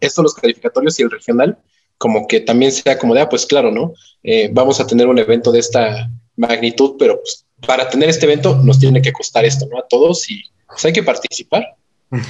esto 0.00 0.20
los 0.20 0.34
calificatorios 0.34 0.98
y 0.98 1.02
el 1.04 1.12
regional, 1.12 1.56
como 1.98 2.26
que 2.26 2.40
también 2.40 2.72
sea 2.72 2.96
como 2.96 3.14
de, 3.14 3.20
ah, 3.20 3.28
pues 3.28 3.44
claro, 3.44 3.70
¿no? 3.70 3.92
Eh, 4.22 4.48
vamos 4.52 4.80
a 4.80 4.86
tener 4.86 5.06
un 5.08 5.18
evento 5.18 5.52
de 5.52 5.58
esta 5.58 6.08
magnitud, 6.36 6.94
pero 6.98 7.16
pues, 7.20 7.44
para 7.66 7.88
tener 7.88 8.08
este 8.08 8.26
evento 8.26 8.56
nos 8.62 8.78
tiene 8.78 9.02
que 9.02 9.12
costar 9.12 9.44
esto, 9.44 9.66
¿no? 9.70 9.78
A 9.78 9.86
todos 9.86 10.30
y 10.30 10.42
pues 10.66 10.84
hay 10.84 10.92
que 10.92 11.02
participar. 11.02 11.74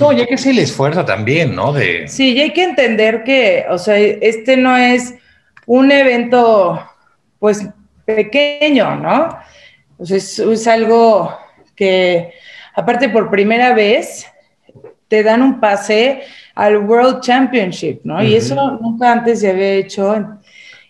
No, 0.01 0.12
ya 0.12 0.27
que 0.27 0.39
sí 0.39 0.51
el 0.51 0.59
esfuerzo 0.59 1.05
también, 1.05 1.55
¿no? 1.55 1.73
De... 1.73 2.09
Sí, 2.09 2.33
y 2.33 2.41
hay 2.41 2.53
que 2.53 2.64
entender 2.64 3.23
que, 3.23 3.64
o 3.71 3.79
sea, 3.79 3.97
este 3.97 4.57
no 4.57 4.77
es 4.77 5.14
un 5.66 5.93
evento, 5.93 6.83
pues, 7.39 7.64
pequeño, 8.05 8.97
¿no? 8.97 9.39
O 9.99 10.07
sea, 10.07 10.16
es, 10.16 10.39
es 10.39 10.66
algo 10.66 11.37
que, 11.77 12.33
aparte, 12.75 13.09
por 13.09 13.31
primera 13.31 13.73
vez, 13.73 14.27
te 15.07 15.23
dan 15.23 15.43
un 15.43 15.61
pase 15.61 16.23
al 16.59 16.79
World 16.79 17.21
Championship, 17.21 18.01
¿no? 18.03 18.21
Y 18.21 18.35
eso 18.35 18.79
nunca 18.81 19.13
antes 19.13 19.39
se 19.39 19.51
había 19.51 19.75
hecho 19.75 20.27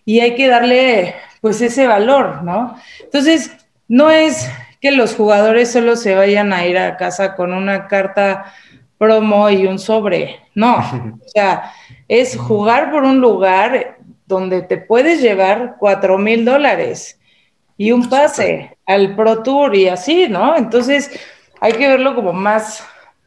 y 0.07 0.21
hay 0.21 0.35
que 0.35 0.49
darle 0.49 1.15
pues 1.43 1.61
ese 1.61 1.87
valor, 1.87 2.43
¿no? 2.43 2.75
Entonces, 3.05 3.55
no 3.87 4.11
es 4.11 4.51
que 4.81 4.93
los 4.93 5.15
jugadores 5.15 5.71
solo 5.71 5.95
se 5.97 6.15
vayan 6.15 6.55
a 6.55 6.65
ir 6.65 6.79
a 6.79 6.97
casa 6.97 7.37
con 7.37 7.53
una 7.53 7.87
carta 7.87 8.51
promo 8.97 9.51
y 9.51 9.67
un 9.67 9.79
sobre, 9.79 10.41
no, 10.55 10.79
o 11.21 11.29
sea, 11.29 11.71
es 12.09 12.35
jugar 12.39 12.91
por 12.91 13.03
un 13.03 13.21
lugar 13.21 13.99
donde 14.25 14.63
te 14.63 14.79
puedes 14.79 15.21
llevar 15.21 15.77
cuatro 15.79 16.17
mil 16.17 16.47
dólares 16.47 17.21
y 17.77 17.93
un 17.93 18.09
pase 18.09 18.79
al 18.87 19.15
Pro 19.15 19.43
Tour 19.43 19.77
y 19.77 19.89
así, 19.89 20.29
¿no? 20.31 20.57
Entonces, 20.57 21.11
hay 21.61 21.73
que 21.73 21.89
verlo 21.89 22.15
como 22.15 22.33
más 22.33 22.83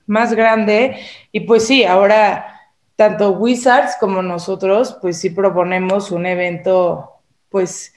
más 0.07 0.33
grande. 0.33 0.97
Y 1.31 1.41
pues 1.41 1.65
sí, 1.65 1.83
ahora 1.83 2.59
tanto 2.95 3.31
Wizards 3.31 3.95
como 3.99 4.21
nosotros, 4.21 4.97
pues 5.01 5.19
sí 5.19 5.31
proponemos 5.31 6.11
un 6.11 6.25
evento, 6.25 7.09
pues, 7.49 7.93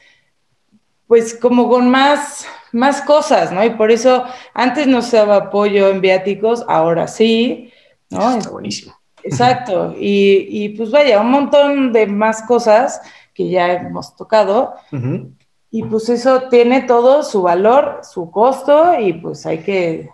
pues 1.07 1.35
como 1.35 1.69
con 1.69 1.91
más, 1.91 2.47
más 2.73 3.03
cosas, 3.03 3.53
¿no? 3.53 3.63
Y 3.63 3.71
por 3.71 3.91
eso 3.91 4.25
antes 4.55 4.87
no 4.87 5.03
se 5.03 5.19
daba 5.19 5.37
apoyo 5.37 5.91
en 5.91 6.01
viáticos, 6.01 6.65
ahora 6.69 7.07
sí, 7.07 7.71
¿no? 8.09 8.39
Está 8.39 8.51
buenísimo. 8.51 8.95
Exacto. 9.23 9.95
Y, 9.99 10.47
y, 10.49 10.69
pues 10.71 10.91
vaya, 10.91 11.21
un 11.21 11.31
montón 11.31 11.93
de 11.93 12.07
más 12.07 12.43
cosas 12.43 13.01
que 13.35 13.49
ya 13.49 13.73
hemos 13.73 14.15
tocado. 14.17 14.75
Y 15.71 15.83
pues 15.83 16.09
eso 16.09 16.49
tiene 16.49 16.83
todo 16.83 17.25
su 17.25 17.43
valor, 17.43 18.01
su 18.05 18.31
costo, 18.31 18.99
y 18.99 19.13
pues 19.15 19.45
hay 19.45 19.59
que 19.59 20.11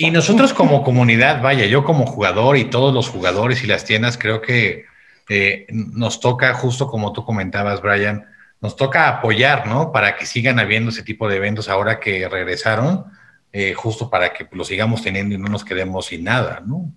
y 0.00 0.12
nosotros 0.12 0.54
como 0.54 0.84
comunidad, 0.84 1.42
vaya, 1.42 1.66
yo 1.66 1.82
como 1.82 2.06
jugador 2.06 2.56
y 2.56 2.66
todos 2.66 2.94
los 2.94 3.08
jugadores 3.08 3.64
y 3.64 3.66
las 3.66 3.84
tiendas, 3.84 4.16
creo 4.16 4.40
que 4.40 4.84
eh, 5.28 5.66
nos 5.70 6.20
toca, 6.20 6.54
justo 6.54 6.86
como 6.86 7.12
tú 7.12 7.24
comentabas, 7.24 7.82
Brian, 7.82 8.24
nos 8.60 8.76
toca 8.76 9.08
apoyar, 9.08 9.66
¿no? 9.66 9.90
Para 9.90 10.14
que 10.14 10.24
sigan 10.24 10.60
habiendo 10.60 10.90
ese 10.90 11.02
tipo 11.02 11.28
de 11.28 11.38
eventos 11.38 11.68
ahora 11.68 11.98
que 11.98 12.28
regresaron, 12.28 13.06
eh, 13.52 13.74
justo 13.74 14.08
para 14.08 14.32
que 14.32 14.46
lo 14.52 14.62
sigamos 14.64 15.02
teniendo 15.02 15.34
y 15.34 15.38
no 15.38 15.48
nos 15.48 15.64
quedemos 15.64 16.06
sin 16.06 16.22
nada, 16.22 16.62
¿no? 16.64 16.92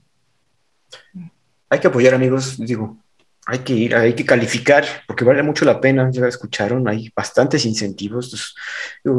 Hay 1.72 1.80
que 1.80 1.88
apoyar, 1.88 2.14
amigos, 2.14 2.64
digo, 2.64 3.00
hay 3.48 3.60
que 3.60 3.74
ir, 3.74 3.96
hay 3.96 4.14
que 4.14 4.26
calificar, 4.26 4.86
porque 5.08 5.26
vale 5.26 5.42
mucho 5.42 5.66
la 5.66 5.82
pena, 5.82 6.10
ya 6.12 6.28
escucharon, 6.28 6.88
hay 6.88 7.12
bastantes 7.16 7.66
incentivos. 7.66 8.56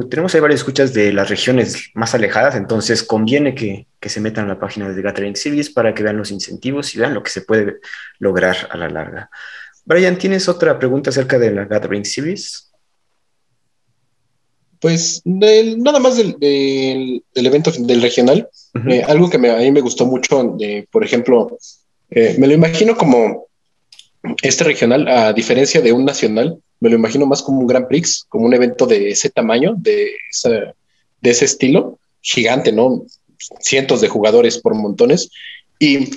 tenemos 0.09 0.35
ahí 0.35 0.41
varias 0.41 0.61
escuchas 0.61 0.95
de 0.95 1.13
las 1.13 1.29
regiones 1.29 1.91
más 1.95 2.15
alejadas, 2.15 2.55
entonces 2.55 3.03
conviene 3.03 3.55
que, 3.55 3.87
se 4.01 4.21
metan 4.21 4.47
a 4.47 4.49
la 4.49 4.61
página 4.61 4.89
de 4.89 5.01
Gathering 5.01 5.37
Series 5.37 5.71
para 5.71 5.95
que 5.95 6.03
vean 6.03 6.17
los 6.17 6.33
incentivos 6.33 6.95
y 6.95 6.99
vean 6.99 7.15
lo 7.15 7.23
que 7.23 7.31
se 7.31 7.43
puede 7.43 7.77
lograr 8.19 8.69
a 8.71 8.77
la 8.77 8.89
larga. 8.89 9.31
Brian, 9.85 10.19
¿tienes 10.19 10.49
otra 10.49 10.79
pregunta 10.79 11.11
acerca 11.11 11.39
de 11.39 11.53
la 11.53 11.65
Gathering 11.67 12.05
Series? 12.05 12.71
Pues 14.81 15.23
nada 15.25 16.01
más 16.01 16.17
del, 16.17 17.23
evento 17.35 17.71
del 17.71 18.03
regional, 18.03 18.49
eh, 18.89 19.03
algo 19.07 19.31
que 19.31 19.37
a 19.37 19.41
mí 19.41 19.71
me 19.71 19.81
gustó 19.81 20.07
mucho, 20.07 20.57
de, 20.59 20.89
por 20.91 21.05
ejemplo, 21.05 21.57
eh, 22.11 22.35
me 22.39 22.49
lo 22.49 22.55
imagino 22.55 22.97
como 22.97 23.47
este 24.43 24.65
regional, 24.65 25.09
a 25.09 25.33
diferencia 25.33 25.81
de 25.81 25.93
un 25.93 26.05
nacional, 26.05 26.59
me 26.81 26.91
lo 26.91 26.97
imagino 26.97 27.27
más 27.27 27.43
como 27.43 27.61
un 27.61 27.67
Grand 27.67 27.87
Prix, 27.87 28.25
como 28.29 28.47
un 28.47 28.55
evento 28.55 28.87
de 28.87 29.11
ese 29.11 29.31
tamaño, 29.31 29.75
de, 29.77 30.13
ese 31.23 31.45
estilo, 31.45 31.99
gigante, 32.21 32.73
¿no? 32.73 33.05
Cientos 33.61 34.01
de 34.01 34.09
jugadores 34.09 34.59
por 34.59 34.75
montones. 34.75 35.31
Y 35.79 36.11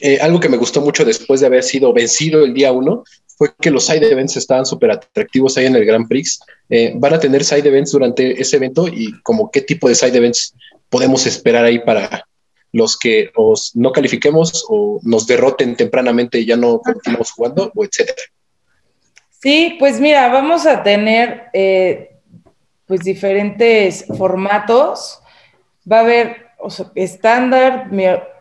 eh, 0.00 0.18
algo 0.20 0.40
que 0.40 0.48
me 0.48 0.56
gustó 0.56 0.80
mucho 0.80 1.04
después 1.04 1.40
de 1.40 1.46
haber 1.46 1.62
sido 1.62 1.92
vencido 1.92 2.44
el 2.44 2.54
día 2.54 2.72
uno 2.72 3.04
fue 3.36 3.50
que 3.58 3.70
los 3.70 3.86
side 3.86 4.10
events 4.10 4.36
estaban 4.36 4.66
súper 4.66 4.90
atractivos 4.90 5.56
ahí 5.56 5.66
en 5.66 5.76
el 5.76 5.84
Grand 5.84 6.08
Prix. 6.08 6.40
Eh, 6.68 6.92
van 6.96 7.14
a 7.14 7.20
tener 7.20 7.44
side 7.44 7.68
events 7.68 7.92
durante 7.92 8.40
ese 8.40 8.56
evento 8.56 8.88
y 8.88 9.18
como 9.22 9.50
qué 9.50 9.62
tipo 9.62 9.88
de 9.88 9.94
side 9.94 10.16
events 10.16 10.54
podemos 10.90 11.26
esperar 11.26 11.64
ahí 11.64 11.78
para, 11.78 12.26
los 12.72 12.98
que 12.98 13.30
os 13.34 13.74
no 13.74 13.92
califiquemos 13.92 14.64
o 14.68 15.00
nos 15.02 15.26
derroten 15.26 15.76
tempranamente 15.76 16.38
y 16.38 16.46
ya 16.46 16.56
no 16.56 16.80
continuamos 16.80 17.32
jugando, 17.32 17.72
o 17.74 17.84
etcétera. 17.84 18.22
Sí, 19.42 19.76
pues 19.78 20.00
mira, 20.00 20.28
vamos 20.28 20.66
a 20.66 20.82
tener 20.82 21.44
eh, 21.52 22.16
pues 22.86 23.00
diferentes 23.00 24.04
formatos. 24.16 25.20
Va 25.90 25.98
a 25.98 26.00
haber 26.00 26.50
estándar, 26.94 27.90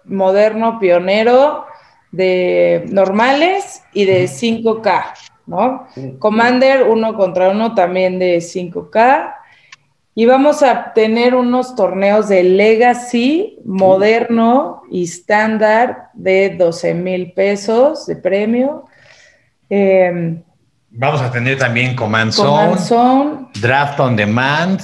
moderno, 0.04 0.78
pionero, 0.80 1.66
de 2.12 2.86
normales 2.88 3.84
y 3.94 4.06
de 4.06 4.26
5K, 4.26 5.14
¿no? 5.46 5.88
Commander 6.18 6.84
uno 6.84 7.16
contra 7.16 7.50
uno 7.50 7.76
también 7.76 8.20
de 8.20 8.38
5K 8.38 9.36
y 10.16 10.26
vamos 10.26 10.64
a 10.64 10.94
tener 10.94 11.36
unos 11.36 11.76
torneos 11.76 12.28
de 12.28 12.44
Legacy 12.44 13.60
moderno 13.64 14.82
y 14.92 15.04
estándar 15.04 16.10
de 16.14 16.56
12 16.58 16.94
mil 16.94 17.32
pesos 17.32 18.06
de 18.06 18.16
premio. 18.16 18.86
Em, 19.70 20.42
vamos 20.90 21.22
a 21.22 21.32
tener 21.32 21.58
también 21.58 21.96
Command, 21.96 22.32
Zone, 22.32 23.48
Draft 23.62 24.00
on 24.00 24.16
Demand, 24.16 24.82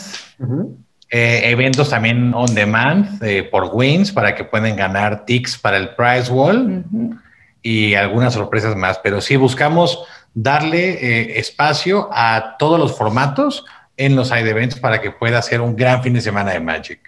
eh, 1.09 1.51
eventos 1.51 1.89
también 1.89 2.33
on 2.33 2.53
demand 2.53 3.21
eh, 3.23 3.43
por 3.43 3.69
wins 3.71 4.11
para 4.11 4.33
que 4.35 4.43
puedan 4.43 4.75
ganar 4.75 5.25
ticks 5.25 5.57
para 5.57 5.77
el 5.77 5.89
prize 5.95 6.31
wall 6.31 6.83
y 7.61 7.93
algunas 7.93 8.33
sorpresas 8.33 8.75
más. 8.75 8.99
Pero 8.99 9.21
sí 9.21 9.35
buscamos 9.35 10.03
darle 10.33 10.89
eh, 10.89 11.39
espacio 11.39 12.09
a 12.11 12.55
todos 12.57 12.79
los 12.79 12.97
formatos 12.97 13.65
en 13.97 14.15
los 14.15 14.29
side 14.29 14.49
events 14.49 14.79
para 14.79 15.01
que 15.01 15.11
pueda 15.11 15.41
ser 15.41 15.61
un 15.61 15.75
gran 15.75 16.03
fin 16.03 16.13
de 16.13 16.21
semana 16.21 16.51
de 16.51 16.59
Magic. 16.59 16.99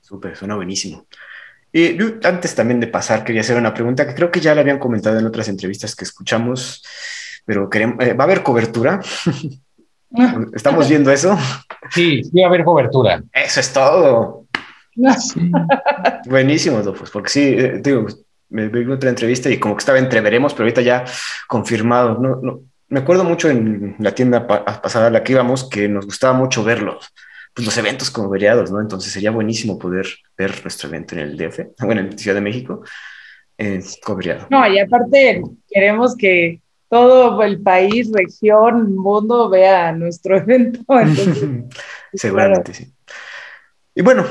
Súper, 0.00 0.36
suena 0.36 0.56
buenísimo. 0.56 1.06
Y 1.72 1.96
antes 2.24 2.54
también 2.54 2.80
de 2.80 2.88
pasar, 2.88 3.24
quería 3.24 3.42
hacer 3.42 3.56
una 3.56 3.72
pregunta 3.72 4.06
que 4.06 4.14
creo 4.14 4.30
que 4.30 4.40
ya 4.40 4.54
la 4.54 4.62
habían 4.62 4.78
comentado 4.78 5.18
en 5.18 5.26
otras 5.26 5.48
entrevistas 5.48 5.94
que 5.94 6.04
escuchamos, 6.04 6.84
pero 7.44 7.70
queremos, 7.70 8.04
eh, 8.04 8.12
¿va 8.12 8.24
a 8.24 8.26
haber 8.26 8.42
cobertura? 8.42 9.00
¿Estamos 10.52 10.88
viendo 10.88 11.12
eso? 11.12 11.38
Sí, 11.90 12.24
sí 12.24 12.40
va 12.40 12.46
a 12.46 12.48
haber 12.48 12.64
cobertura. 12.64 13.22
Eso 13.32 13.60
es 13.60 13.72
todo. 13.72 14.46
Buenísimo, 16.26 16.82
pues, 16.82 17.10
porque 17.10 17.30
sí, 17.30 17.54
eh, 17.56 17.80
digo, 17.80 18.06
me 18.48 18.68
vi 18.68 18.90
otra 18.90 19.10
entrevista 19.10 19.48
y 19.48 19.58
como 19.58 19.76
que 19.76 19.80
estaba 19.80 19.98
entreveremos, 19.98 20.52
pero 20.52 20.64
ahorita 20.64 20.82
ya 20.82 21.04
confirmado. 21.46 22.18
No, 22.18 22.40
no, 22.42 22.60
me 22.90 23.00
acuerdo 23.00 23.24
mucho 23.24 23.48
en 23.48 23.96
la 23.98 24.14
tienda 24.14 24.46
pasada 24.46 25.06
a 25.06 25.10
la 25.10 25.22
que 25.22 25.32
íbamos 25.32 25.68
que 25.68 25.88
nos 25.88 26.06
gustaba 26.06 26.32
mucho 26.32 26.62
verlos, 26.62 27.12
pues 27.54 27.64
los 27.64 27.76
eventos 27.78 28.10
como 28.10 28.28
variados, 28.28 28.70
¿no? 28.70 28.80
Entonces 28.80 29.12
sería 29.12 29.30
buenísimo 29.30 29.78
poder 29.78 30.06
ver 30.36 30.52
nuestro 30.62 30.88
evento 30.88 31.14
en 31.14 31.20
el 31.20 31.36
DF, 31.36 31.60
bueno, 31.80 32.00
en 32.02 32.18
Ciudad 32.18 32.34
de 32.34 32.40
México, 32.42 32.82
eh, 33.56 33.80
No, 34.50 34.66
y 34.66 34.78
aparte 34.78 35.42
queremos 35.68 36.16
que 36.16 36.60
todo 36.88 37.42
el 37.42 37.60
país, 37.60 38.10
región, 38.12 38.96
mundo 38.96 39.48
vea 39.48 39.92
nuestro 39.92 40.36
evento. 40.38 40.80
Seguramente 42.12 42.74
sí. 42.74 42.92
Y 43.94 44.02
bueno, 44.02 44.24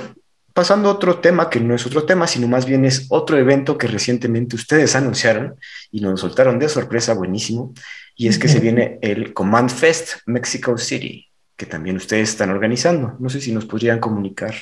pasando 0.54 0.90
a 0.90 0.94
otro 0.94 1.20
tema 1.20 1.50
que 1.50 1.60
no 1.62 1.76
es 1.76 1.86
otro 1.86 2.04
tema, 2.04 2.28
sino 2.28 2.48
más 2.48 2.66
bien 2.66 2.84
es 2.84 3.08
otro 3.10 3.38
evento 3.38 3.78
que 3.78 3.88
recientemente 3.88 4.58
ustedes 4.58 4.96
anunciaron 4.96 5.56
y 5.92 6.02
nos 6.02 6.20
soltaron 6.20 6.60
de 6.60 6.68
sorpresa 6.68 7.14
buenísimo, 7.14 7.74
y 8.20 8.28
es 8.28 8.38
que 8.38 8.50
se 8.50 8.60
viene 8.60 9.00
el 9.02 9.34
Command 9.34 9.70
Fest 9.70 10.18
Mexico 10.26 10.78
City, 10.78 11.26
que 11.56 11.66
también 11.66 11.96
ustedes 11.96 12.32
están 12.32 12.50
organizando. 12.50 13.16
No 13.18 13.30
sé 13.30 13.40
si 13.40 13.54
nos 13.54 13.66
podrían 13.66 14.02
comunicar 14.02 14.54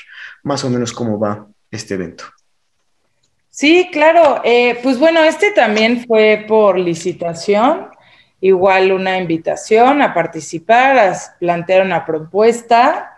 más 0.44 0.64
o 0.64 0.70
menos 0.70 0.94
cómo 0.94 1.18
va 1.18 1.48
este 1.72 1.96
evento. 1.96 2.26
Sí, 3.50 3.90
claro. 3.92 4.42
Eh, 4.44 4.78
pues 4.84 5.00
bueno, 5.00 5.24
este 5.24 5.54
también 5.54 6.06
fue 6.06 6.46
por 6.48 6.78
licitación, 6.78 7.88
igual 8.40 8.92
una 8.92 9.18
invitación 9.18 10.04
a 10.04 10.14
participar, 10.14 11.00
a 11.00 11.18
plantear 11.40 11.84
una 11.84 12.06
propuesta 12.06 13.18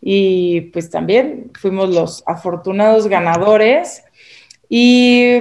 y 0.00 0.62
pues 0.72 0.88
también 0.88 1.50
fuimos 1.60 1.90
los 1.90 2.24
afortunados 2.26 3.06
ganadores. 3.06 4.02
Y 4.66 5.40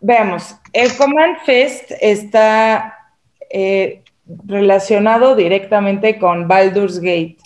veamos, 0.00 0.54
el 0.72 0.96
Command 0.96 1.36
Fest 1.44 1.90
está 2.00 2.93
eh, 3.56 4.02
relacionado 4.46 5.36
directamente 5.36 6.18
con 6.18 6.48
Baldur's 6.48 6.98
Gate. 6.98 7.36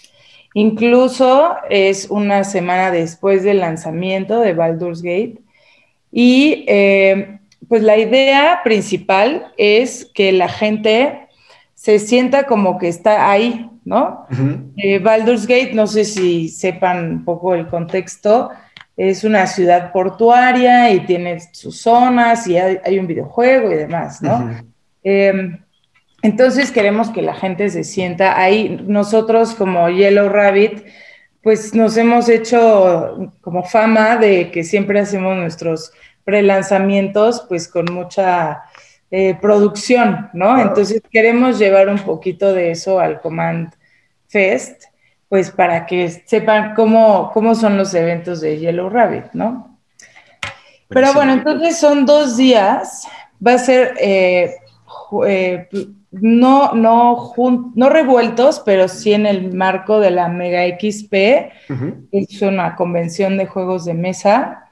Incluso 0.54 1.56
es 1.68 2.06
una 2.08 2.44
semana 2.44 2.90
después 2.90 3.42
del 3.42 3.60
lanzamiento 3.60 4.40
de 4.40 4.54
Baldur's 4.54 5.02
Gate. 5.02 5.34
Y 6.10 6.64
eh, 6.66 7.40
pues 7.68 7.82
la 7.82 7.98
idea 7.98 8.60
principal 8.64 9.52
es 9.58 10.10
que 10.14 10.32
la 10.32 10.48
gente 10.48 11.28
se 11.74 11.98
sienta 11.98 12.46
como 12.46 12.78
que 12.78 12.88
está 12.88 13.30
ahí, 13.30 13.68
¿no? 13.84 14.26
Eh, 14.78 14.98
Baldur's 15.00 15.46
Gate, 15.46 15.74
no 15.74 15.86
sé 15.86 16.06
si 16.06 16.48
sepan 16.48 17.10
un 17.10 17.24
poco 17.26 17.54
el 17.54 17.66
contexto, 17.66 18.48
es 18.96 19.24
una 19.24 19.46
ciudad 19.46 19.92
portuaria 19.92 20.90
y 20.90 21.00
tiene 21.00 21.38
sus 21.52 21.82
zonas 21.82 22.46
y 22.46 22.56
hay, 22.56 22.98
un 22.98 23.06
videojuego 23.06 23.70
y 23.70 23.76
demás, 23.76 24.22
¿no? 24.22 24.50
Em, 25.04 25.58
entonces 26.22 26.72
queremos 26.72 27.10
que 27.10 27.22
la 27.22 27.34
gente 27.34 27.68
se 27.70 27.84
sienta 27.84 28.40
ahí. 28.40 28.80
Nosotros 28.86 29.54
como 29.54 29.88
Yellow 29.88 30.28
Rabbit, 30.28 30.84
pues 31.42 31.74
nos 31.74 31.96
hemos 31.96 32.28
hecho 32.28 33.32
como 33.40 33.62
fama 33.62 34.16
de 34.16 34.50
que 34.50 34.64
siempre 34.64 35.00
hacemos 35.00 35.36
nuestros 35.36 35.92
prelanzamientos 36.24 37.46
pues 37.48 37.68
con 37.68 37.86
mucha 37.92 38.62
eh, 39.10 39.34
producción, 39.40 40.28
¿no? 40.34 40.60
Entonces 40.60 41.00
queremos 41.10 41.58
llevar 41.58 41.88
un 41.88 41.98
poquito 41.98 42.52
de 42.52 42.72
eso 42.72 43.00
al 43.00 43.20
Command 43.20 43.72
Fest, 44.26 44.84
pues 45.28 45.50
para 45.50 45.86
que 45.86 46.10
sepan 46.10 46.74
cómo, 46.74 47.30
cómo 47.32 47.54
son 47.54 47.78
los 47.78 47.94
eventos 47.94 48.40
de 48.40 48.58
Yellow 48.58 48.90
Rabbit, 48.90 49.32
¿no? 49.32 49.78
Pero 50.88 51.12
bueno, 51.12 51.32
entonces 51.34 51.78
son 51.78 52.04
dos 52.04 52.36
días, 52.36 53.06
va 53.46 53.54
a 53.54 53.58
ser 53.58 53.94
eh, 54.00 54.56
eh, 55.26 55.68
no, 56.10 56.72
no, 56.72 57.34
no 57.74 57.88
revueltos, 57.88 58.60
pero 58.64 58.88
sí 58.88 59.12
en 59.12 59.26
el 59.26 59.52
marco 59.54 60.00
de 60.00 60.10
la 60.10 60.28
Mega 60.28 60.64
XP, 60.64 61.14
es 62.12 62.42
una 62.42 62.76
convención 62.76 63.36
de 63.36 63.46
juegos 63.46 63.84
de 63.84 63.94
mesa. 63.94 64.70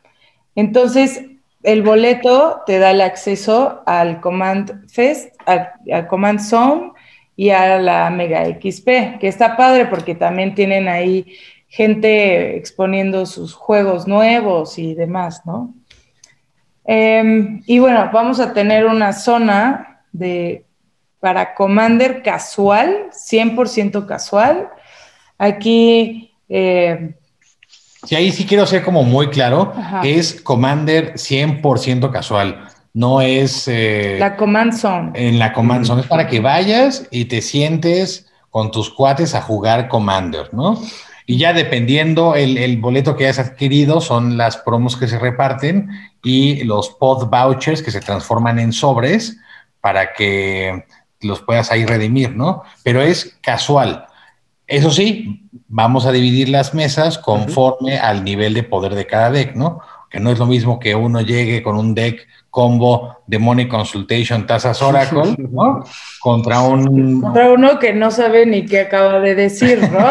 Entonces, 0.55 1.23
el 1.63 1.83
boleto 1.83 2.63
te 2.65 2.79
da 2.79 2.93
el 2.93 3.01
acceso 3.01 3.83
al 3.87 4.21
Command 4.21 4.89
Fest, 4.89 5.35
al, 5.45 6.07
Command 6.09 6.41
Zone 6.41 6.93
y 7.35 7.51
a 7.51 7.79
la 7.79 8.09
Mega 8.11 8.47
XP, 8.47 9.19
que 9.19 9.29
está 9.29 9.57
padre 9.57 9.87
porque 9.87 10.15
también 10.15 10.55
tienen 10.55 10.89
ahí 10.89 11.27
gente 11.69 12.57
exponiendo 12.57 13.27
sus 13.27 13.53
juegos 13.53 14.07
nuevos 14.07 14.79
y 14.79 14.95
demás, 14.95 15.43
¿no? 15.45 15.75
Em, 16.85 17.63
y 17.67 17.81
bueno, 17.81 18.09
vamos 18.13 18.39
a 18.39 18.55
tener 18.55 18.87
una 18.87 19.13
zona 19.13 19.96
de 20.19 20.67
para 21.21 21.55
Commander 21.55 22.23
casual, 22.23 23.07
100% 23.11 24.07
casual. 24.07 24.69
Aquí... 25.39 26.31
Eh, 26.49 27.15
sí, 28.05 28.15
ahí 28.15 28.31
sí 28.31 28.47
quiero 28.47 28.67
ser 28.67 28.85
como 28.85 29.03
muy 29.03 29.29
claro, 29.29 29.73
es 30.05 30.41
Commander 30.41 31.15
100% 31.15 32.13
casual. 32.13 32.69
No 32.95 33.21
es... 33.21 33.67
Eh, 33.67 34.17
la 34.21 34.37
Command 34.37 34.73
Zone. 34.73 35.11
En 35.15 35.39
la 35.39 35.53
Command 35.53 35.85
Zone. 35.85 36.03
Es 36.03 36.07
para 36.07 36.29
que 36.29 36.41
vayas 36.41 37.07
y 37.11 37.25
te 37.27 37.43
sientes 37.43 38.31
con 38.51 38.71
tus 38.71 38.91
cuates 38.91 39.35
a 39.35 39.43
jugar 39.43 39.89
Commander, 39.89 40.55
¿no? 40.55 40.81
Y 41.27 41.39
ya 41.39 41.53
dependiendo 41.53 42.37
el, 42.37 42.57
el, 42.57 42.77
boleto 42.77 43.17
que 43.17 43.25
hayas 43.25 43.41
adquirido, 43.41 44.01
son 44.01 44.37
las 44.37 44.59
promos 44.59 44.97
que 44.97 45.09
se 45.09 45.19
reparten 45.19 45.91
y 46.23 46.63
los 46.63 46.91
pod 46.91 47.29
vouchers 47.29 47.83
que 47.83 47.91
se 47.91 48.01
transforman 48.01 48.61
en 48.61 48.73
sobres 48.73 49.39
para 49.87 50.15
que 50.15 50.85
los 51.21 51.43
puedas 51.43 51.71
ahí 51.71 51.87
redimir, 51.87 52.35
¿no? 52.35 52.65
Pero 52.83 53.03
es 53.03 53.39
casual. 53.41 54.07
Eso 54.67 54.91
sí, 54.91 55.49
vamos 55.69 56.07
a 56.07 56.11
dividir 56.11 56.49
las 56.49 56.75
mesas 56.75 57.19
conforme 57.19 57.97
al 57.97 58.25
nivel 58.25 58.53
de 58.53 58.65
poder 58.65 58.97
de 58.97 59.07
cada 59.07 59.31
deck, 59.31 59.55
¿no? 59.55 59.79
Que 60.11 60.19
no 60.19 60.33
es 60.33 60.41
lo 60.41 60.47
mismo 60.47 60.81
que 60.81 60.97
uno 60.97 61.21
llegue 61.21 61.63
con 61.63 61.77
un 61.77 61.95
deck 61.95 62.27
combo 62.51 63.19
de 63.29 63.39
Money 63.39 63.69
Consultation 63.69 64.45
Tazas 64.45 64.83
Oracle, 64.83 65.37
¿no? 65.53 65.85
Contra 66.21 66.63
un... 66.63 67.21
Contra 67.21 67.53
uno 67.53 67.79
que 67.79 67.93
no 67.93 68.11
sabe 68.11 68.45
ni 68.45 68.67
qué 68.67 68.81
acaba 68.81 69.21
de 69.21 69.37
decir, 69.37 69.89
¿no? 69.89 70.01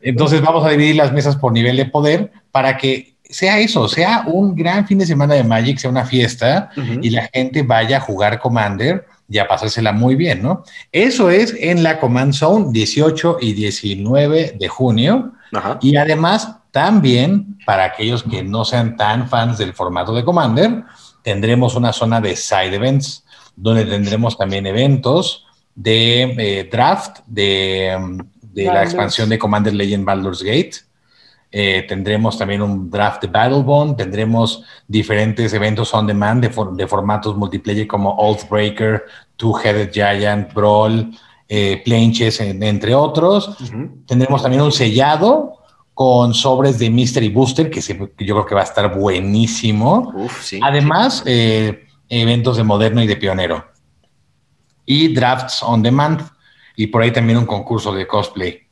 Entonces 0.00 0.40
vamos 0.40 0.66
a 0.66 0.70
dividir 0.70 0.96
las 0.96 1.12
mesas 1.12 1.36
por 1.36 1.52
nivel 1.52 1.76
de 1.76 1.86
poder 1.86 2.32
para 2.50 2.76
que 2.76 3.14
sea 3.30 3.58
eso, 3.58 3.88
sea 3.88 4.24
un 4.26 4.54
gran 4.54 4.86
fin 4.86 4.98
de 4.98 5.06
semana 5.06 5.34
de 5.34 5.44
Magic, 5.44 5.78
sea 5.78 5.90
una 5.90 6.04
fiesta 6.04 6.70
y 7.02 7.10
la 7.10 7.28
gente 7.32 7.62
vaya 7.62 7.98
a 7.98 8.00
jugar 8.00 8.38
Commander 8.38 9.06
y 9.28 9.38
a 9.38 9.48
pasársela 9.48 9.92
muy 9.92 10.14
bien, 10.14 10.42
¿no? 10.42 10.62
Eso 10.92 11.30
es 11.30 11.54
en 11.58 11.82
la 11.82 11.98
Command 11.98 12.32
Zone 12.32 12.66
18 12.70 13.38
y 13.40 13.52
19 13.54 14.56
de 14.58 14.68
junio. 14.68 15.32
Y 15.80 15.96
además, 15.96 16.56
también 16.70 17.58
para 17.66 17.84
aquellos 17.84 18.22
que 18.22 18.42
no 18.42 18.64
sean 18.64 18.96
tan 18.96 19.28
fans 19.28 19.58
del 19.58 19.74
formato 19.74 20.14
de 20.14 20.24
Commander, 20.24 20.84
tendremos 21.22 21.74
una 21.74 21.92
zona 21.92 22.20
de 22.20 22.36
side 22.36 22.74
events 22.74 23.24
donde 23.56 23.84
tendremos 23.84 24.38
también 24.38 24.66
eventos 24.66 25.46
de 25.74 26.22
eh, 26.38 26.68
draft 26.70 27.18
de, 27.26 28.20
de 28.40 28.64
la 28.64 28.84
expansión 28.84 29.28
de 29.28 29.38
Commander 29.38 29.74
Legend 29.74 30.04
Baldur's 30.04 30.42
Gate 30.42 30.85
eh, 31.52 31.84
tendremos 31.88 32.36
también 32.36 32.60
un 32.60 32.90
draft 32.90 33.22
de 33.22 33.28
Battlebond, 33.28 33.96
tendremos 33.96 34.64
diferentes 34.86 35.52
eventos 35.52 35.94
on 35.94 36.06
demand 36.06 36.44
de, 36.44 36.86
formatos 36.86 37.36
multiplayer 37.36 37.86
como 37.86 38.10
Oathbreaker, 38.10 39.04
Two-Headed 39.36 39.90
Giant, 39.92 40.52
Brawl, 40.52 41.16
eh, 41.48 41.82
Chess, 42.12 42.40
entre 42.40 42.94
otros. 42.94 43.56
Tendremos 44.06 44.42
también 44.42 44.62
un 44.62 44.72
sellado 44.72 45.58
con 45.94 46.34
sobres 46.34 46.78
de 46.78 46.90
Mystery 46.90 47.30
Booster, 47.30 47.70
que, 47.70 47.80
yo 47.80 48.34
creo 48.34 48.46
que 48.46 48.54
va 48.54 48.60
a 48.62 48.64
estar 48.64 48.94
buenísimo. 48.94 50.12
Además, 50.62 51.22
eh, 51.24 51.86
eventos 52.08 52.56
de 52.56 52.64
moderno 52.64 53.02
y 53.02 53.06
de 53.06 53.16
pionero. 53.16 53.64
Y 54.84 55.14
drafts 55.14 55.62
on 55.62 55.82
demand. 55.82 56.20
Y 56.76 56.88
por 56.88 57.02
ahí 57.02 57.12
también 57.12 57.38
un 57.38 57.46
concurso 57.46 57.94
de 57.94 58.06
cosplay 58.06 58.65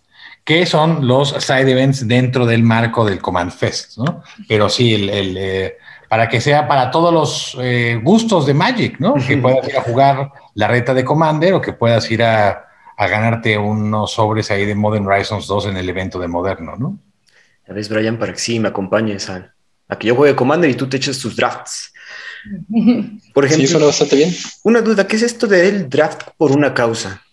que 0.45 0.67
son 0.67 1.07
los 1.07 1.31
side 1.31 1.71
events 1.71 2.07
dentro 2.07 2.45
del 2.45 2.63
marco 2.63 3.05
del 3.05 3.21
Command 3.21 3.51
Fest, 3.51 3.97
¿no? 3.97 4.23
Pero 4.47 4.69
sí, 4.69 4.95
el, 4.95 5.37
eh, 5.39 5.79
para 6.09 6.29
que 6.29 6.41
sea 6.41 6.69
para 6.69 6.91
todos 6.91 7.13
los 7.13 7.57
eh, 7.61 7.99
gustos 8.03 8.47
de 8.47 8.53
Magic, 8.53 9.01
¿no? 9.01 9.15
Que 9.15 9.39
puedas 9.39 9.67
ir 9.67 9.77
a 9.79 9.83
jugar 9.83 10.31
la 10.55 10.69
reta 10.69 10.93
de 10.93 11.05
Commander 11.05 11.55
o 11.55 11.61
que 11.61 11.73
puedas 11.73 12.11
ir 12.11 12.23
a, 12.23 12.61
ganarte 12.97 13.59
unos 13.59 14.13
sobres 14.13 14.53
ahí 14.53 14.65
de 14.65 14.75
Modern 14.77 15.07
Horizons 15.07 15.49
2 15.49 15.67
en 15.67 15.77
el 15.79 15.89
evento 15.89 16.21
de 16.21 16.29
Moderno, 16.29 16.77
¿no? 16.77 16.99
Ya 17.67 17.75
ves, 17.75 17.89
Brian, 17.89 18.19
para 18.19 18.33
que 18.33 18.39
sí 18.39 18.61
me 18.61 18.69
acompañes 18.69 19.29
a, 19.29 19.53
que 19.99 20.07
yo 20.07 20.15
juegue 20.15 20.37
Commander 20.37 20.71
y 20.71 20.75
tú 20.75 20.89
te 20.89 20.99
eches 20.99 21.19
tus 21.19 21.35
drafts. 21.35 21.93
Por 23.35 23.45
ejemplo, 23.45 23.67
sí, 23.67 23.73
suena 23.73 23.87
bastante 23.87 24.15
bien. 24.15 24.31
Una 24.63 24.83
duda, 24.83 25.09
¿qué 25.09 25.17
es 25.17 25.23
esto 25.23 25.47
del 25.47 25.89
draft 25.89 26.29
por 26.37 26.53
una 26.53 26.73
causa? 26.73 27.25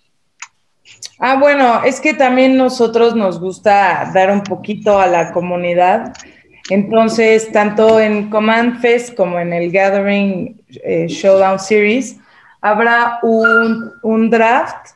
Ah, 1.19 1.37
bueno, 1.39 1.83
es 1.83 1.99
que 1.99 2.13
también 2.13 2.57
nosotros 2.57 3.15
nos 3.15 3.39
gusta 3.39 4.11
dar 4.13 4.31
un 4.31 4.43
poquito 4.43 4.99
a 4.99 5.07
la 5.07 5.31
comunidad. 5.31 6.13
Entonces, 6.69 7.51
tanto 7.51 7.99
en 7.99 8.29
Command 8.29 8.79
Fest 8.79 9.15
como 9.15 9.39
en 9.39 9.53
el 9.53 9.71
Gathering 9.71 10.61
eh, 10.83 11.07
Showdown 11.07 11.59
Series, 11.59 12.17
habrá 12.61 13.19
un, 13.23 14.29
draft 14.29 14.91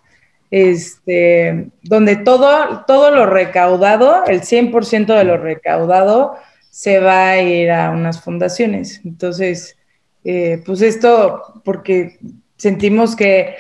este, 0.52 1.70
donde 1.82 2.18
todo, 2.18 2.86
todo 2.86 3.12
lo 3.12 3.26
recaudado, 3.26 4.24
el 4.26 4.42
100% 4.42 5.18
de 5.18 5.24
lo 5.24 5.38
recaudado, 5.38 6.38
se 6.70 7.00
va 7.00 7.30
a 7.30 7.42
ir 7.42 7.72
a 7.72 7.92
unas 7.92 8.22
fundaciones. 8.22 9.02
Entonces, 9.04 9.78
eh, 10.24 10.62
pues 10.66 10.82
esto, 10.82 11.62
porque 11.64 12.20
sentimos 12.58 13.16
que 13.16 13.56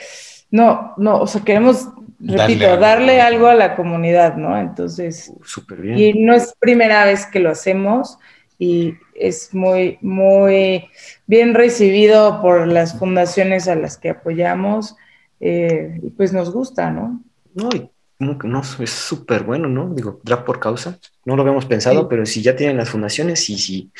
no, 0.51 0.93
no, 0.97 1.19
o 1.21 1.27
sea, 1.27 1.41
queremos, 1.41 1.89
repito, 2.19 2.77
darle, 2.77 3.21
algo 3.21 3.47
a 3.47 3.55
la 3.55 3.75
comunidad, 3.75 4.35
¿no? 4.35 4.57
Entonces, 4.57 5.31
Súper 5.43 5.81
bien. 5.81 5.97
y 5.97 6.13
no 6.23 6.33
es 6.33 6.53
primera 6.59 7.05
vez 7.05 7.25
que 7.25 7.39
lo 7.39 7.49
hacemos 7.49 8.17
y 8.57 8.95
es 9.15 9.53
muy, 9.53 9.97
muy 10.01 10.89
bien 11.27 11.53
recibido 11.53 12.41
por 12.41 12.67
las 12.67 12.97
fundaciones 12.97 13.67
a 13.67 13.75
las 13.75 13.97
que 13.97 14.09
apoyamos 14.09 14.95
eh, 15.39 15.99
y 16.01 16.09
pues 16.11 16.31
nos 16.33 16.51
gusta, 16.51 16.91
¿no? 16.91 17.21
No, 17.53 17.69
y 17.73 17.89
no, 18.19 18.61
es 18.79 18.89
súper 18.89 19.43
bueno, 19.43 19.67
¿no? 19.67 19.93
Digo, 19.93 20.21
draft 20.23 20.45
por 20.45 20.59
causa. 20.59 20.97
No 21.25 21.35
lo 21.35 21.41
habíamos 21.41 21.65
pensado, 21.65 22.07
pero 22.07 22.25
si 22.25 22.41
ya 22.41 22.55
tienen 22.55 22.77
las 22.77 22.89
fundaciones, 22.89 23.43
sí, 23.43 23.57
sí. 23.57 23.91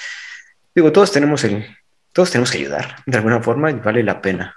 Digo, 0.74 0.92
todos 0.92 1.12
tenemos 1.12 1.44
el, 1.44 1.66
todos 2.14 2.32
tenemos 2.32 2.52
que 2.52 2.60
ayudar 2.60 2.96
de 3.06 3.18
alguna 3.18 3.42
forma 3.42 3.72
y 3.72 3.76
vale 3.76 4.04
la 4.04 4.22
pena. 4.22 4.56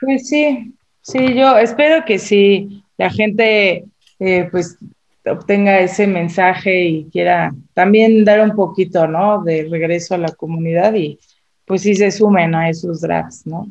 Pues 0.00 0.28
sí, 0.28 0.72
sí, 1.02 1.34
yo 1.34 1.58
espero 1.58 2.04
que 2.04 2.18
si 2.18 2.82
la 2.96 3.10
gente 3.10 3.84
eh, 4.18 4.48
pues 4.50 4.78
obtenga 5.26 5.80
ese 5.80 6.06
mensaje 6.06 6.84
y 6.84 7.10
quiera 7.10 7.54
también 7.74 8.24
dar 8.24 8.40
un 8.40 8.56
poquito, 8.56 9.06
¿no? 9.06 9.42
De 9.42 9.68
regreso 9.70 10.14
a 10.14 10.18
la 10.18 10.32
comunidad 10.32 10.94
y 10.94 11.18
pues 11.64 11.82
sí 11.82 11.94
se 11.94 12.10
sumen 12.10 12.54
a 12.54 12.68
esos 12.68 13.00
drafts, 13.00 13.46
¿no? 13.46 13.68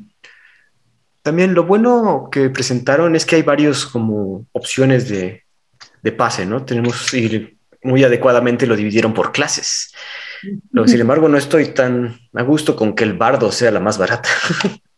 También 1.21 1.53
lo 1.53 1.65
bueno 1.65 2.29
que 2.31 2.49
presentaron 2.49 3.15
es 3.15 3.25
que 3.25 3.35
hay 3.35 3.43
varios 3.43 3.85
como 3.85 4.45
opciones 4.53 5.07
de, 5.07 5.43
de 6.01 6.11
pase, 6.11 6.45
¿no? 6.45 6.63
Tenemos 6.65 7.13
y 7.13 7.57
muy 7.83 8.03
adecuadamente 8.03 8.67
lo 8.67 8.75
dividieron 8.75 9.13
por 9.13 9.31
clases. 9.31 9.93
Sin 10.41 11.01
embargo, 11.01 11.27
no 11.27 11.37
estoy 11.37 11.73
tan 11.73 12.19
a 12.33 12.41
gusto 12.43 12.75
con 12.75 12.93
que 12.93 13.03
el 13.03 13.13
bardo 13.13 13.51
sea 13.51 13.71
la 13.71 13.79
más 13.79 13.97
barata. 13.97 14.29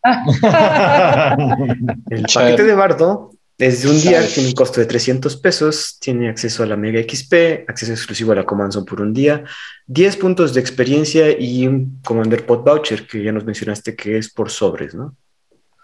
el 2.10 2.26
paquete 2.34 2.64
de 2.64 2.76
bardo 2.76 3.34
desde 3.58 3.90
un 3.90 4.02
día 4.02 4.26
tiene 4.28 4.50
un 4.50 4.56
costo 4.56 4.80
de 4.80 4.88
300 4.88 5.38
pesos, 5.38 5.98
tiene 6.00 6.28
acceso 6.28 6.64
a 6.64 6.66
la 6.66 6.76
Mega 6.76 7.02
XP, 7.02 7.70
acceso 7.70 7.92
exclusivo 7.92 8.32
a 8.32 8.36
la 8.36 8.46
Command 8.46 8.74
Zone 8.74 8.86
por 8.86 9.00
un 9.00 9.14
día, 9.14 9.44
10 9.88 10.18
puntos 10.18 10.54
de 10.54 10.60
experiencia 10.60 11.40
y 11.40 11.68
un 11.68 12.00
Commander 12.04 12.46
Pod 12.46 12.64
Voucher 12.64 13.06
que 13.06 13.24
ya 13.24 13.32
nos 13.32 13.46
mencionaste 13.46 13.96
que 13.96 14.18
es 14.18 14.34
por 14.34 14.50
sobres, 14.50 14.96
¿no? 14.96 15.16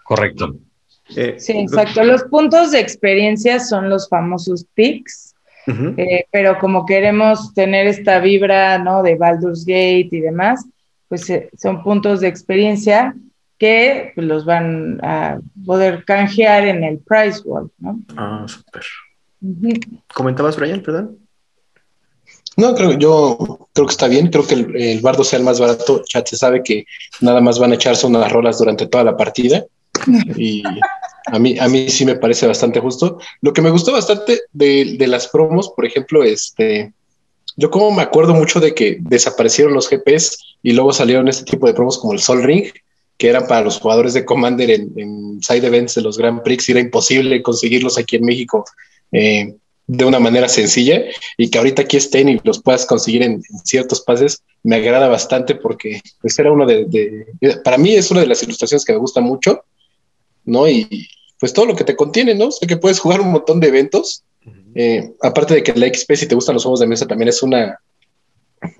Correcto. 0.04 0.56
Eh, 1.16 1.36
sí, 1.38 1.52
exacto. 1.52 2.02
Los 2.04 2.24
puntos 2.24 2.72
de 2.72 2.80
experiencia 2.80 3.60
son 3.60 3.88
los 3.88 4.08
famosos 4.08 4.66
picks, 4.74 5.34
uh 5.66 5.70
-huh. 5.70 5.94
eh, 5.96 6.26
pero 6.30 6.58
como 6.58 6.84
queremos 6.84 7.54
tener 7.54 7.86
esta 7.86 8.18
vibra, 8.18 8.78
¿no? 8.78 9.02
De 9.02 9.14
Baldur's 9.14 9.64
Gate 9.64 10.08
y 10.10 10.20
demás, 10.20 10.66
pues 11.08 11.30
eh, 11.30 11.48
son 11.56 11.82
puntos 11.82 12.20
de 12.20 12.28
experiencia 12.28 13.14
que 13.60 14.12
pues, 14.14 14.26
los 14.26 14.44
van 14.46 14.98
a 15.04 15.38
poder 15.66 16.04
canjear 16.06 16.66
en 16.66 16.82
el 16.82 16.98
price 16.98 17.42
wall, 17.44 17.70
¿no? 17.78 18.00
Ah, 18.16 18.46
súper. 18.48 18.82
Uh 19.42 19.48
-huh. 19.48 20.02
¿Comentabas, 20.14 20.56
Brian, 20.56 20.80
perdón? 20.80 21.18
No, 22.56 22.74
creo, 22.74 22.92
yo 22.98 23.68
creo 23.72 23.86
que 23.86 23.92
está 23.92 24.08
bien. 24.08 24.28
Creo 24.28 24.46
que 24.46 24.54
el, 24.54 24.76
el, 24.76 25.00
bardo 25.00 25.24
sea 25.24 25.38
el 25.38 25.44
más 25.44 25.60
barato. 25.60 26.02
Ya 26.12 26.24
se 26.24 26.36
sabe 26.36 26.62
que 26.62 26.86
nada 27.20 27.40
más 27.40 27.58
van 27.58 27.72
a 27.72 27.74
echarse 27.74 28.06
unas 28.06 28.32
rolas 28.32 28.58
durante 28.58 28.86
toda 28.86 29.04
la 29.04 29.16
partida. 29.16 29.64
Y 30.36 30.62
a 31.26 31.38
mí, 31.38 31.58
a 31.58 31.68
mí 31.68 31.88
sí 31.90 32.04
me 32.06 32.16
parece 32.16 32.46
bastante 32.46 32.80
justo. 32.80 33.18
Lo 33.42 33.52
que 33.52 33.62
me 33.62 33.70
gustó 33.70 33.92
bastante 33.92 34.40
de, 34.52 34.96
de 34.98 35.06
las 35.06 35.28
promos, 35.28 35.70
por 35.76 35.84
ejemplo, 35.84 36.24
este, 36.24 36.92
yo 37.56 37.70
como 37.70 37.90
me 37.90 38.02
acuerdo 38.02 38.34
mucho 38.34 38.58
de 38.58 38.74
que 38.74 38.98
desaparecieron 39.00 39.74
los 39.74 39.88
GPs 39.90 40.38
y 40.62 40.72
luego 40.72 40.92
salieron 40.92 41.28
este 41.28 41.44
tipo 41.44 41.66
de 41.66 41.74
promos 41.74 41.98
como 41.98 42.14
el 42.14 42.20
Sol 42.20 42.42
Ring, 42.42 42.72
que 43.20 43.28
eran 43.28 43.46
para 43.46 43.60
los 43.60 43.78
jugadores 43.78 44.14
de 44.14 44.24
Commander 44.24 44.70
en, 44.70 44.92
en 44.96 45.42
side 45.42 45.66
events 45.66 45.94
de 45.94 46.00
los 46.00 46.16
Grand 46.16 46.42
Prix, 46.42 46.70
era 46.70 46.80
imposible 46.80 47.42
conseguirlos 47.42 47.98
aquí 47.98 48.16
en 48.16 48.24
México 48.24 48.64
eh, 49.12 49.56
de 49.86 50.04
una 50.06 50.18
manera 50.18 50.48
sencilla, 50.48 51.02
y 51.36 51.50
que 51.50 51.58
ahorita 51.58 51.82
aquí 51.82 51.98
estén 51.98 52.30
y 52.30 52.40
los 52.44 52.62
puedas 52.62 52.86
conseguir 52.86 53.22
en, 53.22 53.32
en 53.32 53.58
ciertos 53.62 54.00
pases, 54.00 54.42
me 54.62 54.76
agrada 54.76 55.06
bastante 55.08 55.54
porque 55.54 56.00
pues 56.22 56.38
era 56.38 56.50
uno 56.50 56.64
de, 56.64 56.86
de, 56.86 57.58
para 57.62 57.76
mí 57.76 57.92
es 57.94 58.10
una 58.10 58.22
de 58.22 58.26
las 58.26 58.42
ilustraciones 58.42 58.86
que 58.86 58.94
me 58.94 58.98
gusta 58.98 59.20
mucho, 59.20 59.64
¿no? 60.46 60.66
Y 60.66 61.06
pues 61.38 61.52
todo 61.52 61.66
lo 61.66 61.76
que 61.76 61.84
te 61.84 61.96
contiene, 61.96 62.34
¿no? 62.34 62.50
Sé 62.50 62.66
que 62.66 62.78
puedes 62.78 63.00
jugar 63.00 63.20
un 63.20 63.32
montón 63.32 63.60
de 63.60 63.68
eventos, 63.68 64.22
eh, 64.74 65.12
aparte 65.20 65.56
de 65.56 65.62
que 65.62 65.74
la 65.74 65.92
XP, 65.92 66.14
si 66.14 66.26
te 66.26 66.34
gustan 66.34 66.54
los 66.54 66.62
juegos 66.62 66.80
de 66.80 66.86
mesa, 66.86 67.06
también 67.06 67.28
es 67.28 67.42
una, 67.42 67.78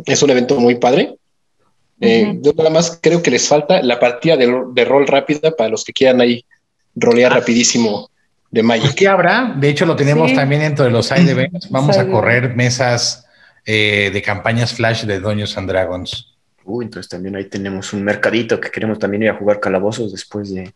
es 0.06 0.22
un 0.22 0.30
evento 0.30 0.58
muy 0.58 0.76
padre, 0.76 1.18
eh, 2.00 2.24
uh 2.24 2.32
-huh. 2.32 2.42
Yo 2.42 2.52
nada 2.56 2.70
más 2.70 2.98
creo 3.02 3.22
que 3.22 3.30
les 3.30 3.46
falta 3.46 3.82
la 3.82 3.98
partida 4.00 4.36
de, 4.36 4.64
de 4.72 4.84
rol 4.84 5.06
rápida 5.06 5.50
para 5.50 5.70
los 5.70 5.84
que 5.84 5.92
quieran 5.92 6.20
ahí 6.20 6.44
rolear 6.94 7.32
ah. 7.32 7.36
rapidísimo 7.36 8.10
de 8.50 8.62
Magic. 8.62 8.90
Aquí 8.90 9.06
habrá, 9.06 9.54
de 9.56 9.68
hecho 9.68 9.86
lo 9.86 9.96
tenemos 9.96 10.30
sí. 10.30 10.36
también 10.36 10.62
dentro 10.62 10.84
de 10.84 10.90
los 10.90 11.06
side 11.08 11.30
events. 11.30 11.70
Vamos 11.70 11.98
a 11.98 12.08
correr 12.08 12.56
mesas 12.56 13.26
eh, 13.64 14.10
de 14.12 14.22
campañas 14.22 14.74
flash 14.74 15.04
de 15.04 15.20
Dungeons 15.20 15.56
and 15.56 15.68
Dragons. 15.68 16.26
Uy, 16.64 16.84
entonces 16.84 17.08
también 17.08 17.34
ahí 17.36 17.46
tenemos 17.46 17.92
un 17.92 18.02
mercadito 18.02 18.60
que 18.60 18.70
queremos 18.70 18.98
también 18.98 19.22
ir 19.24 19.30
a 19.30 19.34
jugar 19.34 19.60
calabozos 19.60 20.12
después 20.12 20.54
de 20.54 20.72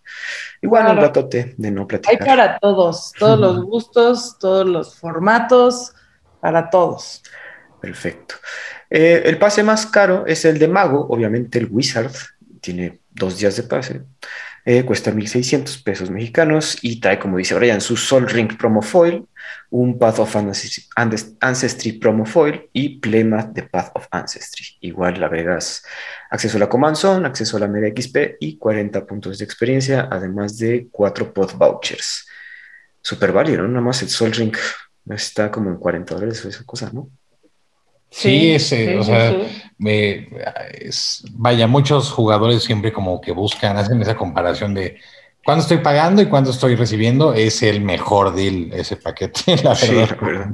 igual 0.62 0.82
claro. 0.82 0.98
un 0.98 1.04
ratote 1.04 1.54
de 1.56 1.70
no 1.70 1.86
platicar. 1.86 2.12
Hay 2.20 2.26
para 2.26 2.58
todos, 2.58 3.12
todos 3.18 3.38
los 3.38 3.62
gustos, 3.64 4.38
todos 4.38 4.66
los 4.66 4.94
formatos, 4.96 5.92
para 6.40 6.70
todos. 6.70 7.22
Perfecto. 7.80 8.36
Eh, 8.96 9.28
el 9.28 9.38
pase 9.38 9.64
más 9.64 9.86
caro 9.86 10.24
es 10.24 10.44
el 10.44 10.56
de 10.60 10.68
Mago, 10.68 11.08
obviamente 11.10 11.58
el 11.58 11.66
Wizard, 11.68 12.12
tiene 12.60 13.00
dos 13.10 13.40
días 13.40 13.56
de 13.56 13.64
pase. 13.64 14.02
Eh, 14.64 14.84
cuesta 14.84 15.10
1.600 15.10 15.82
pesos 15.82 16.10
mexicanos 16.10 16.78
y 16.80 17.00
trae, 17.00 17.18
como 17.18 17.38
dice 17.38 17.56
Brian, 17.56 17.80
su 17.80 17.96
Sol 17.96 18.28
Ring 18.28 18.56
Promo 18.56 18.82
Foil, 18.82 19.26
un 19.70 19.98
Path 19.98 20.20
of 20.20 20.36
Ancestry 21.40 21.92
Promo 21.94 22.24
Foil 22.24 22.70
y 22.72 23.00
Playmat 23.00 23.48
de 23.48 23.64
Path 23.64 23.90
of 23.96 24.06
Ancestry. 24.12 24.64
Igual 24.82 25.18
le 25.18 25.26
agregas 25.26 25.82
acceso 26.30 26.56
a 26.56 26.60
la 26.60 26.68
Command 26.68 26.94
Zone, 26.94 27.26
acceso 27.26 27.56
a 27.56 27.60
la 27.60 27.66
Mega 27.66 27.88
XP 27.88 28.36
y 28.38 28.58
40 28.58 29.04
puntos 29.06 29.38
de 29.38 29.44
experiencia, 29.44 30.06
además 30.08 30.56
de 30.56 30.86
4 30.92 31.34
Pod 31.34 31.54
Vouchers. 31.54 32.28
Super 33.02 33.32
válido, 33.32 33.62
¿no? 33.62 33.68
Nada 33.70 33.80
más 33.80 34.00
el 34.02 34.08
Sol 34.08 34.30
Ring 34.30 34.56
está 35.10 35.50
como 35.50 35.70
en 35.70 35.78
40 35.78 36.14
dólares 36.14 36.44
o 36.44 36.48
esa 36.48 36.62
cosa, 36.64 36.90
¿no? 36.92 37.10
Sí, 38.16 38.52
ese, 38.52 38.86
sí, 38.86 38.94
o 38.94 39.02
sea, 39.02 39.30
sí. 39.30 39.36
Me, 39.76 40.28
es, 40.80 41.24
vaya, 41.32 41.66
muchos 41.66 42.12
jugadores 42.12 42.62
siempre 42.62 42.92
como 42.92 43.20
que 43.20 43.32
buscan, 43.32 43.76
hacen 43.76 44.00
esa 44.00 44.14
comparación 44.14 44.72
de 44.72 44.98
cuándo 45.44 45.62
estoy 45.62 45.78
pagando 45.78 46.22
y 46.22 46.26
cuándo 46.26 46.52
estoy 46.52 46.76
recibiendo, 46.76 47.34
es 47.34 47.60
el 47.64 47.80
mejor 47.80 48.32
deal 48.32 48.70
ese 48.72 48.94
paquete, 48.94 49.56
la 49.64 49.74
sí, 49.74 49.92
verdad. 49.92 50.18
verdad. 50.20 50.50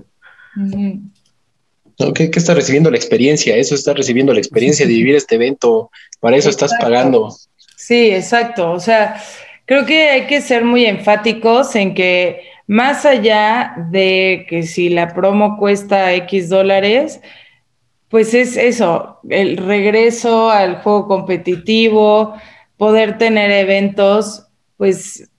No, 1.98 2.14
¿qué, 2.14 2.30
¿qué, 2.30 2.38
está 2.38 2.54
recibiendo 2.54 2.90
la 2.90 2.96
experiencia? 2.96 3.54
Eso 3.54 3.74
está 3.74 3.92
recibiendo 3.92 4.32
la 4.32 4.38
experiencia 4.38 4.86
de 4.86 4.94
vivir 4.94 5.14
este 5.14 5.34
evento, 5.34 5.90
para 6.18 6.38
eso 6.38 6.48
exacto. 6.48 6.74
estás 6.74 6.80
pagando. 6.80 7.36
Sí, 7.76 8.10
exacto, 8.10 8.72
o 8.72 8.80
sea, 8.80 9.22
creo 9.66 9.84
que 9.84 10.08
hay 10.08 10.26
que 10.26 10.40
ser 10.40 10.64
muy 10.64 10.86
enfáticos 10.86 11.76
en 11.76 11.92
que 11.94 12.40
más 12.66 13.04
allá 13.04 13.74
de 13.90 14.46
que 14.48 14.62
si 14.62 14.88
la 14.88 15.12
promo 15.12 15.58
cuesta 15.58 16.14
X 16.14 16.48
dólares, 16.48 17.20
pues 18.10 18.34
es 18.34 18.56
eso, 18.56 19.20
el 19.28 19.56
regreso 19.56 20.50
al 20.50 20.82
juego 20.82 21.06
competitivo, 21.06 22.34
poder 22.76 23.18
tener 23.18 23.52
eventos, 23.52 24.48
pues, 24.76 25.30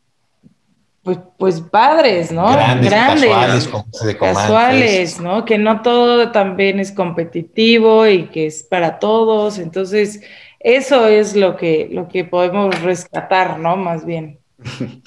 pues, 1.03 1.19
pues 1.37 1.59
padres, 1.59 2.31
¿no? 2.31 2.49
Grandes, 2.49 2.89
Grandes 2.89 3.25
casuales, 3.25 4.05
de 4.05 4.17
casuales, 4.17 5.19
¿no? 5.19 5.43
Que 5.43 5.57
no 5.57 5.81
todo 5.81 6.31
también 6.31 6.79
es 6.79 6.93
competitivo 6.93 8.07
y 8.07 8.27
que 8.27 8.45
es 8.45 8.63
para 8.63 8.99
todos. 8.99 9.59
Entonces, 9.59 10.21
eso 10.61 11.07
es 11.07 11.35
lo 11.35 11.57
que, 11.57 11.89
lo 11.91 12.07
que 12.07 12.23
podemos 12.23 12.81
rescatar, 12.81 13.59
¿no? 13.59 13.75
Más 13.75 14.05
bien. 14.05 14.39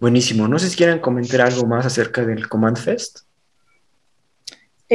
Buenísimo. 0.00 0.48
No 0.48 0.58
sé 0.58 0.68
si 0.68 0.76
quieren 0.76 0.98
comentar 0.98 1.42
algo 1.42 1.64
más 1.64 1.86
acerca 1.86 2.24
del 2.24 2.48
Command 2.48 2.76
Fest. 2.76 3.20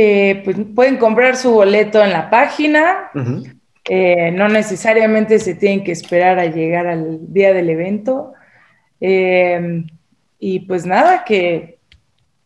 Eh, 0.01 0.41
pues 0.45 0.55
pueden 0.73 0.95
comprar 0.95 1.35
su 1.35 1.51
boleto 1.51 2.01
en 2.01 2.11
la 2.11 2.29
página. 2.29 3.11
Uh 3.13 3.19
-huh. 3.19 3.59
eh, 3.89 4.31
no 4.31 4.47
necesariamente 4.47 5.39
se 5.39 5.55
tienen 5.55 5.83
que 5.83 5.91
esperar 5.91 6.39
a 6.39 6.45
llegar 6.45 6.87
al 6.87 7.33
día 7.33 7.51
del 7.51 7.69
evento. 7.69 8.31
Eh, 9.01 9.83
y 10.39 10.59
pues 10.61 10.85
nada, 10.85 11.25
que, 11.25 11.79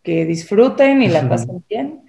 que 0.01 0.25
disfruten 0.25 1.03
y 1.03 1.09
la 1.09 1.19
uh 1.19 1.23
-huh. 1.23 1.29
pasen 1.29 1.63
bien. 1.69 2.01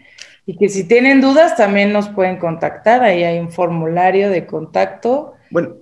Y 0.47 0.57
que 0.57 0.71
si 0.71 0.85
tienen 0.85 1.21
dudas 1.21 1.57
también 1.57 1.93
nos 1.93 2.09
pueden 2.09 2.39
contactar. 2.39 3.03
Ahí 3.03 3.23
hay 3.23 3.39
un 3.39 3.53
formulario 3.53 4.31
de 4.31 4.47
contacto. 4.47 5.35
Bueno, 5.51 5.77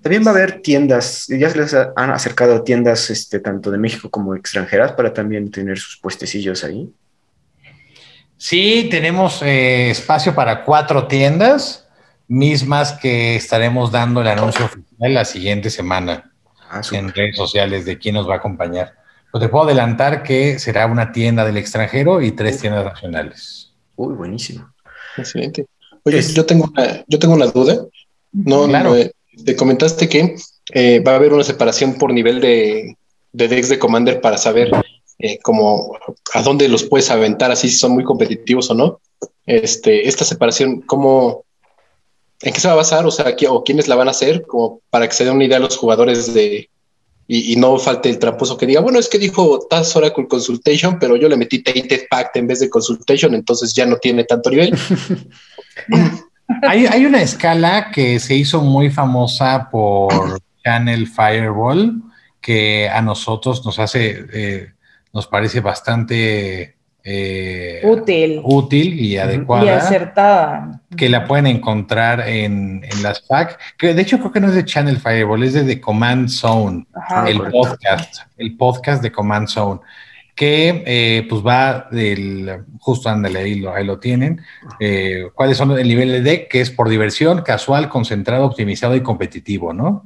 también 0.00 0.24
va 0.24 0.30
a 0.30 0.34
haber 0.34 0.62
tiendas, 0.62 1.26
ya 1.28 1.50
se 1.50 1.58
les 1.58 1.74
han 1.74 2.10
acercado 2.10 2.62
tiendas 2.62 3.10
este, 3.10 3.40
tanto 3.40 3.70
de 3.70 3.76
México 3.76 4.08
como 4.08 4.34
extranjeras 4.34 4.92
para 4.92 5.12
también 5.12 5.50
tener 5.50 5.76
sus 5.78 5.98
puestecillos 5.98 6.64
ahí. 6.64 6.90
Sí, 8.42 8.88
tenemos 8.90 9.40
eh, 9.42 9.90
espacio 9.90 10.34
para 10.34 10.64
cuatro 10.64 11.06
tiendas 11.06 11.86
mismas 12.26 12.90
que 12.90 13.36
estaremos 13.36 13.92
dando 13.92 14.20
el 14.20 14.26
anuncio 14.26 14.64
oficial 14.64 15.14
la 15.14 15.24
siguiente 15.24 15.70
semana 15.70 16.32
ah, 16.68 16.80
en 16.90 17.14
redes 17.14 17.36
sociales 17.36 17.84
de 17.84 17.98
quién 17.98 18.16
nos 18.16 18.28
va 18.28 18.34
a 18.34 18.36
acompañar. 18.38 18.94
Pues 19.30 19.42
te 19.42 19.48
puedo 19.48 19.66
adelantar 19.66 20.24
que 20.24 20.58
será 20.58 20.86
una 20.86 21.12
tienda 21.12 21.44
del 21.44 21.56
extranjero 21.56 22.20
y 22.20 22.32
tres 22.32 22.58
tiendas 22.58 22.84
nacionales. 22.84 23.70
Uy, 23.94 24.14
buenísimo. 24.14 24.74
Excelente. 25.16 25.66
Oye, 26.02 26.20
yo, 26.20 26.44
tengo 26.44 26.64
una, 26.64 27.04
yo 27.06 27.20
tengo 27.20 27.34
una 27.34 27.46
duda. 27.46 27.86
No, 28.32 28.66
claro. 28.66 28.96
Eh, 28.96 29.12
te 29.44 29.54
comentaste 29.54 30.08
que 30.08 30.34
eh, 30.74 30.98
va 30.98 31.12
a 31.12 31.14
haber 31.14 31.32
una 31.32 31.44
separación 31.44 31.94
por 31.94 32.12
nivel 32.12 32.40
de, 32.40 32.96
de 33.32 33.46
decks 33.46 33.68
de 33.68 33.78
Commander 33.78 34.20
para 34.20 34.36
saber 34.36 34.68
eh, 35.22 35.38
cómo 35.42 35.96
a 36.34 36.42
dónde 36.42 36.68
los 36.68 36.84
puedes 36.84 37.10
aventar, 37.10 37.50
así 37.50 37.68
si 37.68 37.78
son 37.78 37.92
muy 37.92 38.04
competitivos 38.04 38.70
o 38.70 38.74
no. 38.74 39.00
Este, 39.46 40.08
esta 40.08 40.24
separación, 40.24 40.82
¿cómo, 40.82 41.44
¿en 42.42 42.52
qué 42.52 42.60
se 42.60 42.68
va 42.68 42.74
a 42.74 42.76
basar? 42.76 43.06
O 43.06 43.10
sea, 43.10 43.34
¿o 43.48 43.64
quiénes 43.64 43.88
la 43.88 43.94
van 43.94 44.08
a 44.08 44.12
hacer? 44.12 44.42
Como 44.42 44.80
para 44.90 45.08
que 45.08 45.14
se 45.14 45.24
den 45.24 45.34
una 45.34 45.44
idea 45.44 45.56
a 45.56 45.60
los 45.60 45.76
jugadores 45.76 46.34
de, 46.34 46.68
y, 47.28 47.56
no 47.56 47.78
falte 47.78 48.10
el 48.10 48.18
tramposo 48.18 48.58
que 48.58 48.66
diga, 48.66 48.80
bueno, 48.80 48.98
es 48.98 49.08
que 49.08 49.18
dijo 49.18 49.66
Taz 49.70 49.96
Oracle 49.96 50.28
Consultation, 50.28 50.98
pero 50.98 51.16
yo 51.16 51.28
le 51.28 51.36
metí 51.36 51.62
Tainted 51.62 52.08
Pact 52.10 52.36
en 52.36 52.46
vez 52.46 52.60
de 52.60 52.68
Consultation, 52.68 53.34
entonces 53.34 53.72
ya 53.72 53.86
no 53.86 53.96
tiene 53.96 54.24
tanto 54.24 54.50
nivel. 54.50 54.76
hay, 56.62 56.86
hay, 56.86 57.06
una 57.06 57.22
escala 57.22 57.90
que 57.90 58.18
se 58.18 58.34
hizo 58.34 58.60
muy 58.60 58.90
famosa 58.90 59.68
por 59.70 60.40
Channel 60.64 61.06
Firewall, 61.06 62.02
que 62.40 62.88
a 62.88 63.00
nosotros 63.00 63.64
nos 63.64 63.78
hace, 63.78 64.26
eh, 64.32 64.72
nos 65.12 65.26
parece 65.26 65.60
bastante 65.60 66.76
eh, 67.04 67.80
útil. 67.84 68.40
útil 68.44 69.00
y 69.00 69.18
adecuada. 69.18 69.64
Y 69.64 69.68
acertada. 69.68 70.80
Que 70.96 71.08
la 71.08 71.24
pueden 71.24 71.46
encontrar 71.46 72.28
en, 72.28 72.84
en, 72.84 73.02
las 73.02 73.26
FAQ, 73.26 73.58
que 73.76 73.94
de 73.94 74.02
hecho 74.02 74.18
creo 74.18 74.32
que 74.32 74.40
no 74.40 74.48
es 74.48 74.54
de 74.54 74.64
Channel 74.64 74.98
Firewall, 74.98 75.42
es 75.42 75.54
de 75.54 75.64
The 75.64 75.80
Command 75.80 76.28
Zone, 76.28 76.86
el 77.26 77.40
podcast, 77.50 78.22
el 78.36 78.56
podcast 78.56 79.02
de 79.02 79.10
Command 79.10 79.48
Zone, 79.48 79.80
que 80.34 80.82
eh, 80.86 81.26
pues 81.28 81.44
va 81.44 81.88
del, 81.90 82.64
justo 82.78 83.08
ándale, 83.08 83.40
ahí 83.40 83.56
lo, 83.56 83.74
ahí 83.74 83.84
lo 83.84 83.98
tienen, 83.98 84.40
eh, 84.78 85.28
cuáles 85.34 85.56
son 85.56 85.72
el 85.72 85.88
nivel 85.88 86.12
de 86.12 86.22
deck, 86.22 86.48
que 86.48 86.60
es 86.60 86.70
por 86.70 86.88
diversión, 86.88 87.42
casual, 87.42 87.88
concentrado, 87.88 88.44
optimizado 88.44 88.94
y 88.94 89.02
competitivo, 89.02 89.72
¿no? 89.72 90.04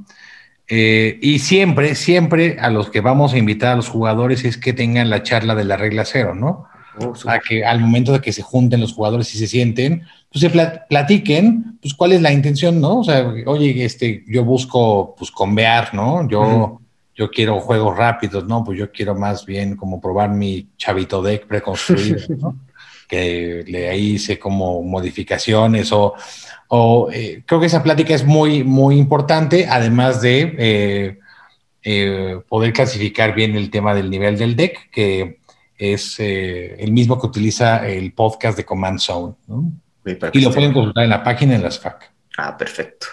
Y 0.69 1.39
siempre, 1.39 1.95
siempre 1.95 2.59
a 2.61 2.71
los 2.71 2.91
que 2.91 3.01
vamos 3.01 3.33
a 3.33 3.39
invitar 3.39 3.73
a 3.73 3.77
los 3.77 3.89
jugadores 3.89 4.45
es 4.45 4.57
que 4.57 4.73
tengan 4.73 5.11
la 5.11 5.23
charla 5.23 5.55
de 5.55 5.65
la 5.65 5.77
regla 5.77 6.05
cero, 6.05 6.35
¿no? 6.35 6.67
Oh, 6.99 7.13
a 7.27 7.39
que 7.41 7.65
al 7.65 7.81
momento 7.81 8.13
de 8.13 8.21
que 8.21 8.33
se 8.33 8.43
junten 8.43 8.81
los 8.81 8.95
jugadores 8.95 9.35
y 9.35 9.39
se 9.39 9.47
sienten, 9.47 10.03
pues 10.33 10.41
se 10.41 10.51
platiquen, 10.89 11.79
pues 11.81 11.95
cuál 11.95 12.13
es 12.13 12.23
la 12.23 12.33
intención, 12.33 12.81
¿no? 12.81 13.01
O 13.01 13.05
sea, 13.05 13.35
oye, 13.47 13.85
este, 13.85 14.25
yo 14.27 14.45
busco, 14.45 15.15
pues, 15.17 15.31
convear, 15.31 15.95
¿no? 15.95 16.27
Yo, 16.29 16.81
yo 17.15 17.31
quiero 17.31 17.61
juegos 17.61 17.97
rápidos, 17.97 18.47
¿no? 18.47 18.65
Pues 18.65 18.79
yo 18.79 18.91
quiero 18.91 19.15
más 19.15 19.45
bien 19.45 19.77
como 19.77 20.01
probar 20.01 20.31
mi 20.31 20.69
chavito 20.77 21.23
deck 21.23 21.47
preconstruido, 21.47 22.19
¿no? 22.39 22.57
que 23.09 23.63
le 23.67 23.97
hice 23.97 24.39
como 24.39 24.83
modificaciones 24.83 25.93
o, 25.93 26.15
o 26.69 27.09
eh, 27.13 27.43
creo 27.47 27.61
que 27.61 27.67
esa 27.67 27.83
plática 27.83 28.15
es 28.15 28.25
muy, 28.25 28.65
muy 28.65 28.99
importante, 28.99 29.67
además 29.69 30.21
de 30.21 30.55
eh, 30.59 31.19
eh, 31.83 32.41
poder 32.49 32.73
clasificar 32.73 33.35
bien 33.35 33.57
el 33.57 33.71
tema 33.71 33.95
del 33.95 34.11
nivel 34.11 34.37
del 34.37 34.57
deck, 34.57 34.91
que 34.91 35.39
es 35.79 36.19
el 36.19 36.91
mismo 36.93 37.21
que 37.21 37.27
utiliza 37.27 37.87
el 37.87 38.13
podcast 38.13 38.57
de 38.57 38.65
Command 38.65 38.99
Zone. 38.99 39.35
Y 40.33 40.41
lo 40.41 40.51
pueden 40.51 40.73
consultar 40.73 41.05
en 41.05 41.11
la 41.11 41.23
página 41.23 41.55
en 41.55 41.63
las 41.63 41.79
FAQ. 41.79 42.03
Ah, 42.39 42.57
perfecto. 42.57 43.07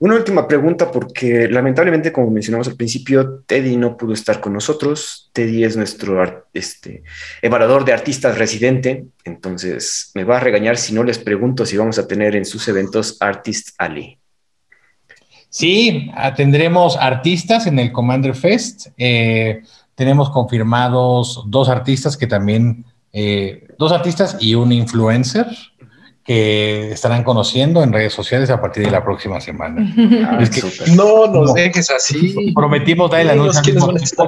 Una 0.00 0.14
última 0.14 0.46
pregunta, 0.46 0.92
porque 0.92 1.48
lamentablemente, 1.48 2.12
como 2.12 2.30
mencionamos 2.30 2.68
al 2.68 2.76
principio, 2.76 3.40
Teddy 3.46 3.76
no 3.76 3.96
pudo 3.96 4.12
estar 4.12 4.40
con 4.40 4.52
nosotros. 4.52 5.28
Teddy 5.32 5.64
es 5.64 5.76
nuestro 5.76 6.46
este, 6.54 7.02
evaluador 7.42 7.84
de 7.84 7.92
artistas 7.92 8.38
residente, 8.38 9.06
entonces 9.24 10.12
me 10.14 10.22
va 10.22 10.36
a 10.36 10.40
regañar 10.40 10.76
si 10.76 10.94
no 10.94 11.02
les 11.02 11.18
pregunto 11.18 11.66
si 11.66 11.76
vamos 11.76 11.98
a 11.98 12.06
tener 12.06 12.36
en 12.36 12.44
sus 12.44 12.68
eventos 12.68 13.16
Artist 13.18 13.70
Ali. 13.76 14.18
Sí, 15.48 16.12
tendremos 16.36 16.96
artistas 16.96 17.66
en 17.66 17.80
el 17.80 17.90
Commander 17.90 18.36
Fest. 18.36 18.88
Eh, 18.98 19.62
tenemos 19.96 20.30
confirmados 20.30 21.42
dos 21.48 21.68
artistas 21.68 22.16
que 22.16 22.28
también, 22.28 22.84
eh, 23.12 23.66
dos 23.78 23.90
artistas 23.90 24.36
y 24.38 24.54
un 24.54 24.70
influencer 24.70 25.46
que 26.28 26.92
estarán 26.92 27.24
conociendo 27.24 27.82
en 27.82 27.90
redes 27.90 28.12
sociales 28.12 28.50
a 28.50 28.60
partir 28.60 28.84
de 28.84 28.90
la 28.90 29.02
próxima 29.02 29.40
semana. 29.40 29.90
Ah, 30.26 30.38
es 30.42 30.50
que, 30.50 30.92
no 30.94 31.26
nos 31.26 31.54
dejes 31.54 31.88
así. 31.90 32.52
Prometimos 32.54 33.10
darle 33.10 33.24
la 33.24 33.32
anuncio 33.32 33.74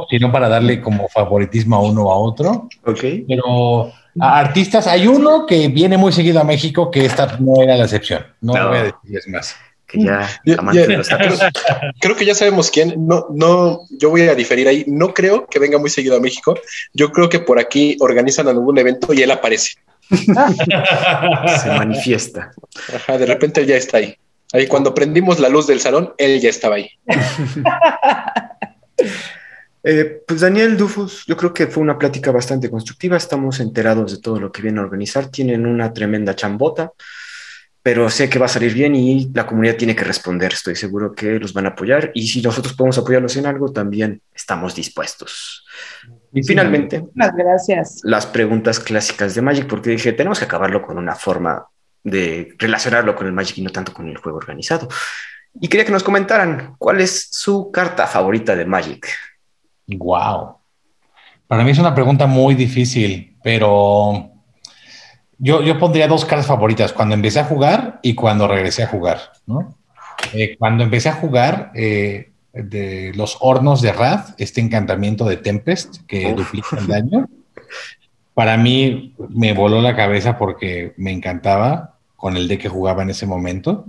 sino 0.09 0.33
para 0.33 0.49
darle 0.49 0.81
como 0.81 1.09
favoritismo 1.09 1.77
a 1.77 1.83
uno 1.83 2.05
o 2.05 2.11
a 2.11 2.17
otro. 2.17 2.71
Ok. 2.87 3.05
Pero 3.29 3.93
a 4.19 4.39
artistas, 4.39 4.87
hay 4.87 5.07
uno 5.07 5.45
que 5.45 5.69
viene 5.69 5.99
muy 5.99 6.13
seguido 6.13 6.41
a 6.41 6.45
México, 6.45 6.91
que 6.91 7.05
esta 7.05 7.37
no 7.39 7.61
era 7.61 7.77
la 7.77 7.85
excepción. 7.85 8.25
No, 8.41 8.55
no. 8.55 8.69
voy 8.69 8.79
a 8.79 8.83
decirles 8.85 9.29
más 9.29 9.57
que 9.91 10.03
ya, 10.03 10.29
Creo 12.01 12.17
que 12.17 12.25
ya 12.25 12.35
sabemos 12.35 12.71
quién. 12.71 13.07
No, 13.07 13.27
no, 13.31 13.83
yo 13.91 14.11
voy 14.11 14.23
a 14.23 14.35
diferir 14.35 14.69
ahí. 14.69 14.85
No 14.87 15.13
creo 15.13 15.47
que 15.47 15.59
venga 15.59 15.79
muy 15.79 15.91
seguido 15.91 16.17
a 16.17 16.21
México. 16.21 16.59
Yo 16.93 17.13
creo 17.13 17.29
que 17.29 17.41
por 17.41 17.59
aquí 17.59 17.97
organizan 18.01 18.49
algún 18.49 18.79
evento 18.79 19.13
y 19.13 19.23
él 19.23 19.31
aparece. 19.31 19.75
Se 20.09 21.69
manifiesta. 21.69 22.53
Ajá, 22.95 23.19
de 23.19 23.27
repente 23.27 23.61
él 23.61 23.67
ya 23.67 23.77
está 23.77 23.99
ahí. 23.99 24.17
Ahí 24.53 24.67
cuando 24.67 24.95
prendimos 24.95 25.39
la 25.39 25.49
luz 25.49 25.67
del 25.67 25.81
salón, 25.81 26.13
él 26.19 26.41
ya 26.41 26.51
estaba 26.51 26.77
ahí. 26.77 26.91
Eh, 29.83 30.21
pues 30.29 30.43
Daniel 30.43 30.77
Dufus, 30.77 31.25
yo 31.27 31.39
creo 31.39 31.55
que 31.55 31.67
fue 31.67 31.83
una 31.83 31.97
plática 31.97 32.31
bastante 32.31 32.69
constructiva. 32.69 33.17
Estamos 33.17 33.61
enterados 33.61 34.13
de 34.13 34.21
todo 34.21 34.39
lo 34.39 34.53
que 34.53 34.61
viene 34.61 34.79
a 34.79 34.83
organizar. 34.83 35.29
Tienen 35.29 35.65
una 35.65 35.95
tremenda 35.95 36.37
chambota 36.37 36.93
pero 37.83 38.11
sé 38.11 38.29
que 38.29 38.39
va 38.39 38.47
a 38.47 38.49
salir 38.49 38.75
bien 38.75 38.95
y 38.95 39.31
la 39.33 39.47
comunidad 39.47 39.77
tiene 39.77 39.97
que 39.97 40.05
responder. 40.05 40.53
Estoy 40.53 40.77
seguro 40.77 41.15
que 41.15 41.39
los 41.39 41.53
van 41.53 41.67
a 41.67 41.71
apoyar 41.71 42.11
y 42.15 42.27
si 42.27 42.43
nosotros 42.43 42.75
podemos 42.75 42.99
apoyarlos 42.99 43.37
en 43.37 43.47
algo, 43.47 43.73
también 43.73 44.21
estamos 44.35 44.75
dispuestos. 44.75 45.65
Y 46.33 46.43
finalmente, 46.43 47.03
gracias. 47.15 48.01
Las 48.03 48.27
preguntas 48.27 48.79
clásicas 48.79 49.35
de 49.35 49.43
Magic, 49.43 49.67
porque 49.67 49.91
dije, 49.91 50.13
tenemos 50.13 50.39
que 50.39 50.45
acabarlo 50.45 50.83
con 50.83 50.99
una 50.99 51.15
forma 51.15 51.67
de 52.05 52.55
relacionarlo 52.59 53.15
con 53.15 53.27
el 53.27 53.33
Magic 53.33 53.59
y 53.59 53.63
no 53.63 53.71
tanto 53.71 53.93
con 53.93 54.09
el 54.09 54.19
juego 54.19 54.39
organizado. 54.39 54.89
Y 55.61 55.69
quería 55.69 55.87
que 55.87 55.93
nos 55.93 56.05
comentaran 56.05 56.75
cuál 56.79 57.01
es 57.01 57.29
su 57.33 57.71
carta 57.71 58.07
favorita 58.07 58.55
de 58.55 58.67
Magic. 58.67 59.09
Wow. 59.87 60.59
Para 61.47 61.65
mí 61.65 61.73
es 61.73 61.79
una 61.79 61.95
pregunta 61.95 62.27
muy 62.27 62.55
difícil, 62.55 63.37
pero 63.43 64.31
yo, 65.41 65.63
yo 65.63 65.79
pondría 65.79 66.07
dos 66.07 66.25
cartas 66.25 66.47
favoritas, 66.47 66.93
cuando 66.93 67.15
empecé 67.15 67.41
a 67.41 67.45
jugar 67.45 67.99
y 68.03 68.15
cuando 68.15 68.47
regresé 68.47 68.85
a 68.85 68.89
jugar, 68.89 69.19
¿no? 69.47 69.75
Eh, 70.35 70.57
cuando 70.59 70.85
empecé 70.85 71.09
a 71.09 71.15
jugar, 71.15 71.73
eh, 71.75 72.31
de 72.53 73.13
los 73.15 73.39
hornos 73.41 73.81
de 73.81 73.93
Wrath, 73.93 74.35
este 74.39 74.61
encantamiento 74.61 75.25
de 75.25 75.37
Tempest 75.37 76.05
que 76.07 76.35
duplica 76.35 76.77
el 76.79 76.87
daño, 76.87 77.29
para 78.35 78.57
mí 78.57 79.15
me 79.29 79.55
voló 79.55 79.81
la 79.81 79.97
cabeza 79.97 80.37
porque 80.37 80.93
me 80.97 81.13
encantaba 81.13 81.97
con 82.17 82.37
el 82.37 82.49
de 82.49 82.59
que 82.59 82.69
jugaba 82.69 83.03
en 83.03 83.11
ese 83.11 83.27
momento. 83.27 83.87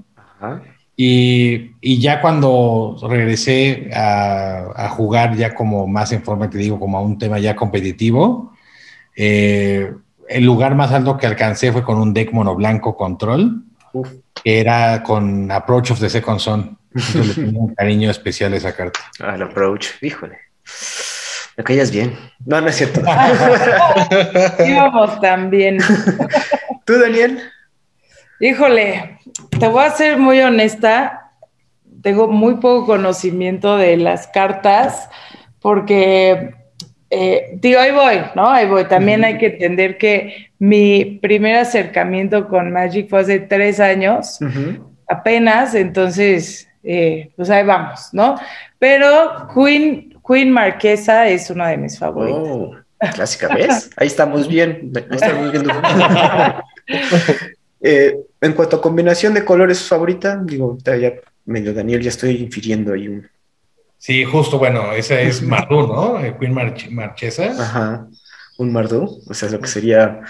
Y, 0.95 1.71
y, 1.81 1.99
ya 1.99 2.21
cuando 2.21 2.97
regresé 3.09 3.89
a, 3.93 4.71
a, 4.75 4.89
jugar 4.89 5.35
ya 5.35 5.53
como 5.55 5.87
más 5.87 6.11
en 6.11 6.23
forma, 6.23 6.49
te 6.49 6.57
digo, 6.57 6.79
como 6.79 6.97
a 6.97 7.01
un 7.01 7.17
tema 7.17 7.39
ya 7.39 7.55
competitivo, 7.55 8.53
eh, 9.15 9.91
el 10.31 10.45
lugar 10.45 10.75
más 10.75 10.91
alto 10.91 11.17
que 11.17 11.27
alcancé 11.27 11.71
fue 11.71 11.83
con 11.83 11.97
un 11.97 12.13
deck 12.13 12.31
mono 12.31 12.55
blanco 12.55 12.95
control, 12.95 13.63
que 14.43 14.59
era 14.59 15.03
con 15.03 15.51
Approach 15.51 15.91
of 15.91 15.99
the 15.99 16.09
Second 16.09 16.39
Son. 16.39 16.77
le 16.91 17.33
tengo 17.33 17.59
un 17.59 17.75
cariño 17.75 18.09
especial 18.09 18.53
a 18.53 18.57
esa 18.57 18.75
carta. 18.75 18.99
Ah, 19.19 19.35
el 19.35 19.43
Approach, 19.43 19.87
híjole. 20.01 20.37
Me 21.57 21.63
callas 21.63 21.91
bien. 21.91 22.17
No, 22.45 22.61
no 22.61 22.67
es 22.69 22.75
cierto. 22.75 23.01
Íbamos 24.65 25.19
también. 25.19 25.79
¿Tú, 26.85 26.97
Daniel? 26.97 27.41
Híjole, 28.39 29.19
te 29.59 29.67
voy 29.67 29.83
a 29.83 29.91
ser 29.91 30.17
muy 30.17 30.39
honesta. 30.39 31.33
Tengo 32.01 32.27
muy 32.27 32.55
poco 32.55 32.85
conocimiento 32.85 33.77
de 33.77 33.97
las 33.97 34.27
cartas 34.27 35.09
porque 35.59 36.55
eh, 37.13 37.49
digo, 37.55 37.77
ahí 37.77 37.91
voy, 37.91 38.21
¿no? 38.35 38.49
Ahí 38.49 38.65
voy. 38.65 38.85
También 38.85 39.25
hay 39.25 39.37
que 39.37 39.47
entender 39.47 39.97
que 39.97 40.51
mi 40.59 41.19
primer 41.21 41.57
acercamiento 41.57 42.47
con 42.47 42.71
Magic 42.71 43.09
fue 43.09 43.19
hace 43.19 43.39
tres 43.39 43.81
años, 43.81 44.39
apenas, 45.09 45.75
entonces, 45.75 46.69
eh, 46.83 47.29
pues 47.35 47.49
ahí 47.49 47.65
vamos, 47.65 48.09
¿no? 48.13 48.35
Pero 48.79 49.49
Queen, 49.53 50.17
Queen 50.25 50.51
Marquesa 50.51 51.27
es 51.27 51.49
una 51.49 51.67
de 51.67 51.77
mis 51.77 51.99
favoritas. 51.99 52.41
Oh, 52.41 52.75
clásica, 53.13 53.53
¿ves? 53.53 53.89
Ahí 53.97 54.07
estamos 54.07 54.47
bien, 54.47 54.93
ahí 54.95 55.17
estamos 55.17 55.51
viendo. 55.51 55.73
Eh, 57.83 58.15
en 58.39 58.53
cuanto 58.53 58.75
a 58.75 58.81
combinación 58.81 59.33
de 59.33 59.43
colores 59.43 59.81
favorita, 59.81 60.39
digo, 60.43 60.77
ya 60.85 61.13
medio 61.45 61.73
Daniel, 61.73 61.99
ya 61.99 62.09
estoy 62.09 62.35
infiriendo 62.35 62.93
ahí 62.93 63.07
un... 63.07 63.27
Sí, 64.01 64.25
justo, 64.25 64.57
bueno, 64.57 64.93
esa 64.93 65.21
es 65.21 65.43
Mardú, 65.43 65.85
¿no? 65.85 66.19
Eh, 66.19 66.35
Queen 66.39 66.55
Marchesa. 66.89 67.51
Ajá, 67.51 68.07
un 68.57 68.73
Mardú, 68.73 69.21
o 69.29 69.33
sea, 69.35 69.47
lo 69.49 69.59
que 69.59 69.67
sería 69.67 70.21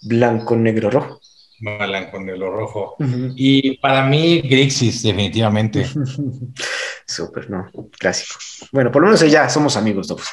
blanco, 0.00 0.56
negro, 0.56 0.88
rojo. 0.88 1.20
Blanco, 1.60 2.18
negro, 2.18 2.50
rojo. 2.50 2.96
Y 3.36 3.76
para 3.76 4.06
mí, 4.06 4.40
Grixis, 4.40 5.02
definitivamente. 5.02 5.84
Súper, 7.06 7.50
¿no? 7.50 7.70
Clásico. 7.98 8.40
Bueno, 8.72 8.90
por 8.90 9.02
lo 9.02 9.08
menos 9.08 9.20
ya 9.30 9.50
somos 9.50 9.76
amigos 9.76 10.08
todos. 10.08 10.26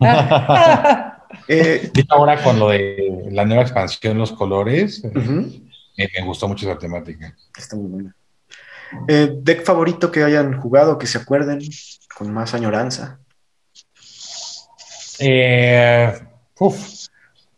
eh, 1.48 1.90
ahora 2.10 2.42
con 2.42 2.58
lo 2.58 2.68
de 2.68 3.26
la 3.30 3.46
nueva 3.46 3.62
expansión, 3.62 4.18
los 4.18 4.32
colores, 4.32 5.02
me, 5.02 6.26
gustó 6.26 6.46
mucho 6.46 6.68
esa 6.68 6.78
temática. 6.78 7.34
Está 7.56 7.76
muy 7.76 7.88
buena. 7.88 8.14
Eh, 9.08 9.30
¿Deck 9.34 9.64
favorito 9.64 10.10
que 10.10 10.22
hayan 10.22 10.60
jugado, 10.60 10.98
que 10.98 11.06
se 11.06 11.18
acuerden 11.18 11.60
con 12.16 12.32
más 12.32 12.54
añoranza? 12.54 13.20
Eh, 15.18 16.12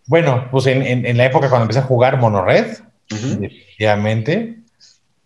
bueno, 0.06 0.48
pues 0.50 0.66
en, 0.66 1.16
la 1.16 1.26
época 1.26 1.48
cuando 1.48 1.64
empecé 1.64 1.80
a 1.80 1.84
jugar 1.84 2.18
Mono 2.18 2.44
Red, 2.44 2.78
definitivamente. 3.08 4.58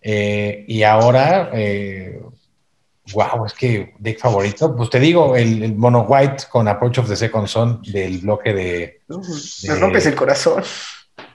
Eh, 0.03 0.65
y 0.69 0.83
ahora, 0.83 1.51
wow, 3.13 3.47
es 3.47 3.55
que 3.55 3.95
deck 3.99 4.19
favorito. 4.19 4.77
Pues 4.77 4.91
te 4.91 5.01
digo, 5.01 5.35
el, 5.35 5.75
Mono 5.75 6.03
White 6.03 6.45
con 6.51 6.69
Approach 6.69 6.99
of 6.99 7.09
the 7.09 7.17
Second 7.17 7.47
Son 7.47 7.83
del 7.83 8.19
bloque 8.19 8.53
de. 8.53 9.01
me 9.09 9.75
rompes 9.75 10.07
el 10.07 10.15
corazón 10.15 10.63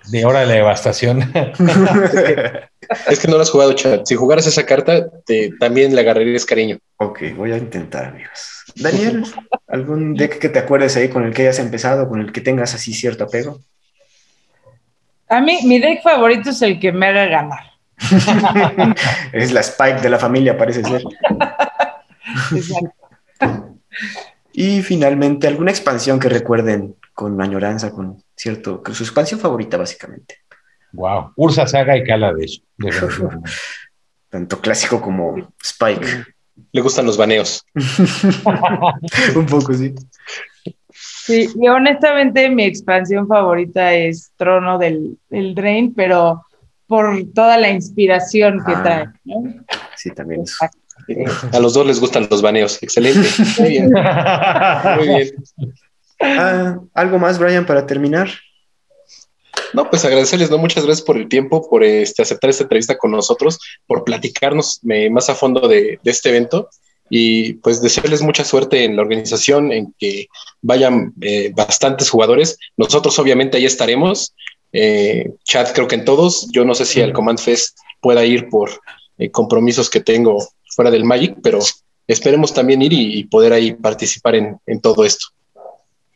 de 0.08 0.26
hora 0.26 0.41
de 0.41 0.45
la 0.47 0.54
devastación. 0.54 1.32
es 3.10 3.20
que 3.20 3.28
no 3.28 3.36
lo 3.36 3.41
has 3.41 3.49
jugado, 3.49 3.74
chat. 3.74 4.06
Si 4.06 4.16
jugaras 4.16 4.47
esa 4.47 4.66
carta, 4.66 5.08
te, 5.26 5.52
también 5.60 5.95
le 5.95 6.02
agarrarías 6.02 6.45
cariño. 6.45 6.80
Ok, 6.97 7.22
voy 7.36 7.52
a 7.52 7.58
intentar, 7.58 8.06
amigos. 8.06 8.64
Daniel, 8.76 9.24
¿algún 9.68 10.16
deck 10.16 10.39
que 10.39 10.49
te 10.49 10.60
acuerdes 10.60 10.95
ahí 10.97 11.10
con 11.10 11.26
el 11.26 11.34
que 11.34 11.43
hayas 11.43 11.60
empezado, 11.60 12.08
con 12.08 12.22
el 12.22 12.32
que 12.32 12.41
tengas 12.41 12.74
así 12.74 12.93
cierto 12.93 13.26
apego? 13.26 13.60
A 15.28 15.39
mí, 15.41 15.60
mi 15.64 15.80
deck 15.80 16.02
favorito 16.04 16.49
es 16.49 16.62
el 16.62 16.80
que 16.80 16.91
me 16.91 17.08
haga 17.08 17.26
ganar. 17.26 17.72
es 19.34 19.52
la 19.52 19.62
Spike 19.62 20.02
de 20.02 20.10
la 20.10 20.20
familia, 20.20 20.58
parece 20.58 20.84
ser. 20.84 21.02
Exacto. 22.56 22.91
Y 24.54 24.82
finalmente, 24.82 25.47
¿alguna 25.47 25.72
expansión 25.72 26.20
que 26.20 26.30
recuerden 26.30 26.95
con 27.14 27.41
añoranza, 27.41 27.91
con 27.91 28.24
cierto, 28.36 28.82
su 28.93 29.04
expansión 29.04 29.39
favorita, 29.39 29.78
básicamente? 29.78 30.38
Wow, 30.93 31.32
Ursa 31.36 31.68
Saga 31.68 31.97
y 31.97 32.04
Kaladesh. 32.04 32.64
Tanto 34.30 34.60
clásico 34.60 35.02
como 35.02 35.54
Spike. 35.64 36.26
Le 36.72 36.82
gustan 36.82 37.06
los 37.06 37.18
baneos. 37.18 37.66
Un 39.36 39.45
poco, 39.45 39.74
sí. 39.74 39.93
Sí, 40.93 41.49
y 41.60 41.68
honestamente 41.68 42.49
mi 42.49 42.64
expansión 42.64 43.28
favorita 43.28 43.93
es 43.93 44.32
Trono 44.38 44.78
del, 44.78 45.18
Drain, 45.30 45.93
pero 45.93 46.45
por 46.88 47.24
toda 47.34 47.58
la 47.58 47.70
inspiración 47.70 48.64
que 48.66 48.74
ah, 48.74 48.84
trae. 48.84 49.08
Sí, 49.95 50.12
también 50.12 50.41
es. 50.41 50.58
A 51.52 51.60
los 51.60 51.74
dos 51.74 51.86
les 51.86 51.99
gustan 51.99 52.28
los 52.30 52.41
baneos. 52.41 52.82
Excelente. 52.82 53.28
Muy 53.60 53.70
bien. 53.70 53.91
Muy 54.97 55.08
bien. 55.08 55.34
Ah, 56.20 56.80
¿Algo 56.93 57.20
más, 57.20 57.39
Brian, 57.39 57.66
para 57.66 57.86
terminar? 57.86 58.30
No, 59.74 59.89
pues 59.89 60.04
agradecerles, 60.06 60.49
¿no? 60.49 60.58
Muchas 60.58 60.86
gracias 60.86 61.06
por 61.06 61.18
el 61.18 61.30
tiempo, 61.30 61.68
por 61.70 61.84
este, 61.84 62.22
aceptar 62.22 62.49
esta 62.49 62.64
entrevista 62.64 62.97
con 62.97 63.12
nosotros, 63.12 63.60
por 63.88 64.04
platicarnos 64.04 64.82
más 65.12 65.30
a 65.30 65.36
fondo 65.36 65.68
de, 65.68 65.99
este 66.04 66.30
evento 66.30 66.70
y 67.10 67.54
pues 67.54 67.82
desearles 67.82 68.22
mucha 68.22 68.43
suerte 68.43 68.84
en 68.84 68.95
la 68.95 69.02
organización, 69.02 69.72
en 69.72 69.93
que 69.97 70.28
vayan 70.62 71.14
eh, 71.22 71.52
bastantes 71.54 72.10
jugadores. 72.10 72.58
Nosotros 72.78 73.18
obviamente 73.20 73.58
ahí 73.58 73.66
estaremos. 73.66 74.34
Eh, 74.74 75.30
chat 75.43 75.74
creo 75.74 75.88
que 75.88 75.95
en 75.95 76.06
todos. 76.06 76.49
Yo 76.52 76.64
no 76.64 76.74
sé 76.74 76.86
si 76.86 77.02
al 77.02 77.14
Command 77.14 77.39
Fest 77.39 77.78
pueda 77.99 78.24
ir 78.24 78.49
por 78.49 78.72
eh, 79.18 79.30
compromisos 79.30 79.89
que 79.89 79.99
tengo 79.99 80.47
fuera 80.76 80.91
del 80.91 81.05
Magic, 81.05 81.36
pero 81.41 81.59
esperemos 82.07 82.53
también 82.53 82.82
ir 82.82 82.93
y, 82.93 83.24
poder 83.26 83.53
ahí 83.53 83.74
participar 83.74 84.36
en, 84.36 84.82
todo 84.82 85.05
esto. 85.05 85.28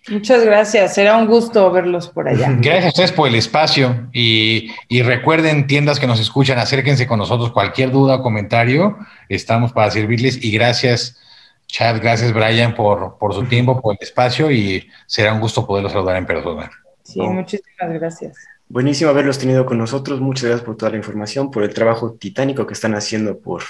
Muchas 0.09 0.45
gracias, 0.45 0.93
será 0.93 1.17
un 1.17 1.25
gusto 1.25 1.71
verlos 1.71 2.09
por 2.09 2.27
allá. 2.27 2.47
Gracias 2.59 2.85
a 2.85 2.89
ustedes 2.89 3.11
por 3.11 3.27
el 3.27 3.33
espacio 3.33 4.07
y, 4.13 4.69
recuerden, 5.01 5.65
tiendas 5.65 5.99
que 5.99 6.05
nos 6.05 6.19
escuchan, 6.19 6.59
acérquense 6.59 7.07
con 7.07 7.17
nosotros, 7.17 7.51
cualquier 7.51 7.91
duda 7.91 8.15
o 8.15 8.21
comentario, 8.21 8.99
estamos 9.29 9.73
para 9.73 9.89
servirles 9.89 10.43
y 10.43 10.51
gracias, 10.51 11.17
Chad, 11.65 12.01
gracias 12.01 12.33
Brian 12.33 12.75
por, 12.75 13.17
por 13.17 13.33
su 13.33 13.45
tiempo, 13.45 13.81
por 13.81 13.95
el 13.99 14.03
espacio 14.05 14.51
y 14.51 14.87
será 15.07 15.33
un 15.33 15.39
gusto 15.39 15.65
poderlos 15.65 15.93
saludar 15.93 16.17
en 16.17 16.27
persona. 16.27 16.69
Sí, 17.01 17.19
muchísimas 17.21 17.93
gracias. 17.93 18.37
Buenísimo 18.67 19.09
haberlos 19.09 19.39
tenido 19.39 19.65
con 19.65 19.79
nosotros, 19.79 20.21
muchas 20.21 20.45
gracias 20.45 20.65
por 20.65 20.77
toda 20.77 20.91
la 20.91 20.97
información, 20.97 21.49
por 21.49 21.63
el 21.63 21.73
trabajo 21.73 22.13
titánico 22.13 22.67
que 22.67 22.73
están 22.73 22.93
haciendo 22.93 23.39
por 23.39 23.63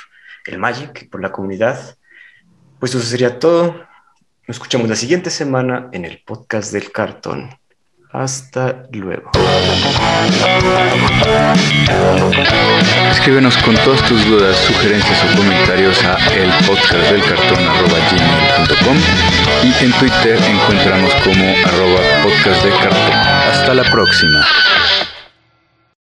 el 0.46 0.60
Magic, 0.60 1.10
por 1.10 1.22
la 1.22 1.32
comunidad. 1.32 1.98
Pues 2.80 2.94
eso 2.94 3.06
sería 3.06 3.40
todo. 3.40 3.86
Nos 4.48 4.58
escuchamos 4.58 4.88
la 4.88 4.96
siguiente 4.96 5.30
semana 5.30 5.90
en 5.92 6.06
el 6.06 6.22
podcast 6.26 6.72
del 6.72 6.92
cartón. 6.92 7.50
Hasta 8.12 8.88
luego. 8.92 9.32
Escríbenos 13.12 13.58
con 13.58 13.76
todas 13.76 14.02
tus 14.08 14.26
dudas, 14.26 14.58
sugerencias 14.58 15.24
o 15.24 15.28
comentarios 15.36 16.04
a 16.06 16.18
elpodcastdelcartón.com 16.34 18.98
y 19.64 19.74
en 19.84 19.92
Twitter 19.94 20.40
encuéntranos 20.48 21.14
como 21.16 21.44
arroba 21.66 22.00
podcast 22.24 22.64
Hasta 23.50 23.74
la 23.74 23.84
próxima. 23.84 24.46